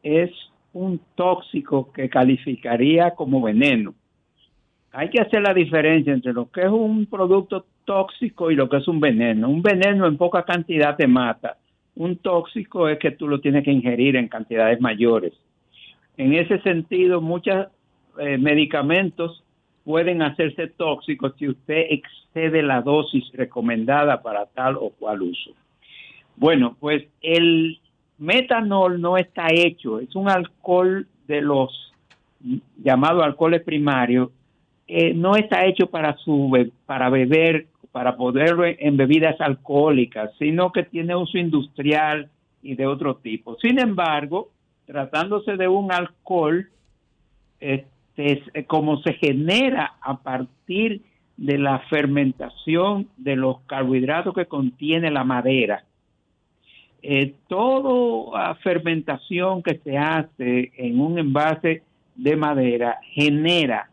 es 0.02 0.30
un 0.72 1.00
tóxico 1.14 1.90
que 1.92 2.08
calificaría 2.08 3.12
como 3.12 3.40
veneno. 3.40 3.94
Hay 4.92 5.10
que 5.10 5.20
hacer 5.20 5.42
la 5.42 5.54
diferencia 5.54 6.12
entre 6.12 6.32
lo 6.32 6.50
que 6.50 6.62
es 6.62 6.70
un 6.70 7.06
producto 7.06 7.66
tóxico 7.84 8.50
y 8.50 8.54
lo 8.54 8.68
que 8.68 8.78
es 8.78 8.88
un 8.88 9.00
veneno. 9.00 9.48
Un 9.48 9.62
veneno 9.62 10.06
en 10.06 10.16
poca 10.16 10.44
cantidad 10.44 10.96
te 10.96 11.06
mata. 11.06 11.56
Un 11.94 12.16
tóxico 12.16 12.88
es 12.88 12.98
que 12.98 13.12
tú 13.12 13.26
lo 13.26 13.40
tienes 13.40 13.64
que 13.64 13.72
ingerir 13.72 14.16
en 14.16 14.28
cantidades 14.28 14.80
mayores. 14.80 15.32
En 16.16 16.34
ese 16.34 16.60
sentido, 16.60 17.20
muchos 17.20 17.68
eh, 18.18 18.38
medicamentos 18.38 19.44
pueden 19.84 20.20
hacerse 20.22 20.66
tóxicos 20.68 21.34
si 21.38 21.48
usted 21.48 21.86
excede 21.90 22.62
la 22.62 22.82
dosis 22.82 23.24
recomendada 23.32 24.22
para 24.22 24.46
tal 24.46 24.76
o 24.76 24.90
cual 24.90 25.22
uso. 25.22 25.52
Bueno, 26.36 26.76
pues 26.78 27.04
el 27.22 27.80
metanol 28.18 29.00
no 29.00 29.16
está 29.16 29.46
hecho, 29.50 30.00
es 30.00 30.14
un 30.14 30.28
alcohol 30.28 31.06
de 31.26 31.40
los 31.40 31.92
llamados 32.82 33.24
alcoholes 33.24 33.62
primarios, 33.62 34.30
eh, 34.86 35.14
no 35.14 35.34
está 35.36 35.64
hecho 35.66 35.88
para, 35.88 36.16
su, 36.18 36.70
para 36.84 37.10
beber, 37.10 37.66
para 37.90 38.16
poderlo 38.16 38.64
en 38.66 38.96
bebidas 38.96 39.40
alcohólicas, 39.40 40.30
sino 40.38 40.70
que 40.70 40.84
tiene 40.84 41.16
uso 41.16 41.38
industrial 41.38 42.28
y 42.62 42.74
de 42.74 42.86
otro 42.86 43.16
tipo. 43.16 43.56
Sin 43.58 43.78
embargo, 43.80 44.50
tratándose 44.86 45.56
de 45.56 45.66
un 45.66 45.90
alcohol, 45.92 46.68
este, 47.58 48.42
eh, 48.54 48.64
como 48.66 48.98
se 49.02 49.14
genera 49.14 49.94
a 50.00 50.18
partir 50.18 51.02
de 51.36 51.58
la 51.58 51.80
fermentación 51.90 53.08
de 53.16 53.36
los 53.36 53.60
carbohidratos 53.62 54.34
que 54.34 54.46
contiene 54.46 55.10
la 55.10 55.24
madera. 55.24 55.84
Eh, 57.02 57.34
toda 57.48 58.54
fermentación 58.56 59.62
que 59.62 59.78
se 59.84 59.96
hace 59.96 60.72
en 60.76 61.00
un 61.00 61.18
envase 61.18 61.82
de 62.14 62.36
madera 62.36 62.98
genera 63.12 63.90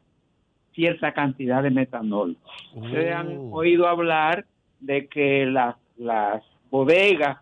cierta 0.73 1.13
cantidad 1.13 1.61
de 1.61 1.69
metanol. 1.69 2.35
Ustedes 2.73 3.13
han 3.13 3.37
oh. 3.37 3.55
oído 3.57 3.87
hablar 3.87 4.45
de 4.79 5.07
que 5.07 5.45
las, 5.45 5.75
las 5.97 6.43
bodegas 6.71 7.37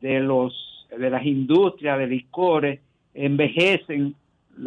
de 0.00 0.20
los 0.20 0.60
de 0.96 1.10
las 1.10 1.24
industrias 1.26 1.98
de 1.98 2.06
licores 2.06 2.80
envejecen 3.14 4.14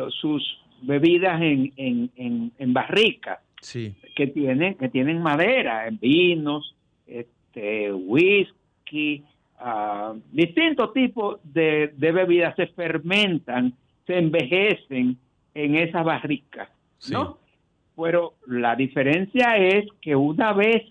sus 0.10 0.60
bebidas 0.82 1.42
en, 1.42 1.72
en, 1.78 2.52
en, 2.58 2.74
barricas 2.74 3.40
sí. 3.62 3.96
que 4.16 4.28
tienen 4.28 4.76
que 4.76 4.90
tienen 4.90 5.22
madera, 5.22 5.88
vinos, 5.90 6.76
este, 7.08 7.94
whisky, 7.94 9.24
uh, 9.60 10.20
distintos 10.32 10.94
tipos 10.94 11.40
de, 11.44 11.94
de, 11.96 12.12
bebidas 12.12 12.56
se 12.56 12.68
fermentan, 12.68 13.74
se 14.06 14.18
envejecen 14.18 15.18
en 15.54 15.76
esas 15.76 16.04
barricas, 16.04 16.70
¿no? 17.10 17.38
Pero 17.96 18.36
la 18.46 18.76
diferencia 18.76 19.58
es 19.58 19.86
que 20.02 20.16
una 20.16 20.54
vez 20.54 20.84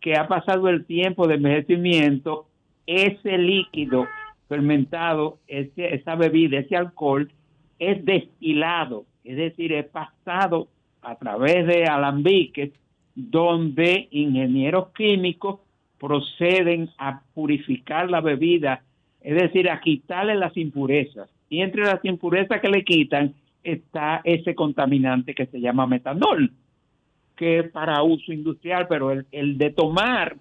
que 0.00 0.16
ha 0.16 0.28
pasado 0.28 0.68
el 0.68 0.84
tiempo 0.84 1.26
de 1.26 1.34
envejecimiento, 1.34 2.46
ese 2.86 3.38
líquido 3.38 4.06
fermentado, 4.48 5.38
ese, 5.46 5.94
esa 5.94 6.16
bebida, 6.16 6.58
ese 6.58 6.76
alcohol, 6.76 7.30
es 7.78 8.04
destilado, 8.04 9.04
es 9.24 9.36
decir, 9.36 9.72
es 9.72 9.86
pasado 9.86 10.68
a 11.02 11.16
través 11.16 11.66
de 11.66 11.84
alambiques 11.84 12.72
donde 13.14 14.08
ingenieros 14.10 14.90
químicos 14.90 15.60
proceden 16.00 16.88
a 16.98 17.22
purificar 17.34 18.10
la 18.10 18.20
bebida, 18.20 18.82
es 19.20 19.40
decir, 19.40 19.70
a 19.70 19.80
quitarle 19.80 20.34
las 20.34 20.56
impurezas. 20.56 21.28
Y 21.50 21.60
entre 21.60 21.82
las 21.82 22.02
impurezas 22.04 22.60
que 22.60 22.68
le 22.68 22.84
quitan 22.84 23.34
está 23.62 24.22
ese 24.24 24.54
contaminante 24.54 25.34
que 25.34 25.46
se 25.46 25.60
llama 25.60 25.86
metanol, 25.86 26.50
que 27.36 27.58
es 27.58 27.70
para 27.70 28.02
uso 28.02 28.32
industrial, 28.32 28.86
pero 28.88 29.10
el, 29.10 29.26
el 29.30 29.58
de 29.58 29.70
tomar 29.70 30.36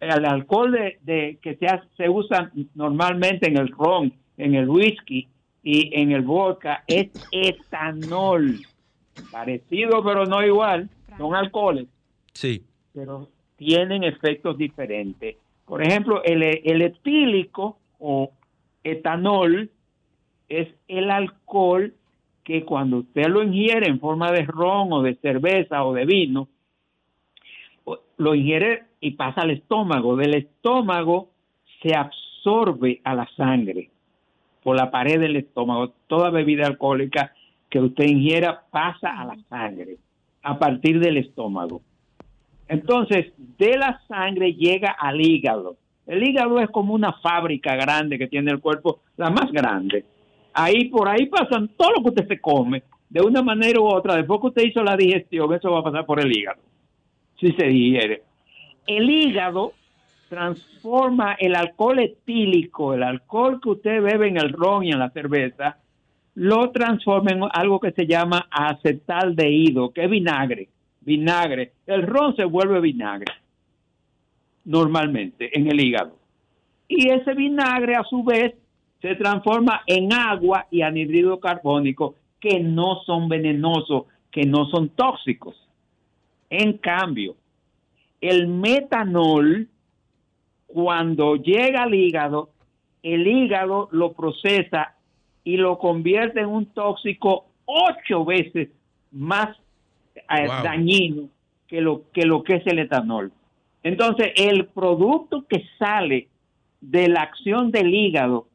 el 0.00 0.24
alcohol 0.24 0.72
de, 0.72 1.38
que 1.42 1.56
se, 1.56 1.66
se 1.96 2.08
usa 2.08 2.50
normalmente 2.74 3.48
en 3.48 3.58
el 3.58 3.68
ron, 3.68 4.12
en 4.36 4.54
el 4.54 4.68
whisky 4.68 5.28
y 5.62 5.90
en 6.00 6.12
el 6.12 6.22
vodka 6.22 6.84
es 6.86 7.08
etanol. 7.32 8.60
Parecido, 9.30 10.04
pero 10.04 10.26
no 10.26 10.44
igual. 10.44 10.90
Son 11.16 11.34
alcoholes. 11.34 11.86
Sí. 12.34 12.62
Pero 12.92 13.28
tienen 13.56 14.04
efectos 14.04 14.56
diferentes. 14.56 15.36
Por 15.64 15.82
ejemplo, 15.82 16.22
el, 16.22 16.42
etílico 16.82 17.78
o 17.98 18.30
etanol 18.84 19.70
es 20.48 20.68
el 20.86 21.10
alcohol 21.10 21.92
que 22.44 22.64
cuando 22.64 22.98
usted 22.98 23.26
lo 23.26 23.42
ingiere 23.42 23.88
en 23.88 23.98
forma 23.98 24.30
de 24.30 24.44
ron 24.44 24.92
o 24.92 25.02
de 25.02 25.16
cerveza 25.16 25.84
o 25.84 25.92
de 25.92 26.04
vino, 26.04 26.48
lo 28.18 28.34
ingiere 28.34 28.84
y 29.00 29.12
pasa 29.12 29.42
al 29.42 29.50
estómago. 29.50 30.16
Del 30.16 30.34
estómago 30.34 31.30
se 31.82 31.96
absorbe 31.96 33.00
a 33.02 33.14
la 33.14 33.28
sangre 33.36 33.90
por 34.62 34.76
la 34.76 34.90
pared 34.90 35.18
del 35.18 35.36
estómago. 35.36 35.92
Toda 36.06 36.30
bebida 36.30 36.66
alcohólica 36.66 37.32
que 37.68 37.80
usted 37.80 38.04
ingiera 38.04 38.62
pasa 38.70 39.20
a 39.20 39.24
la 39.24 39.36
sangre 39.48 39.96
a 40.42 40.58
partir 40.58 41.00
del 41.00 41.16
estómago. 41.16 41.82
Entonces, 42.68 43.32
de 43.36 43.76
la 43.76 44.00
sangre 44.08 44.54
llega 44.54 44.90
al 44.90 45.20
hígado. 45.20 45.76
El 46.06 46.22
hígado 46.22 46.60
es 46.60 46.68
como 46.70 46.94
una 46.94 47.12
fábrica 47.14 47.74
grande 47.76 48.18
que 48.18 48.28
tiene 48.28 48.50
el 48.50 48.60
cuerpo, 48.60 49.00
la 49.16 49.30
más 49.30 49.50
grande. 49.52 50.04
Ahí 50.52 50.88
por 50.88 51.08
ahí 51.08 51.26
pasan 51.26 51.68
todo 51.76 51.92
lo 51.92 52.02
que 52.02 52.08
usted 52.10 52.28
se 52.28 52.40
come, 52.40 52.82
de 53.08 53.20
una 53.20 53.42
manera 53.42 53.80
u 53.80 53.86
otra. 53.86 54.16
Después 54.16 54.40
que 54.40 54.46
usted 54.48 54.62
hizo 54.64 54.82
la 54.82 54.96
digestión, 54.96 55.52
eso 55.52 55.70
va 55.70 55.80
a 55.80 55.84
pasar 55.84 56.06
por 56.06 56.20
el 56.20 56.36
hígado 56.36 56.60
si 57.40 57.52
se 57.52 57.66
digiere. 57.66 58.22
El 58.86 59.10
hígado 59.10 59.72
transforma 60.28 61.34
el 61.34 61.54
alcohol 61.54 61.98
etílico, 61.98 62.94
el 62.94 63.02
alcohol 63.02 63.60
que 63.60 63.70
usted 63.70 64.02
bebe 64.02 64.28
en 64.28 64.38
el 64.38 64.52
ron 64.52 64.84
y 64.84 64.92
en 64.92 64.98
la 64.98 65.10
cerveza, 65.10 65.78
lo 66.34 66.70
transforma 66.70 67.30
en 67.30 67.42
algo 67.52 67.80
que 67.80 67.92
se 67.92 68.06
llama 68.06 68.46
acetaldehído, 68.50 69.90
que 69.90 70.04
es 70.04 70.10
vinagre. 70.10 70.68
Vinagre. 71.06 71.72
El 71.86 72.02
ron 72.02 72.34
se 72.34 72.44
vuelve 72.44 72.80
vinagre 72.80 73.32
normalmente 74.64 75.56
en 75.56 75.68
el 75.68 75.80
hígado. 75.80 76.18
Y 76.88 77.08
ese 77.08 77.32
vinagre 77.34 77.94
a 77.94 78.02
su 78.02 78.24
vez 78.24 78.54
se 79.00 79.14
transforma 79.14 79.82
en 79.86 80.12
agua 80.12 80.66
y 80.70 80.82
anhídrido 80.82 81.38
carbónico 81.38 82.16
que 82.40 82.58
no 82.58 83.02
son 83.06 83.28
venenosos, 83.28 84.06
que 84.32 84.42
no 84.42 84.66
son 84.66 84.88
tóxicos. 84.90 85.54
En 86.50 86.78
cambio, 86.78 87.36
el 88.20 88.48
metanol, 88.48 89.68
cuando 90.66 91.36
llega 91.36 91.84
al 91.84 91.94
hígado, 91.94 92.50
el 93.02 93.26
hígado 93.26 93.88
lo 93.92 94.12
procesa 94.12 94.96
y 95.44 95.56
lo 95.56 95.78
convierte 95.78 96.40
en 96.40 96.46
un 96.46 96.66
tóxico 96.66 97.46
ocho 97.64 98.24
veces 98.24 98.70
más 99.12 99.56
eh, 100.16 100.46
dañino 100.62 101.28
que 101.68 101.80
lo, 101.80 102.02
que 102.12 102.22
lo 102.22 102.42
que 102.42 102.56
es 102.56 102.66
el 102.66 102.78
etanol. 102.78 103.32
Entonces, 103.82 104.32
el 104.36 104.66
producto 104.66 105.44
que 105.48 105.64
sale 105.78 106.28
de 106.80 107.08
la 107.08 107.22
acción 107.22 107.70
del 107.70 107.94
hígado 107.94 108.46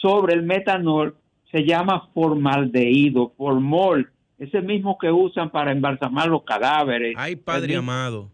sobre 0.00 0.34
el 0.34 0.42
metanol 0.42 1.16
se 1.50 1.64
llama 1.64 2.08
formaldehído, 2.14 3.32
formol, 3.36 4.10
ese 4.38 4.60
mismo 4.60 4.96
que 4.98 5.10
usan 5.10 5.50
para 5.50 5.72
embalsamar 5.72 6.28
los 6.28 6.42
cadáveres. 6.42 7.14
Ay, 7.16 7.36
Padre 7.36 7.76
amado. 7.76 8.28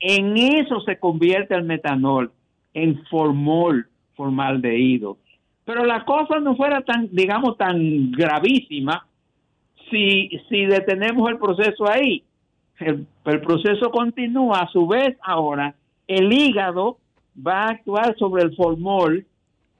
En 0.00 0.36
eso 0.36 0.80
se 0.80 0.98
convierte 0.98 1.54
el 1.54 1.64
metanol, 1.64 2.32
en 2.72 3.04
formol, 3.06 3.86
formaldehído. 4.14 5.18
Pero 5.64 5.84
la 5.84 6.04
cosa 6.04 6.40
no 6.40 6.56
fuera 6.56 6.82
tan, 6.82 7.08
digamos, 7.10 7.56
tan 7.56 8.10
gravísima 8.12 9.06
si, 9.94 10.28
si 10.48 10.66
detenemos 10.66 11.30
el 11.30 11.38
proceso 11.38 11.88
ahí. 11.88 12.24
El, 12.80 13.06
proceso 13.40 13.90
continúa, 13.90 14.62
a 14.62 14.68
su 14.68 14.86
vez 14.88 15.16
ahora 15.22 15.76
el 16.08 16.32
hígado 16.32 16.98
va 17.34 17.62
a 17.62 17.70
actuar 17.70 18.16
sobre 18.18 18.42
el 18.42 18.54
formol 18.56 19.24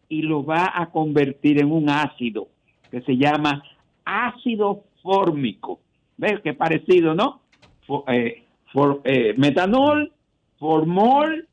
y 0.09 0.23
lo 0.23 0.45
va 0.45 0.71
a 0.73 0.87
convertir 0.91 1.61
en 1.61 1.73
un 1.73 1.91
ácido 1.91 2.47
que 2.93 3.01
se 3.03 3.17
llama 3.17 3.65
ácido 4.05 4.85
fórmico. 5.03 5.81
¿Ves 6.17 6.41
qué 6.45 6.55
parecido, 6.55 7.15
no? 7.15 7.41
Eh, 8.07 8.45
eh, 9.05 9.35
metanol, 9.37 10.13
formol, 10.59 11.49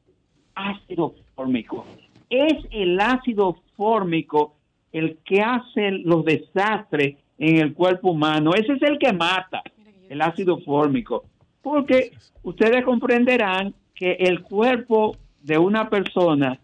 ácido 0.53 1.15
fórmico. 1.35 1.85
Es 2.29 2.53
el 2.69 2.99
ácido 2.99 3.57
fórmico 3.75 4.53
el 4.91 5.17
que 5.25 5.41
hace 5.41 5.91
los 5.91 6.23
desastres 6.23 7.17
en 7.41 7.57
el 7.57 7.73
cuerpo 7.73 8.11
humano. 8.11 8.53
Ese 8.53 8.73
es 8.73 8.81
el 8.83 8.99
que 8.99 9.11
mata, 9.11 9.63
el 10.07 10.21
ácido 10.21 10.59
fórmico. 10.59 11.25
Porque 11.61 12.11
ustedes 12.43 12.85
comprenderán 12.85 13.73
que 13.95 14.11
el 14.13 14.41
cuerpo 14.41 15.17
de 15.41 15.57
una 15.57 15.89
persona 15.89 16.59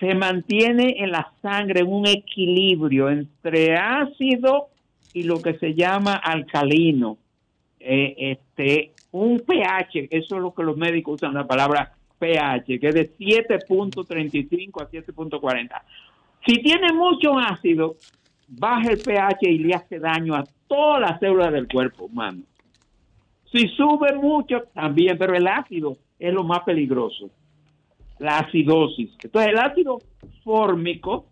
se 0.00 0.14
mantiene 0.14 0.96
en 0.98 1.12
la 1.12 1.32
sangre 1.40 1.80
en 1.80 1.92
un 1.92 2.08
equilibrio 2.08 3.08
entre 3.08 3.76
ácido 3.76 4.68
y 5.12 5.22
lo 5.22 5.40
que 5.40 5.54
se 5.58 5.74
llama 5.74 6.14
alcalino. 6.14 7.16
Eh, 7.78 8.14
este, 8.18 8.92
un 9.12 9.38
pH, 9.40 10.08
eso 10.10 10.36
es 10.36 10.42
lo 10.42 10.52
que 10.52 10.64
los 10.64 10.76
médicos 10.76 11.14
usan 11.14 11.34
la 11.34 11.46
palabra 11.46 11.94
pH, 12.18 12.80
que 12.80 12.88
es 12.88 12.94
de 12.94 13.16
7.35 13.16 14.82
a 14.82 14.90
7.40. 14.90 15.82
Si 16.46 16.54
tiene 16.62 16.92
mucho 16.92 17.38
ácido, 17.38 17.94
baja 18.50 18.90
el 18.90 18.98
pH 18.98 19.48
y 19.48 19.58
le 19.58 19.74
hace 19.74 19.98
daño 19.98 20.34
a 20.34 20.44
todas 20.66 21.00
las 21.00 21.20
células 21.20 21.52
del 21.52 21.68
cuerpo 21.68 22.04
humano. 22.06 22.42
Si 23.52 23.68
sube 23.68 24.14
mucho, 24.16 24.62
también, 24.74 25.16
pero 25.18 25.34
el 25.34 25.46
ácido 25.46 25.96
es 26.18 26.32
lo 26.32 26.44
más 26.44 26.60
peligroso. 26.60 27.30
La 28.18 28.38
acidosis. 28.38 29.10
Entonces, 29.22 29.52
el 29.52 29.58
ácido 29.58 29.98
fórmico 30.44 31.26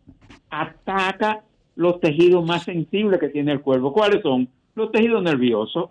ataca 0.51 1.43
los 1.77 2.01
tejidos 2.01 2.45
más 2.47 2.65
sensibles 2.65 3.21
que 3.21 3.29
tiene 3.29 3.53
el 3.53 3.61
cuerpo. 3.61 3.93
¿Cuáles 3.93 4.23
son? 4.23 4.49
Los 4.75 4.91
tejidos 4.91 5.23
nerviosos, 5.23 5.91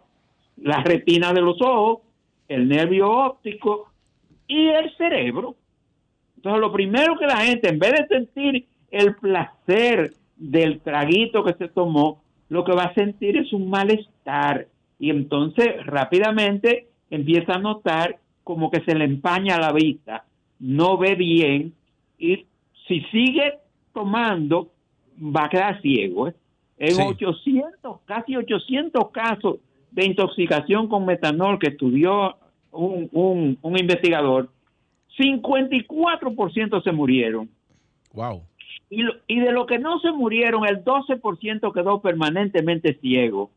la 0.57 0.81
retina 0.83 1.33
de 1.33 1.41
los 1.41 1.61
ojos, 1.61 1.99
el 2.47 2.67
nervio 2.67 3.09
óptico 3.09 3.91
y 4.47 4.67
el 4.67 4.95
cerebro. 4.97 5.55
Entonces, 6.37 6.61
lo 6.61 6.71
primero 6.71 7.17
que 7.17 7.25
la 7.25 7.37
gente, 7.37 7.69
en 7.69 7.79
vez 7.79 7.91
de 7.91 8.07
sentir 8.07 8.67
el 8.91 9.15
placer 9.15 10.13
del 10.37 10.79
traguito 10.81 11.43
que 11.43 11.53
se 11.53 11.67
tomó, 11.67 12.21
lo 12.49 12.63
que 12.63 12.73
va 12.73 12.83
a 12.83 12.93
sentir 12.93 13.37
es 13.37 13.51
un 13.53 13.69
malestar. 13.69 14.67
Y 14.99 15.09
entonces 15.09 15.85
rápidamente 15.85 16.87
empieza 17.09 17.53
a 17.53 17.59
notar 17.59 18.17
como 18.43 18.71
que 18.71 18.81
se 18.81 18.95
le 18.95 19.05
empaña 19.05 19.59
la 19.59 19.71
vista, 19.71 20.25
no 20.59 20.97
ve 20.97 21.15
bien 21.15 21.73
y 22.17 22.45
si 22.87 23.01
sigue 23.11 23.59
tomando, 23.93 24.69
va 25.19 25.45
a 25.45 25.49
quedar 25.49 25.81
ciego. 25.81 26.29
¿eh? 26.29 26.35
En 26.77 27.01
800, 27.01 27.99
casi 28.05 28.35
800 28.35 29.09
casos 29.11 29.57
de 29.91 30.05
intoxicación 30.05 30.87
con 30.87 31.05
metanol 31.05 31.59
que 31.59 31.69
estudió 31.69 32.37
un, 32.71 33.09
un, 33.11 33.57
un 33.61 33.77
investigador, 33.77 34.49
54% 35.17 36.83
se 36.83 36.91
murieron. 36.91 37.49
Wow. 38.13 38.43
Y, 38.89 39.03
y 39.27 39.39
de 39.39 39.51
lo 39.51 39.65
que 39.65 39.79
no 39.79 39.99
se 39.99 40.11
murieron, 40.11 40.65
el 40.65 40.83
12% 40.83 41.73
quedó 41.73 42.01
permanentemente 42.01 42.95
ciego. 43.01 43.51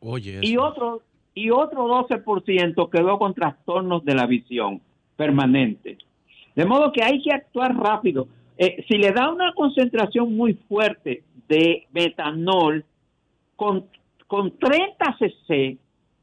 Oye, 0.00 0.40
y 0.42 0.56
otro 0.56 1.02
y 1.36 1.50
otro 1.50 1.86
12% 1.86 2.90
quedó 2.90 3.18
con 3.18 3.34
trastornos 3.34 4.04
de 4.04 4.14
la 4.14 4.26
visión 4.26 4.80
permanente. 5.16 5.98
De 6.54 6.64
modo 6.64 6.90
que 6.90 7.04
hay 7.04 7.22
que 7.22 7.30
actuar 7.30 7.76
rápido. 7.76 8.26
Eh, 8.56 8.84
si 8.88 8.96
le 8.96 9.12
da 9.12 9.30
una 9.30 9.52
concentración 9.52 10.34
muy 10.34 10.54
fuerte 10.66 11.22
de 11.46 11.86
metanol 11.92 12.84
con, 13.54 13.84
con 14.26 14.56
30 14.58 15.18
cc, 15.18 15.76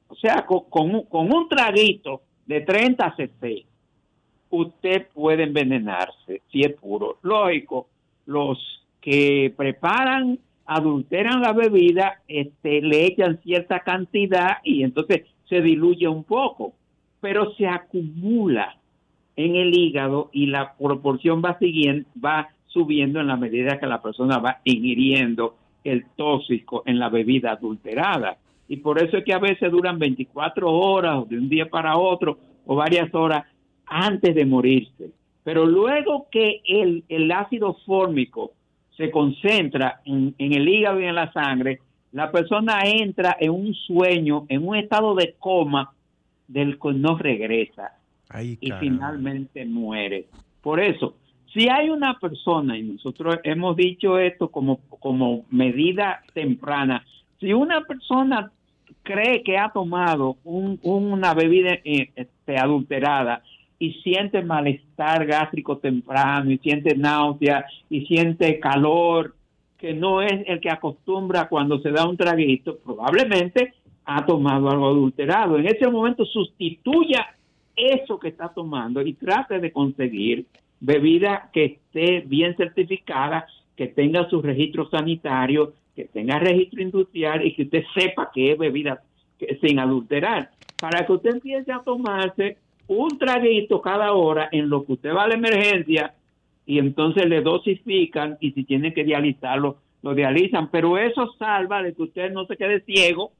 o 0.07 0.15
sea, 0.15 0.45
con, 0.47 1.03
con, 1.03 1.32
un 1.32 1.47
traguito 1.47 2.24
de 2.47 2.61
30 2.61 3.15
cc, 3.15 3.65
usted 4.49 5.07
puede 5.13 5.43
envenenarse 5.43 6.41
si 6.51 6.61
es 6.61 6.74
puro. 6.74 7.17
Lógico, 7.21 7.88
los 8.26 8.57
que 9.01 9.53
preparan, 9.55 10.39
adulteran 10.65 11.41
la 11.41 11.53
bebida, 11.53 12.21
este, 12.28 12.82
le 12.82 13.05
echan 13.05 13.39
cierta 13.43 13.82
cantidad 13.82 14.57
y 14.63 14.84
entonces 14.84 15.24
se 15.49 15.61
diluye 15.61 16.07
un 16.07 16.24
poco, 16.24 16.74
pero 17.19 17.53
se 17.55 17.67
acumula 17.67 18.78
en 19.36 19.55
el 19.55 19.78
hígado 19.78 20.30
y 20.32 20.47
la 20.47 20.74
proporción 20.76 21.41
va 21.43 21.57
siguiendo, 21.59 22.07
va 22.24 22.49
subiendo 22.67 23.19
en 23.19 23.28
la 23.28 23.38
medida 23.38 23.80
que 23.80 23.88
la 23.88 24.01
persona 24.01 24.39
va 24.39 24.59
ingiriendo 24.63 25.55
el 25.84 26.05
tóxico 26.15 26.84
en 26.86 26.99
la 26.99 27.09
bebida 27.09 27.51
adulterada. 27.51 28.38
Y 28.67 28.78
por 28.78 29.01
eso 29.01 29.17
es 29.17 29.26
que 29.26 29.34
a 29.34 29.39
veces 29.39 29.71
duran 29.71 29.99
24 29.99 30.71
horas 30.71 31.28
de 31.28 31.38
un 31.38 31.49
día 31.49 31.69
para 31.69 31.97
otro 31.97 32.38
o 32.65 32.76
varias 32.76 33.13
horas 33.13 33.45
antes 33.86 34.34
de 34.34 34.45
morirse. 34.45 35.11
Pero 35.44 35.66
luego 35.66 36.28
que 36.32 36.62
el, 36.66 37.04
el 37.10 37.32
ácido 37.32 37.78
fórmico 37.86 38.52
se 38.96 39.12
concentra 39.12 40.02
en, 40.06 40.36
en, 40.38 40.54
el 40.54 40.68
hígado 40.68 41.00
y 41.00 41.06
en 41.06 41.16
la 41.16 41.32
sangre, 41.34 41.80
la 42.12 42.32
persona 42.32 42.82
entra 42.86 43.36
en 43.39 43.52
un 43.52 43.74
sueño, 43.74 44.46
en 44.48 44.68
un 44.68 44.76
estado 44.76 45.16
de 45.16 45.36
coma 45.39 45.94
del 46.48 46.80
que 46.80 46.94
no 46.94 47.18
regresa 47.18 47.94
y 48.41 48.72
finalmente 48.80 49.66
muere. 49.66 50.28
Por 50.62 50.80
eso, 50.80 51.16
si 51.54 51.70
hay 51.70 51.89
una 51.89 52.20
persona, 52.20 52.78
y 52.78 52.84
nosotros 52.84 53.38
hemos 53.44 53.76
dicho 53.76 54.18
esto 54.18 54.50
como, 54.50 54.78
como 55.00 55.46
medida 55.52 56.24
temprana, 56.34 57.06
si 57.39 57.54
una 57.54 57.82
persona 57.82 58.52
cree 59.04 59.44
que 59.44 59.58
ha 59.58 59.70
tomado 59.72 60.38
una 60.44 61.34
bebida 61.34 61.74
eh, 61.84 62.12
este, 62.16 62.58
adulterada 62.58 63.44
y 63.84 63.91
siente 63.95 64.41
malestar 64.41 65.25
gástrico 65.25 65.77
temprano 65.77 66.49
y 66.49 66.57
siente 66.59 66.95
náusea 66.95 67.65
y 67.89 68.05
siente 68.05 68.57
calor, 68.57 69.36
que 69.77 69.93
no 69.93 70.21
es 70.21 70.47
el 70.47 70.61
que 70.61 70.69
acostumbra 70.69 71.49
cuando 71.49 71.79
se 71.79 71.91
da 71.91 72.07
un 72.07 72.15
traguito, 72.15 72.77
probablemente 72.77 73.73
ha 74.05 74.25
tomado 74.25 74.69
algo 74.69 74.88
adulterado. 74.88 75.57
En 75.57 75.67
ese 75.67 75.89
momento 75.89 76.23
sustituya 76.23 77.36
eso 77.75 78.17
que 78.17 78.29
está 78.29 78.47
tomando 78.47 79.01
y 79.01 79.15
trate 79.15 79.59
de 79.59 79.73
conseguir 79.73 80.45
bebida 80.79 81.49
que 81.51 81.65
esté 81.65 82.21
bien 82.21 82.55
certificada, 82.55 83.47
que 83.75 83.88
tenga 83.88 84.29
su 84.29 84.41
registro 84.41 84.89
sanitario, 84.89 85.73
que 85.93 86.05
tenga 86.05 86.39
registro 86.39 86.81
industrial 86.81 87.45
y 87.45 87.53
que 87.53 87.63
usted 87.63 87.84
sepa 87.93 88.31
que 88.34 88.53
es 88.53 88.57
bebida 88.57 89.01
sin 89.59 89.79
adulterar, 89.79 90.51
para 90.79 91.05
que 91.05 91.11
usted 91.11 91.31
empiece 91.31 91.69
a 91.69 91.79
tomarse 91.79 92.62
un 92.88 93.17
traguito 93.17 93.81
cada 93.81 94.13
hora 94.13 94.49
en 94.51 94.69
lo 94.69 94.86
que 94.86 94.93
usted 94.93 95.13
va 95.13 95.23
a 95.23 95.27
la 95.27 95.36
emergencia 95.36 96.13
y 96.65 96.79
entonces 96.79 97.25
le 97.27 97.41
dosifican 97.41 98.38
y 98.39 98.51
si 98.51 98.63
tiene 98.63 98.93
que 98.93 99.03
dializarlo, 99.03 99.77
lo 100.01 100.13
dializan, 100.13 100.69
pero 100.69 100.97
eso 100.97 101.34
salva 101.38 101.81
de 101.81 101.93
que 101.93 102.03
usted 102.03 102.31
no 102.31 102.45
se 102.45 102.57
quede 102.57 102.81
ciego 102.81 103.31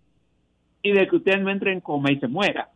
y 0.82 0.92
de 0.92 1.08
que 1.08 1.18
usted 1.18 1.40
no 1.40 1.50
entre 1.50 1.72
en 1.72 1.82
coma 1.82 2.12
y 2.12 2.20
se 2.20 2.28
muera. 2.28 2.70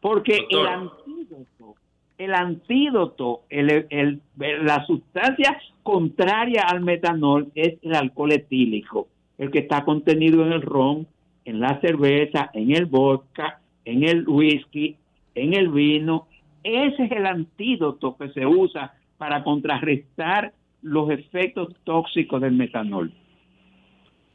Porque 0.00 0.46
el 0.50 0.66
antídoto, 0.66 1.74
el 2.18 2.34
antídoto, 2.34 3.42
el, 3.48 4.20
la 4.38 4.84
sustancia 4.86 5.58
contraria 5.82 6.62
al 6.62 6.80
metanol 6.80 7.50
es 7.54 7.74
el 7.82 7.94
alcohol 7.94 8.32
etílico, 8.32 9.08
el 9.38 9.50
que 9.50 9.60
está 9.60 9.84
contenido 9.84 10.44
en 10.44 10.52
el 10.52 10.62
ron, 10.62 11.06
en 11.44 11.60
la 11.60 11.80
cerveza, 11.80 12.50
en 12.52 12.74
el 12.74 12.86
vodka, 12.86 13.60
en 13.84 14.02
el 14.02 14.26
whisky, 14.26 14.96
en 15.34 15.54
el 15.54 15.68
vino. 15.68 16.28
Ese 16.62 17.04
es 17.04 17.12
el 17.12 17.26
antídoto 17.26 18.16
que 18.16 18.30
se 18.30 18.46
usa 18.46 18.94
para 19.18 19.44
contrarrestar 19.44 20.52
los 20.82 21.10
efectos 21.10 21.74
tóxicos 21.84 22.40
del 22.40 22.52
metanol. 22.52 23.12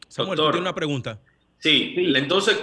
Samuel, 0.08 0.40
una 0.40 0.74
pregunta. 0.74 1.20
Sí, 1.60 1.94
entonces, 2.16 2.60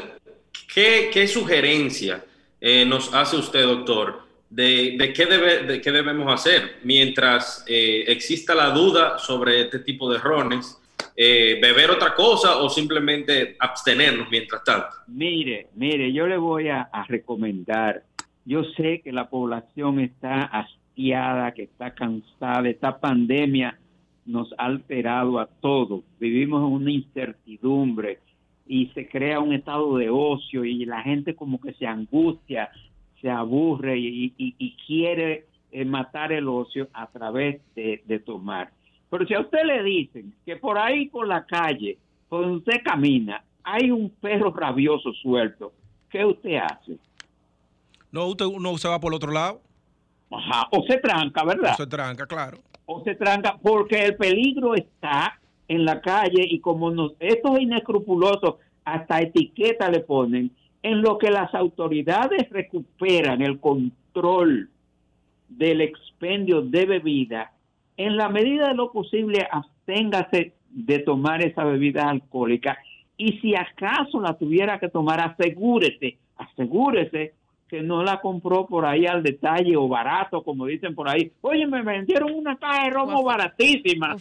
¿qué, 0.74 1.10
qué 1.12 1.28
sugerencia 1.28 2.24
eh, 2.60 2.84
nos 2.84 3.14
hace 3.14 3.36
usted, 3.36 3.62
doctor, 3.64 4.22
de, 4.50 4.96
de, 4.98 5.12
qué, 5.12 5.26
debe, 5.26 5.62
de 5.64 5.80
qué 5.80 5.92
debemos 5.92 6.32
hacer 6.32 6.78
mientras 6.82 7.64
eh, 7.68 8.04
exista 8.08 8.54
la 8.54 8.70
duda 8.70 9.18
sobre 9.18 9.62
este 9.62 9.80
tipo 9.80 10.10
de 10.10 10.18
rones? 10.18 10.80
Eh, 11.14 11.58
¿Beber 11.62 11.90
otra 11.90 12.14
cosa 12.14 12.58
o 12.58 12.68
simplemente 12.68 13.56
abstenernos 13.58 14.28
mientras 14.30 14.64
tanto? 14.64 14.88
Mire, 15.06 15.68
mire, 15.74 16.12
yo 16.12 16.26
le 16.26 16.36
voy 16.36 16.68
a, 16.68 16.82
a 16.92 17.04
recomendar. 17.04 18.02
Yo 18.46 18.62
sé 18.76 19.00
que 19.02 19.10
la 19.10 19.28
población 19.28 19.98
está 19.98 20.42
hastiada, 20.42 21.52
que 21.52 21.64
está 21.64 21.94
cansada. 21.94 22.68
Esta 22.68 23.00
pandemia 23.00 23.76
nos 24.24 24.54
ha 24.56 24.66
alterado 24.66 25.40
a 25.40 25.46
todos. 25.46 26.04
Vivimos 26.20 26.60
en 26.60 26.72
una 26.72 26.92
incertidumbre 26.92 28.20
y 28.64 28.86
se 28.94 29.08
crea 29.08 29.40
un 29.40 29.52
estado 29.52 29.96
de 29.96 30.10
ocio 30.10 30.64
y 30.64 30.84
la 30.84 31.02
gente 31.02 31.34
como 31.34 31.60
que 31.60 31.72
se 31.74 31.88
angustia, 31.88 32.70
se 33.20 33.28
aburre 33.28 33.98
y, 33.98 34.76
quiere 34.86 35.46
eh, 35.72 35.84
matar 35.84 36.30
el 36.30 36.46
ocio 36.46 36.88
a 36.92 37.08
través 37.08 37.60
de, 37.74 38.22
tomar. 38.24 38.70
Pero 39.10 39.26
si 39.26 39.34
a 39.34 39.40
usted 39.40 39.64
le 39.64 39.82
dicen 39.82 40.32
que 40.44 40.56
por 40.56 40.78
ahí 40.78 41.08
por 41.08 41.26
la 41.26 41.44
calle, 41.44 41.98
por 42.28 42.42
donde 42.42 42.58
usted 42.58 42.80
camina, 42.84 43.42
hay 43.64 43.90
un 43.90 44.08
perro 44.10 44.52
rabioso 44.52 45.12
suelto, 45.14 45.72
¿qué 46.08 46.24
usted 46.24 46.56
hace? 46.56 46.96
No, 48.10 48.26
usted 48.26 48.46
no 48.46 48.76
se 48.78 48.88
va 48.88 49.00
por 49.00 49.12
el 49.12 49.16
otro 49.16 49.32
lado. 49.32 49.60
Ajá, 50.30 50.68
o 50.72 50.84
se 50.86 50.98
tranca, 50.98 51.44
¿verdad? 51.44 51.72
O 51.74 51.76
se 51.76 51.86
tranca, 51.86 52.26
claro. 52.26 52.58
O 52.86 53.02
se 53.02 53.14
tranca 53.14 53.56
porque 53.60 54.04
el 54.04 54.16
peligro 54.16 54.74
está 54.74 55.38
en 55.68 55.84
la 55.84 56.00
calle 56.00 56.46
y 56.48 56.60
como 56.60 56.90
nos, 56.90 57.12
estos 57.18 57.60
inescrupulosos 57.60 58.56
hasta 58.84 59.20
etiqueta 59.20 59.90
le 59.90 60.00
ponen, 60.00 60.50
en 60.82 61.02
lo 61.02 61.18
que 61.18 61.30
las 61.30 61.52
autoridades 61.54 62.48
recuperan 62.50 63.42
el 63.42 63.58
control 63.58 64.70
del 65.48 65.80
expendio 65.80 66.62
de 66.62 66.86
bebida, 66.86 67.52
en 67.96 68.16
la 68.16 68.28
medida 68.28 68.68
de 68.68 68.74
lo 68.74 68.92
posible 68.92 69.46
absténgase 69.50 70.54
de 70.70 70.98
tomar 71.00 71.42
esa 71.42 71.64
bebida 71.64 72.08
alcohólica 72.08 72.78
y 73.16 73.38
si 73.38 73.54
acaso 73.54 74.20
la 74.20 74.34
tuviera 74.34 74.78
que 74.78 74.88
tomar, 74.88 75.20
asegúrese, 75.20 76.18
asegúrese 76.36 77.34
que 77.68 77.82
no 77.82 78.02
la 78.02 78.20
compró 78.20 78.66
por 78.66 78.86
ahí 78.86 79.06
al 79.06 79.22
detalle 79.22 79.76
o 79.76 79.88
barato, 79.88 80.42
como 80.42 80.66
dicen 80.66 80.94
por 80.94 81.08
ahí. 81.08 81.32
Oye, 81.40 81.66
me 81.66 81.82
vendieron 81.82 82.32
una 82.32 82.56
caja 82.56 82.84
de 82.84 82.90
romo 82.90 83.22
baratísima. 83.24 84.16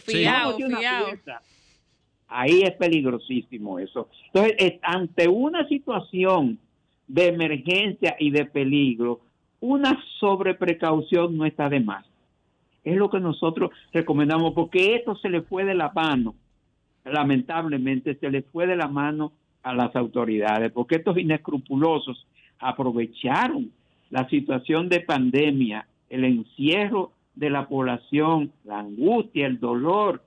Ahí 2.28 2.62
es 2.62 2.72
peligrosísimo 2.72 3.78
eso. 3.78 4.08
Entonces, 4.26 4.80
ante 4.82 5.28
una 5.28 5.66
situación 5.68 6.58
de 7.06 7.28
emergencia 7.28 8.16
y 8.18 8.30
de 8.30 8.46
peligro, 8.46 9.20
una 9.60 9.96
sobreprecaución 10.18 11.36
no 11.36 11.44
está 11.44 11.68
de 11.68 11.80
más. 11.80 12.04
Es 12.82 12.96
lo 12.96 13.10
que 13.10 13.20
nosotros 13.20 13.70
recomendamos, 13.92 14.54
porque 14.54 14.96
esto 14.96 15.16
se 15.16 15.28
le 15.28 15.42
fue 15.42 15.64
de 15.64 15.74
la 15.74 15.90
mano, 15.94 16.34
lamentablemente 17.04 18.16
se 18.16 18.30
le 18.30 18.42
fue 18.42 18.66
de 18.66 18.76
la 18.76 18.88
mano 18.88 19.32
a 19.62 19.74
las 19.74 19.94
autoridades, 19.96 20.70
porque 20.72 20.96
estos 20.96 21.16
inescrupulosos 21.18 22.26
aprovecharon 22.58 23.70
la 24.10 24.28
situación 24.28 24.88
de 24.88 25.00
pandemia, 25.00 25.86
el 26.08 26.24
encierro 26.24 27.12
de 27.34 27.50
la 27.50 27.68
población, 27.68 28.52
la 28.64 28.80
angustia, 28.80 29.46
el 29.46 29.60
dolor, 29.60 30.22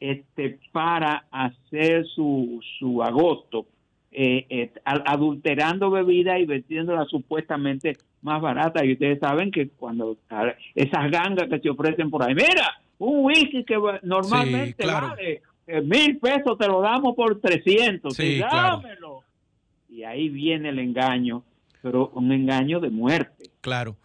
este, 0.00 0.58
para 0.72 1.26
hacer 1.30 2.04
su, 2.06 2.60
su 2.78 3.02
agosto, 3.02 3.66
eh, 4.10 4.46
eh, 4.50 4.72
adulterando 4.84 5.90
bebida 5.90 6.38
y 6.38 6.44
vendiéndola 6.44 7.04
supuestamente 7.06 7.96
más 8.20 8.42
barata. 8.42 8.84
Y 8.84 8.92
ustedes 8.92 9.18
saben 9.20 9.50
que 9.50 9.68
cuando 9.68 10.16
esas 10.74 11.10
gangas 11.10 11.48
que 11.48 11.60
se 11.60 11.70
ofrecen 11.70 12.10
por 12.10 12.22
ahí, 12.22 12.34
mira, 12.34 12.82
un 12.98 13.24
whisky 13.24 13.64
que 13.64 13.76
normalmente 14.02 14.84
vale 14.84 15.42
eh, 15.66 15.80
mil 15.80 16.18
pesos, 16.18 16.58
te 16.58 16.66
lo 16.66 16.80
damos 16.80 17.14
por 17.14 17.40
300, 17.40 18.16
dámelo. 18.40 19.20
Y 19.88 20.02
ahí 20.04 20.28
viene 20.28 20.70
el 20.70 20.78
engaño 20.78 21.42
pero 21.82 22.08
un 22.14 22.32
engaño 22.32 22.80
de 22.80 22.90
muerte. 22.90 23.50
Claro. 23.60 23.96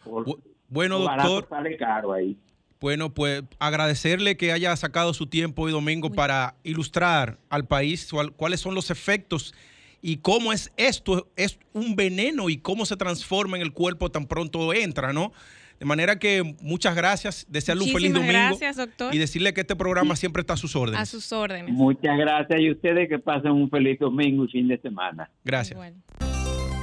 bueno, 0.67 0.99
doctor. 0.99 1.47
Sale 1.49 1.77
caro 1.77 2.13
ahí. 2.13 2.37
Bueno, 2.79 3.13
pues 3.13 3.43
agradecerle 3.59 4.37
que 4.37 4.51
haya 4.51 4.75
sacado 4.75 5.13
su 5.13 5.27
tiempo 5.27 5.63
hoy 5.63 5.71
domingo 5.71 6.11
para 6.11 6.55
ilustrar 6.63 7.39
al 7.49 7.65
país 7.65 8.09
cuáles 8.35 8.59
son 8.59 8.75
los 8.75 8.91
efectos 8.91 9.55
y 10.01 10.17
cómo 10.17 10.53
es 10.53 10.71
esto, 10.77 11.27
es 11.35 11.59
un 11.73 11.95
veneno 11.95 12.49
y 12.49 12.57
cómo 12.57 12.85
se 12.85 12.95
transforma 12.95 13.57
en 13.57 13.63
el 13.63 13.73
cuerpo 13.73 14.11
tan 14.11 14.27
pronto 14.27 14.73
entra, 14.73 15.11
¿no? 15.11 15.31
De 15.79 15.85
manera 15.85 16.17
que 16.17 16.55
muchas 16.61 16.95
gracias, 16.95 17.45
desearle 17.49 17.83
un 17.83 17.91
feliz 17.91 18.13
domingo. 18.13 18.33
gracias, 18.33 18.77
doctor. 18.77 19.13
Y 19.13 19.17
decirle 19.19 19.53
que 19.53 19.61
este 19.61 19.75
programa 19.75 20.15
siempre 20.15 20.41
está 20.41 20.53
a 20.53 20.57
sus 20.57 20.75
órdenes. 20.75 21.01
A 21.01 21.05
sus 21.05 21.31
órdenes. 21.31 21.71
Muchas 21.71 22.17
gracias 22.17 22.59
y 22.59 22.71
ustedes 22.71 23.07
que 23.09 23.19
pasen 23.19 23.51
un 23.51 23.69
feliz 23.69 23.99
domingo 23.99 24.45
y 24.45 24.49
fin 24.49 24.67
de 24.67 24.79
semana. 24.79 25.29
Gracias. 25.43 25.79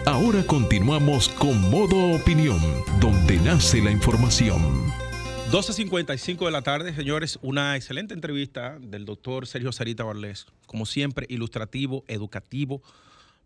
Ahora 0.07 0.45
continuamos 0.47 1.31
con 1.31 1.71
Modo 1.71 2.13
Opinión, 2.15 2.59
donde 3.01 3.39
nace 3.39 3.81
la 3.81 3.91
información. 3.91 4.61
12.55 5.51 6.45
de 6.45 6.51
la 6.51 6.61
tarde, 6.61 6.95
señores, 6.95 7.39
una 7.41 7.75
excelente 7.75 8.13
entrevista 8.13 8.79
del 8.79 9.07
doctor 9.07 9.47
Sergio 9.47 9.73
Sarita 9.73 10.05
Barles, 10.05 10.45
como 10.67 10.85
siempre, 10.85 11.25
ilustrativo, 11.31 12.05
educativo, 12.07 12.83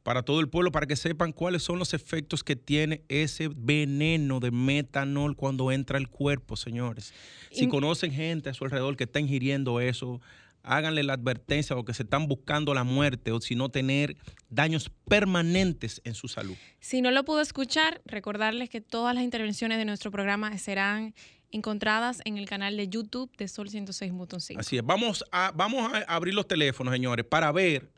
para 0.03 0.25
todo 0.25 0.41
el 0.41 0.49
pueblo, 0.49 0.73
para 0.73 0.87
que 0.87 0.97
sepan 0.97 1.31
cuáles 1.31 1.63
son 1.63 1.79
los 1.79 1.95
efectos 1.95 2.43
que 2.43 2.57
tiene 2.57 3.03
ese 3.09 3.49
veneno 3.55 4.41
de 4.41 4.51
metanol 4.51 5.37
cuando 5.37 5.71
entra 5.71 5.97
al 5.97 6.09
cuerpo, 6.09 6.57
señores. 6.57 7.15
Si 7.53 7.69
conocen 7.69 8.11
gente 8.11 8.51
a 8.51 8.55
su 8.55 8.65
alrededor 8.65 8.97
que 8.97 9.05
está 9.05 9.21
ingiriendo 9.21 9.81
eso, 9.81 10.21
háganle 10.69 11.03
la 11.03 11.15
advertencia 11.15 11.77
o 11.77 11.85
que 11.85 11.95
se 11.95 12.05
están 12.05 12.29
buscando 12.29 12.75
la 12.75 12.85
muerte 12.85 13.33
o 13.33 13.41
si 13.41 13.55
no 13.55 13.69
tener 13.69 14.17
daños 14.51 14.91
permanentes 15.07 16.01
en 16.05 16.15
su 16.15 16.29
salud. 16.29 16.55
Si 16.81 17.03
no 17.03 17.11
lo 17.11 17.25
pudo 17.25 17.41
escuchar, 17.41 18.01
recordarles 18.05 18.71
que 18.71 18.81
todas 18.81 19.15
las 19.15 19.25
intervenciones 19.25 19.79
de 19.79 19.85
nuestro 19.85 20.11
programa 20.11 20.57
serán 20.59 21.15
encontradas 21.51 22.21
en 22.25 22.37
el 22.37 22.47
canal 22.47 22.77
de 22.77 22.89
YouTube 22.89 23.35
de 23.37 23.49
Sol 23.49 23.69
106.5. 23.69 24.59
Así 24.59 24.77
es, 24.77 24.85
vamos 24.85 25.25
a, 25.33 25.53
vamos 25.55 25.93
a 25.93 25.99
abrir 26.15 26.35
los 26.35 26.47
teléfonos, 26.47 26.93
señores, 26.93 27.25
para 27.25 27.51
ver 27.53 27.91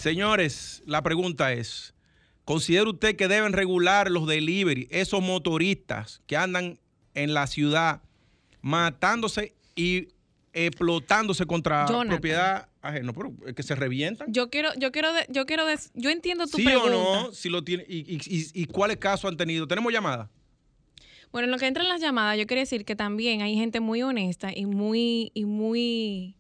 Señores, 0.05 0.83
la 0.85 1.01
pregunta 1.01 1.51
es, 1.51 1.95
¿considera 2.43 2.87
usted 2.87 3.15
que 3.15 3.27
deben 3.27 3.53
regular 3.53 4.11
los 4.11 4.27
delivery, 4.27 4.87
esos 4.91 5.19
motoristas 5.23 6.21
que 6.27 6.37
andan 6.37 6.77
en 7.15 7.33
la 7.33 7.47
ciudad 7.47 8.03
matándose 8.61 9.55
y 9.75 10.09
explotándose 10.53 11.47
contra 11.47 11.87
propiedad 12.07 12.69
ajena, 12.83 13.13
pero 13.13 13.33
que 13.55 13.63
se 13.63 13.73
revientan. 13.73 14.31
Yo 14.31 14.51
quiero, 14.51 14.69
yo 14.77 14.91
quiero, 14.91 15.09
yo 15.27 15.47
quiero, 15.47 15.63
yo 15.95 16.11
entiendo 16.11 16.45
tu 16.45 16.57
¿Sí 16.57 16.65
pregunta. 16.65 16.95
o 16.95 17.23
no? 17.23 17.31
Si 17.31 17.49
lo 17.49 17.63
tiene, 17.63 17.83
y, 17.89 18.19
y, 18.29 18.65
cuáles 18.67 18.97
casos 18.97 19.31
han 19.31 19.37
tenido. 19.37 19.67
¿Tenemos 19.67 19.91
llamada? 19.91 20.29
Bueno, 21.31 21.45
en 21.45 21.51
lo 21.51 21.57
que 21.57 21.65
entran 21.65 21.89
las 21.89 21.99
llamadas, 21.99 22.37
yo 22.37 22.45
quiero 22.45 22.59
decir 22.59 22.85
que 22.85 22.95
también 22.95 23.41
hay 23.41 23.55
gente 23.55 23.79
muy 23.79 24.03
honesta 24.03 24.51
y 24.55 24.67
muy, 24.67 25.31
y 25.33 25.45
muy 25.45 26.35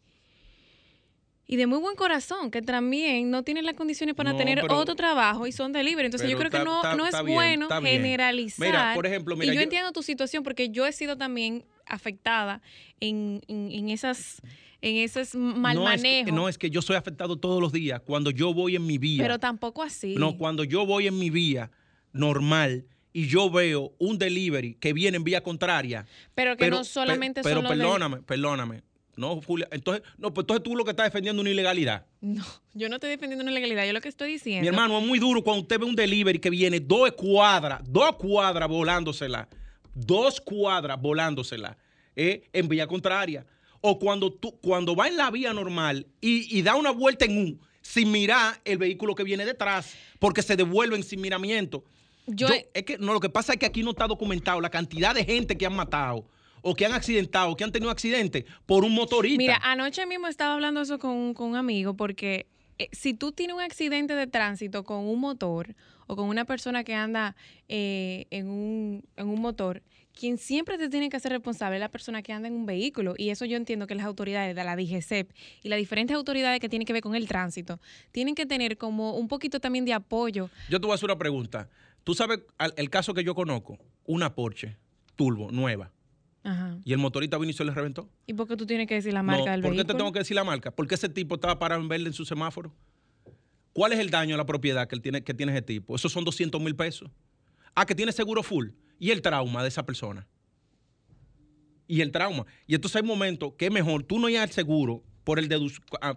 y 1.47 1.57
de 1.57 1.67
muy 1.67 1.79
buen 1.79 1.95
corazón, 1.95 2.49
que 2.49 2.61
también 2.61 3.29
no 3.29 3.43
tienen 3.43 3.65
las 3.65 3.75
condiciones 3.75 4.15
para 4.15 4.35
tener 4.35 4.63
otro 4.69 4.95
trabajo 4.95 5.45
y 5.45 5.51
son 5.51 5.71
de 5.73 5.83
libre. 5.83 6.05
Entonces 6.05 6.29
yo 6.29 6.37
creo 6.37 6.49
que 6.49 6.63
no, 6.63 6.95
no 6.95 7.05
es 7.05 7.15
bueno 7.21 7.67
generalizar. 7.69 8.67
Mira, 8.67 8.91
por 8.95 9.05
ejemplo, 9.05 9.35
mira, 9.35 9.53
y 9.53 9.55
yo, 9.55 9.61
entiendo 9.61 9.91
tu 9.91 10.01
situación 10.01 10.43
porque 10.43 10.69
yo 10.69 10.85
he 10.87 10.91
sido 10.91 11.17
también 11.17 11.63
afectada 11.85 12.61
en, 12.99 13.41
en, 13.47 13.89
esas 13.89 14.41
en 14.81 14.97
ese 14.97 15.37
mal 15.37 15.75
no 15.75 15.83
manejo. 15.83 16.19
Es 16.19 16.25
que, 16.25 16.31
no, 16.31 16.49
es 16.49 16.57
que 16.57 16.69
yo 16.71 16.81
soy 16.81 16.95
afectado 16.95 17.37
todos 17.37 17.61
los 17.61 17.71
días 17.71 18.01
cuando 18.01 18.31
yo 18.31 18.53
voy 18.53 18.75
en 18.75 18.85
mi 18.85 18.97
vía. 18.97 19.21
Pero 19.21 19.39
tampoco 19.39 19.83
así. 19.83 20.15
No, 20.15 20.37
cuando 20.37 20.63
yo 20.63 20.85
voy 20.85 21.05
en 21.07 21.19
mi 21.19 21.29
vía 21.29 21.69
normal 22.11 22.87
y 23.13 23.27
yo 23.27 23.51
veo 23.51 23.93
un 23.99 24.17
delivery 24.17 24.75
que 24.75 24.93
viene 24.93 25.17
en 25.17 25.23
vía 25.23 25.43
contraria. 25.43 26.07
Pero 26.33 26.57
que 26.57 26.71
no 26.71 26.83
solamente 26.83 27.41
Pero 27.43 27.61
perdóname, 27.61 28.23
perdóname 28.23 28.81
no, 29.17 29.41
Julia, 29.41 29.67
entonces, 29.71 30.03
no, 30.17 30.33
pues 30.33 30.43
entonces 30.43 30.63
tú 30.63 30.75
lo 30.75 30.83
que 30.83 30.91
estás 30.91 31.05
defendiendo 31.05 31.41
una 31.41 31.49
ilegalidad. 31.49 32.05
No, 32.21 32.43
yo 32.73 32.89
no 32.89 32.95
estoy 32.95 33.11
defendiendo 33.11 33.43
una 33.43 33.51
ilegalidad, 33.51 33.85
yo 33.85 33.93
lo 33.93 34.01
que 34.01 34.09
estoy 34.09 34.33
diciendo. 34.33 34.61
Mi 34.61 34.67
hermano, 34.67 34.99
es 34.99 35.05
muy 35.05 35.19
duro 35.19 35.43
cuando 35.43 35.61
usted 35.61 35.79
ve 35.79 35.85
un 35.85 35.95
delivery 35.95 36.39
que 36.39 36.49
viene 36.49 36.79
dos 36.79 37.11
cuadras, 37.13 37.81
dos 37.85 38.15
cuadras 38.17 38.67
volándosela, 38.67 39.47
dos 39.93 40.41
cuadras 40.41 41.01
volándosela, 41.01 41.77
eh, 42.15 42.49
en 42.51 42.67
vía 42.67 42.87
contraria. 42.87 43.45
O 43.81 43.99
cuando 43.99 44.33
tú, 44.33 44.59
cuando 44.61 44.95
va 44.95 45.07
en 45.07 45.15
la 45.15 45.29
vía 45.29 45.53
normal 45.53 46.07
y, 46.19 46.61
da 46.63 46.75
una 46.75 46.89
vuelta 46.89 47.25
en 47.25 47.37
un, 47.37 47.61
sin 47.81 48.11
mirar 48.11 48.59
el 48.65 48.79
vehículo 48.79 49.13
que 49.13 49.23
viene 49.23 49.45
detrás, 49.45 49.93
porque 50.17 50.41
se 50.41 50.55
devuelven 50.55 51.03
sin 51.03 51.21
miramiento. 51.21 51.83
Yo, 52.25 52.47
es 52.73 52.83
que 52.83 52.97
no, 52.97 53.13
lo 53.13 53.19
que 53.19 53.29
pasa 53.29 53.53
es 53.53 53.59
que 53.59 53.67
aquí 53.67 53.83
no 53.83 53.91
está 53.91 54.07
documentado 54.07 54.59
la 54.59 54.71
cantidad 54.71 55.13
de 55.13 55.23
gente 55.23 55.55
que 55.55 55.67
han 55.67 55.75
matado 55.75 56.25
o 56.67 56.73
que 56.73 56.83
han 56.83 56.93
accidentado, 56.93 57.55
que 57.55 57.63
han 57.63 57.71
tenido 57.71 57.91
accidentes 57.91 58.43
por 58.65 58.83
un 58.83 58.91
motorista. 58.91 59.37
Mira, 59.37 59.59
anoche 59.61 60.07
mismo 60.07 60.27
estaba 60.27 60.55
hablando 60.55 60.81
eso 60.81 60.97
con, 60.97 61.35
un 61.37 61.55
amigo 61.55 61.93
porque 61.93 62.47
eh, 62.79 62.89
si 62.91 63.13
tú 63.13 63.31
tienes 63.31 63.55
un 63.55 63.61
accidente 63.61 64.15
de 64.15 64.25
tránsito 64.25 64.83
con 64.83 65.05
un 65.05 65.19
motor 65.19 65.75
o 66.07 66.15
con 66.15 66.27
una 66.27 66.43
persona 66.43 66.83
que 66.83 66.95
anda 66.95 67.35
eh, 67.69 68.25
en, 68.31 68.47
un, 68.47 69.03
en 69.15 69.27
un 69.27 69.41
motor, 69.41 69.83
quien 70.11 70.39
siempre 70.39 70.79
te 70.79 70.89
tiene 70.89 71.09
que 71.09 71.17
hacer 71.17 71.33
responsable 71.33 71.75
es 71.75 71.81
la 71.81 71.89
persona 71.89 72.23
que 72.23 72.33
anda 72.33 72.47
en 72.47 72.55
un 72.55 72.65
vehículo. 72.65 73.13
Y 73.15 73.29
eso 73.29 73.45
yo 73.45 73.57
entiendo 73.57 73.85
que 73.85 73.93
las 73.93 74.07
autoridades 74.07 74.55
de 74.55 74.63
la 74.63 74.75
DGCEP 74.75 75.31
y 75.61 75.69
las 75.69 75.77
diferentes 75.77 76.15
autoridades 76.15 76.59
que 76.59 76.67
tienen 76.67 76.87
que 76.87 76.93
ver 76.93 77.03
con 77.03 77.13
el 77.13 77.27
tránsito 77.27 77.79
tienen 78.11 78.33
que 78.33 78.47
tener 78.47 78.79
como 78.79 79.13
un 79.13 79.27
poquito 79.27 79.59
también 79.59 79.85
de 79.85 79.93
apoyo. 79.93 80.49
Yo 80.71 80.79
te 80.79 80.87
voy 80.87 80.93
a 80.93 80.95
hacer 80.95 81.11
una 81.11 81.19
pregunta. 81.19 81.69
Tú 82.03 82.15
sabes 82.15 82.39
el 82.75 82.89
caso 82.89 83.13
que 83.13 83.23
yo 83.23 83.35
conozco, 83.35 83.77
una 84.05 84.33
Porsche 84.33 84.77
Turbo 85.15 85.51
nueva 85.51 85.91
y 86.83 86.93
el 86.93 86.99
motorista 86.99 87.37
vino 87.37 87.49
y 87.49 87.53
se 87.53 87.65
le 87.65 87.71
reventó. 87.71 88.09
¿Y 88.27 88.33
por 88.33 88.47
qué 88.47 88.55
tú 88.55 88.65
tienes 88.65 88.87
que 88.87 88.95
decir 88.95 89.13
la 89.13 89.23
marca 89.23 89.51
del 89.51 89.61
vehículo? 89.61 89.69
¿Por 89.69 89.87
qué 89.87 89.93
te 89.93 89.97
tengo 89.97 90.11
que 90.11 90.19
decir 90.19 90.35
la 90.35 90.43
marca? 90.43 90.71
Porque 90.71 90.95
ese 90.95 91.09
tipo 91.09 91.35
estaba 91.35 91.57
parado 91.57 91.81
en 91.81 91.87
verde 91.87 92.07
en 92.07 92.13
su 92.13 92.25
semáforo. 92.25 92.71
¿Cuál 93.73 93.93
es 93.93 93.99
el 93.99 94.09
daño 94.09 94.35
a 94.35 94.37
la 94.37 94.45
propiedad 94.45 94.87
que, 94.87 94.95
él 94.95 95.01
tiene, 95.01 95.23
que 95.23 95.33
tiene 95.33 95.51
ese 95.51 95.63
tipo? 95.63 95.95
Esos 95.95 96.11
son 96.11 96.23
200 96.23 96.61
mil 96.61 96.75
pesos. 96.75 97.09
Ah, 97.73 97.85
que 97.85 97.95
tiene 97.95 98.11
seguro 98.11 98.43
full. 98.43 98.69
¿Y 98.99 99.11
el 99.11 99.21
trauma 99.21 99.63
de 99.63 99.69
esa 99.69 99.85
persona? 99.85 100.27
Y 101.87 102.01
el 102.01 102.11
trauma. 102.11 102.45
Y 102.67 102.75
entonces 102.75 103.01
hay 103.01 103.07
momentos 103.07 103.53
que 103.57 103.65
es 103.65 103.71
mejor 103.71 104.03
tú 104.03 104.19
no 104.19 104.29
ir 104.29 104.37
al 104.37 104.51
seguro 104.51 105.03
por 105.25 105.39
el 105.39 105.75
ah, 106.01 106.15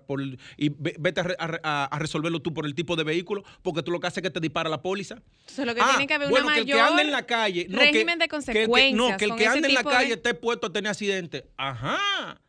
y 0.56 0.68
vete 0.68 1.22
a, 1.38 1.98
resolverlo 1.98 2.40
tú 2.40 2.54
por 2.54 2.66
el 2.66 2.74
tipo 2.74 2.94
de 2.94 3.02
vehículo, 3.02 3.42
porque 3.62 3.82
tú 3.82 3.90
lo 3.90 3.98
que 3.98 4.06
haces 4.06 4.18
es 4.18 4.22
que 4.22 4.30
te 4.30 4.38
dispara 4.38 4.70
la 4.70 4.82
póliza. 4.82 5.16
Entonces 5.40 5.66
lo 5.66 5.74
que 5.74 5.82
tiene 5.82 6.06
que 6.06 6.14
haber 6.14 6.30
una 6.30 6.44
mayor 6.44 6.54
que 6.54 6.70
el 6.70 6.76
que 6.76 6.80
ande 6.80 7.02
en 7.02 7.10
la 7.10 7.26
calle, 7.26 7.66
no, 7.68 7.78
régimen 7.78 8.18
de 8.20 8.28
consecuencias. 8.28 8.94
no, 8.94 9.16
que 9.16 9.24
el 9.24 9.34
que 9.34 9.46
ande 9.48 9.68
en 9.68 9.74
la 9.74 9.82
calle 9.82 10.12
esté 10.12 10.34
puesto 10.34 10.68
a 10.68 10.72
tener 10.72 10.90
accidente. 10.90 11.46
Ajá. 11.56 12.40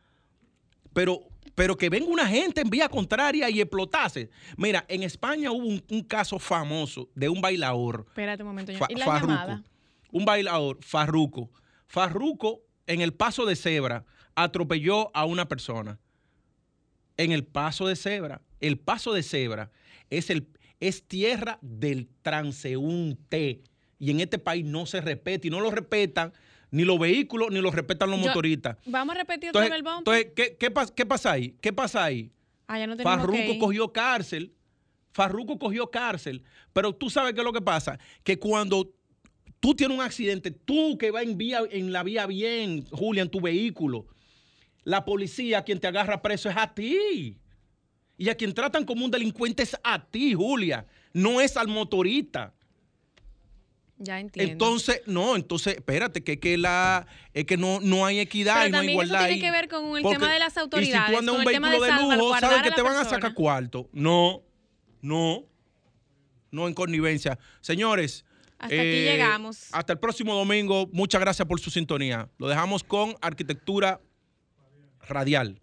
Pero 0.92 1.26
pero 1.54 1.76
que 1.76 1.90
venga 1.90 2.06
una 2.06 2.26
gente 2.26 2.60
en 2.60 2.70
vía 2.70 2.88
contraria 2.88 3.50
y 3.50 3.60
explotase. 3.60 4.30
Mira, 4.56 4.84
en 4.88 5.02
España 5.02 5.50
hubo 5.50 5.66
un, 5.66 6.02
caso 6.04 6.38
famoso 6.38 7.10
de 7.14 7.28
un 7.28 7.40
bailador. 7.40 8.04
Espérate 8.08 8.42
un 8.42 8.48
momento. 8.48 8.72
¿Y 8.72 8.94
la 8.94 9.04
Farruco, 9.04 9.62
un 10.10 10.24
bailador, 10.24 10.78
Farruco. 10.82 11.50
Farruco, 11.86 12.62
en 12.86 13.02
el 13.02 13.12
paso 13.12 13.44
de 13.44 13.56
cebra, 13.56 14.04
atropelló 14.34 15.10
a 15.14 15.24
una 15.24 15.48
persona 15.48 15.98
en 17.24 17.32
el 17.32 17.44
paso 17.44 17.86
de 17.86 17.96
cebra. 17.96 18.40
El 18.60 18.78
paso 18.78 19.12
de 19.12 19.22
cebra 19.22 19.70
es, 20.08 20.30
el, 20.30 20.48
es 20.80 21.06
tierra 21.06 21.58
del 21.60 22.08
transeúnte. 22.22 23.62
Y 23.98 24.10
en 24.10 24.20
este 24.20 24.38
país 24.38 24.64
no 24.64 24.86
se 24.86 25.00
respeta 25.00 25.46
y 25.46 25.50
no 25.50 25.60
lo 25.60 25.70
respetan 25.70 26.32
ni 26.70 26.84
los 26.84 26.98
vehículos 26.98 27.50
ni 27.50 27.60
lo 27.60 27.70
respetan 27.70 28.10
los 28.10 28.18
motoristas. 28.18 28.76
Vamos 28.86 29.14
a 29.14 29.18
repetir 29.18 29.50
otra 29.50 29.62
vez 29.62 29.72
el 29.72 29.84
Entonces, 29.86 30.28
¿qué, 30.34 30.56
qué, 30.56 30.70
pasa 31.06 31.32
ahí? 31.32 31.56
¿Qué 31.60 31.72
pasa 31.72 32.04
ahí? 32.04 32.32
Ah, 32.66 32.78
ya 32.78 32.86
no 32.86 32.96
Farruco 32.96 33.58
cogió 33.58 33.92
cárcel. 33.92 34.54
Farruco 35.12 35.58
cogió 35.58 35.90
cárcel. 35.90 36.42
Pero 36.72 36.94
tú 36.94 37.10
sabes 37.10 37.34
qué 37.34 37.40
es 37.40 37.44
lo 37.44 37.52
que 37.52 37.60
pasa. 37.60 37.98
Que 38.22 38.38
cuando 38.38 38.94
tú 39.58 39.74
tienes 39.74 39.98
un 39.98 40.02
accidente, 40.02 40.52
tú 40.52 40.96
que 40.96 41.10
vas 41.10 41.24
en, 41.24 41.36
vía, 41.36 41.60
en 41.70 41.92
la 41.92 42.02
vía 42.02 42.26
bien, 42.26 42.86
Julia, 42.92 43.22
en 43.22 43.28
tu 43.28 43.40
vehículo, 43.40 44.06
la 44.84 45.04
policía 45.04 45.58
a 45.58 45.64
quien 45.64 45.78
te 45.80 45.86
agarra 45.86 46.22
preso 46.22 46.48
es 46.48 46.56
a 46.56 46.72
ti. 46.74 47.38
Y 48.16 48.28
a 48.28 48.34
quien 48.34 48.52
tratan 48.52 48.84
como 48.84 49.04
un 49.04 49.10
delincuente 49.10 49.62
es 49.62 49.76
a 49.82 50.04
ti, 50.04 50.34
Julia. 50.34 50.86
No 51.12 51.40
es 51.40 51.56
al 51.56 51.68
motorista. 51.68 52.52
Ya 54.02 54.18
entiendo. 54.18 54.52
Entonces, 54.52 55.02
no, 55.06 55.36
entonces, 55.36 55.74
espérate, 55.76 56.24
que, 56.24 56.38
que 56.38 56.56
la, 56.56 57.06
es 57.34 57.44
que 57.44 57.58
no, 57.58 57.80
no 57.80 58.06
hay 58.06 58.18
equidad 58.20 58.54
Pero 58.54 58.68
y 58.68 58.70
no 58.72 58.78
hay 58.78 58.86
también 58.86 58.98
eso 58.98 59.04
igualdad. 59.04 59.18
tiene 59.28 59.34
ahí. 59.34 59.40
que 59.40 59.50
ver 59.50 59.68
con 59.68 59.96
el 59.96 60.02
Porque- 60.02 60.18
tema 60.18 60.32
de 60.32 60.38
las 60.38 60.52
Y 60.52 60.54
si 60.54 60.60
autoridades, 60.60 61.10
tú 61.12 61.18
andas 61.18 61.34
en 61.34 61.38
un 61.40 61.44
vehículo 61.44 61.80
de 61.80 61.92
de, 61.92 61.96
lujo, 62.16 62.38
sabes 62.40 62.62
que 62.62 62.70
te 62.70 62.82
van 62.82 62.96
a 62.96 63.04
sacar 63.04 63.34
cuarto. 63.34 63.90
No, 63.92 64.42
no, 65.02 65.44
no 66.50 66.66
en 66.68 66.72
connivencia. 66.74 67.38
Señores. 67.60 68.24
eh, 68.24 68.54
Hasta 68.58 68.74
aquí 68.76 69.02
llegamos. 69.02 69.68
Hasta 69.72 69.92
el 69.92 69.98
próximo 69.98 70.34
domingo. 70.34 70.88
Muchas 70.92 71.20
gracias 71.20 71.46
por 71.46 71.60
su 71.60 71.70
sintonía. 71.70 72.28
Lo 72.38 72.48
dejamos 72.48 72.82
con 72.82 73.14
arquitectura 73.20 74.00
radial. 75.10 75.60